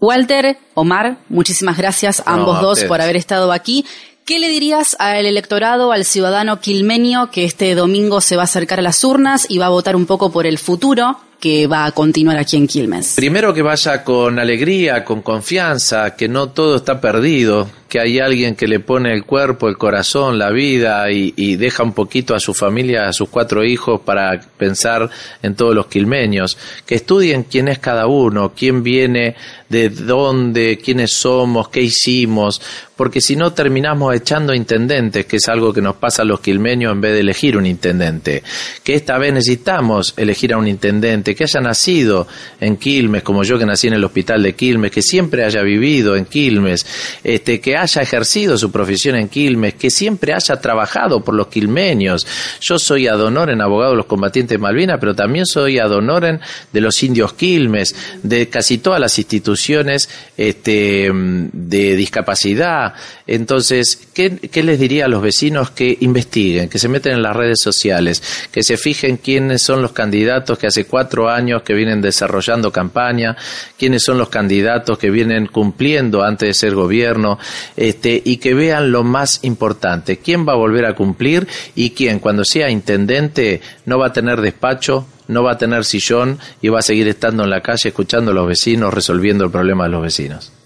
Walter, 0.00 0.56
Omar, 0.74 1.18
muchísimas 1.28 1.78
gracias 1.78 2.20
a 2.26 2.34
ambos 2.34 2.60
dos 2.60 2.82
por 2.82 3.00
haber 3.00 3.14
estado 3.14 3.52
aquí. 3.52 3.84
¿Qué 4.24 4.38
le 4.38 4.48
dirías 4.48 4.94
al 5.00 5.26
electorado, 5.26 5.90
al 5.90 6.04
ciudadano 6.04 6.60
quilmenio 6.60 7.30
que 7.32 7.44
este 7.44 7.74
domingo 7.74 8.20
se 8.20 8.36
va 8.36 8.42
a 8.42 8.44
acercar 8.44 8.78
a 8.78 8.82
las 8.82 9.02
urnas 9.02 9.46
y 9.48 9.58
va 9.58 9.66
a 9.66 9.70
votar 9.70 9.96
un 9.96 10.06
poco 10.06 10.30
por 10.30 10.46
el 10.46 10.58
futuro 10.58 11.18
que 11.40 11.66
va 11.66 11.86
a 11.86 11.90
continuar 11.90 12.38
aquí 12.38 12.56
en 12.56 12.68
Quilmes? 12.68 13.14
Primero 13.16 13.52
que 13.52 13.62
vaya 13.62 14.04
con 14.04 14.38
alegría, 14.38 15.04
con 15.04 15.22
confianza, 15.22 16.14
que 16.14 16.28
no 16.28 16.50
todo 16.50 16.76
está 16.76 17.00
perdido, 17.00 17.68
que 17.88 17.98
hay 17.98 18.20
alguien 18.20 18.54
que 18.54 18.68
le 18.68 18.78
pone 18.78 19.12
el 19.12 19.24
cuerpo, 19.24 19.68
el 19.68 19.76
corazón, 19.76 20.38
la 20.38 20.50
vida 20.50 21.10
y, 21.10 21.56
deja 21.56 21.82
un 21.82 21.92
poquito 21.92 22.36
a 22.36 22.40
su 22.40 22.54
familia, 22.54 23.08
a 23.08 23.12
sus 23.12 23.28
cuatro 23.28 23.64
hijos 23.64 24.00
para 24.00 24.40
pensar 24.56 25.10
en 25.42 25.56
todos 25.56 25.74
los 25.74 25.88
quilmeños, 25.88 26.56
que 26.86 26.94
estudien 26.94 27.42
quién 27.42 27.68
es 27.68 27.80
cada 27.80 28.06
uno, 28.06 28.54
quién 28.56 28.82
viene, 28.82 29.34
de 29.68 29.90
dónde, 29.90 30.78
quiénes 30.78 31.12
somos, 31.12 31.68
qué 31.68 31.82
hicimos, 31.82 32.62
porque 33.02 33.20
si 33.20 33.34
no 33.34 33.52
terminamos 33.52 34.14
echando 34.14 34.54
intendentes, 34.54 35.26
que 35.26 35.38
es 35.38 35.48
algo 35.48 35.72
que 35.72 35.82
nos 35.82 35.96
pasa 35.96 36.22
a 36.22 36.24
los 36.24 36.38
quilmeños 36.38 36.92
en 36.92 37.00
vez 37.00 37.14
de 37.14 37.18
elegir 37.18 37.56
un 37.56 37.66
intendente, 37.66 38.44
que 38.84 38.94
esta 38.94 39.18
vez 39.18 39.32
necesitamos 39.32 40.14
elegir 40.16 40.52
a 40.52 40.56
un 40.56 40.68
intendente 40.68 41.34
que 41.34 41.42
haya 41.42 41.60
nacido 41.60 42.28
en 42.60 42.76
Quilmes, 42.76 43.24
como 43.24 43.42
yo 43.42 43.58
que 43.58 43.66
nací 43.66 43.88
en 43.88 43.94
el 43.94 44.04
hospital 44.04 44.44
de 44.44 44.54
Quilmes, 44.54 44.92
que 44.92 45.02
siempre 45.02 45.44
haya 45.44 45.62
vivido 45.62 46.14
en 46.14 46.26
Quilmes, 46.26 46.86
este, 47.24 47.60
que 47.60 47.76
haya 47.76 48.02
ejercido 48.02 48.56
su 48.56 48.70
profesión 48.70 49.16
en 49.16 49.28
Quilmes, 49.28 49.74
que 49.74 49.90
siempre 49.90 50.32
haya 50.32 50.60
trabajado 50.60 51.24
por 51.24 51.34
los 51.34 51.48
quilmeños. 51.48 52.24
Yo 52.60 52.78
soy 52.78 53.08
adonoren, 53.08 53.60
abogado 53.62 53.90
de 53.90 53.96
los 53.96 54.06
combatientes 54.06 54.56
de 54.56 54.62
Malvinas, 54.62 54.98
pero 55.00 55.12
también 55.12 55.44
soy 55.44 55.80
adonoren 55.80 56.38
de 56.72 56.80
los 56.80 57.02
indios 57.02 57.32
Quilmes, 57.32 57.96
de 58.22 58.48
casi 58.48 58.78
todas 58.78 59.00
las 59.00 59.18
instituciones 59.18 60.08
este, 60.36 61.10
de 61.12 61.96
discapacidad. 61.96 62.91
Entonces, 63.26 64.08
¿qué, 64.14 64.36
¿qué 64.36 64.62
les 64.62 64.78
diría 64.78 65.06
a 65.06 65.08
los 65.08 65.22
vecinos 65.22 65.70
que 65.70 65.96
investiguen, 66.00 66.68
que 66.68 66.78
se 66.78 66.88
meten 66.88 67.12
en 67.12 67.22
las 67.22 67.36
redes 67.36 67.60
sociales, 67.60 68.22
que 68.50 68.62
se 68.62 68.76
fijen 68.76 69.16
quiénes 69.16 69.62
son 69.62 69.82
los 69.82 69.92
candidatos 69.92 70.58
que 70.58 70.66
hace 70.66 70.84
cuatro 70.84 71.28
años 71.28 71.62
que 71.62 71.74
vienen 71.74 72.00
desarrollando 72.00 72.72
campaña, 72.72 73.36
quiénes 73.78 74.02
son 74.02 74.18
los 74.18 74.28
candidatos 74.28 74.98
que 74.98 75.10
vienen 75.10 75.46
cumpliendo 75.46 76.22
antes 76.22 76.48
de 76.48 76.54
ser 76.54 76.74
gobierno, 76.74 77.38
este, 77.76 78.20
y 78.24 78.38
que 78.38 78.54
vean 78.54 78.92
lo 78.92 79.04
más 79.04 79.40
importante, 79.42 80.18
quién 80.18 80.46
va 80.46 80.52
a 80.52 80.56
volver 80.56 80.86
a 80.86 80.94
cumplir 80.94 81.46
y 81.74 81.90
quién 81.90 82.18
cuando 82.18 82.44
sea 82.44 82.70
intendente 82.70 83.60
no 83.86 83.98
va 83.98 84.08
a 84.08 84.12
tener 84.12 84.40
despacho, 84.40 85.06
no 85.28 85.42
va 85.42 85.52
a 85.52 85.58
tener 85.58 85.84
sillón 85.84 86.38
y 86.60 86.68
va 86.68 86.80
a 86.80 86.82
seguir 86.82 87.08
estando 87.08 87.44
en 87.44 87.50
la 87.50 87.60
calle 87.60 87.88
escuchando 87.88 88.30
a 88.30 88.34
los 88.34 88.46
vecinos, 88.46 88.92
resolviendo 88.92 89.44
el 89.44 89.50
problema 89.50 89.84
de 89.84 89.90
los 89.90 90.02
vecinos. 90.02 90.61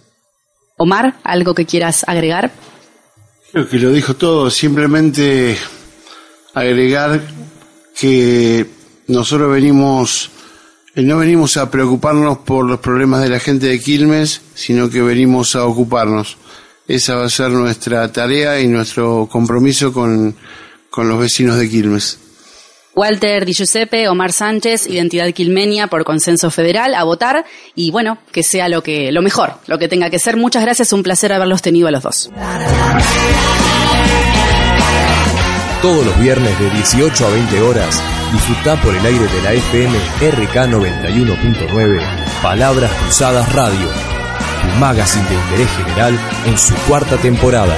Omar, 0.79 1.18
¿algo 1.24 1.55
que 1.55 1.64
quieras 1.64 2.05
agregar? 2.07 2.53
Creo 3.51 3.66
que 3.66 3.79
lo 3.79 3.93
dijo 3.93 4.14
todo, 4.14 4.51
simplemente 4.51 5.57
agregar 6.53 7.22
que 7.99 8.66
nosotros 9.07 9.51
venimos, 9.51 10.31
eh, 10.95 11.01
no 11.01 11.16
venimos 11.16 11.57
a 11.57 11.70
preocuparnos 11.70 12.39
por 12.39 12.66
los 12.66 12.81
problemas 12.81 13.22
de 13.22 13.31
la 13.31 13.41
gente 13.41 13.66
de 13.66 13.81
Quilmes, 13.81 14.43
sino 14.55 14.91
que 14.91 15.01
venimos 15.01 15.57
a 15.57 15.64
ocuparnos. 15.64 16.37
Esa 16.87 17.16
va 17.16 17.24
a 17.24 17.31
ser 17.31 17.51
nuestra 17.53 18.12
tarea 18.12 18.61
y 18.61 18.68
nuestro 18.68 19.27
compromiso 19.33 19.95
con, 19.95 20.37
los 20.95 21.18
vecinos 21.18 21.57
de 21.57 21.70
Quilmes. 21.70 22.18
Walter 22.97 23.44
Di 23.44 23.53
Giuseppe, 23.53 24.09
Omar 24.09 24.32
Sánchez, 24.32 24.86
Identidad 24.88 25.30
Quilmenia 25.32 25.86
por 25.86 26.05
consenso 26.05 26.51
federal, 26.51 26.94
a 26.94 27.05
votar 27.05 27.44
y 27.74 27.90
bueno, 27.90 28.18
que 28.32 28.42
sea 28.42 28.68
lo 28.68 28.82
que 28.82 29.12
lo 29.12 29.22
mejor, 29.22 29.55
lo 29.66 29.78
que 29.78 29.86
tenga 29.86 30.11
que 30.11 30.18
ser. 30.18 30.36
Muchas 30.36 30.62
gracias, 30.62 30.92
un 30.92 31.03
placer 31.03 31.32
haberlos 31.32 31.62
tenido 31.62 31.88
a 31.88 31.90
los 31.90 32.03
dos. 32.03 32.30
Todos 35.82 36.07
los 36.07 36.18
viernes 36.18 36.59
de 36.59 36.70
18 36.70 37.26
a 37.26 37.30
20 37.30 37.61
horas, 37.61 38.03
disfruta 38.32 38.80
por 38.82 38.94
el 38.94 39.05
aire 39.05 39.26
de 39.26 39.42
la 39.42 39.53
FM 39.53 39.99
RK 40.30 40.55
91.9, 40.55 42.03
Palabras 42.42 42.90
Cruzadas 43.03 43.53
Radio 43.53 44.16
magazine 44.78 45.26
de 45.28 45.34
interés 45.34 45.70
general 45.76 46.18
en 46.44 46.59
su 46.59 46.74
cuarta 46.86 47.16
temporada. 47.16 47.76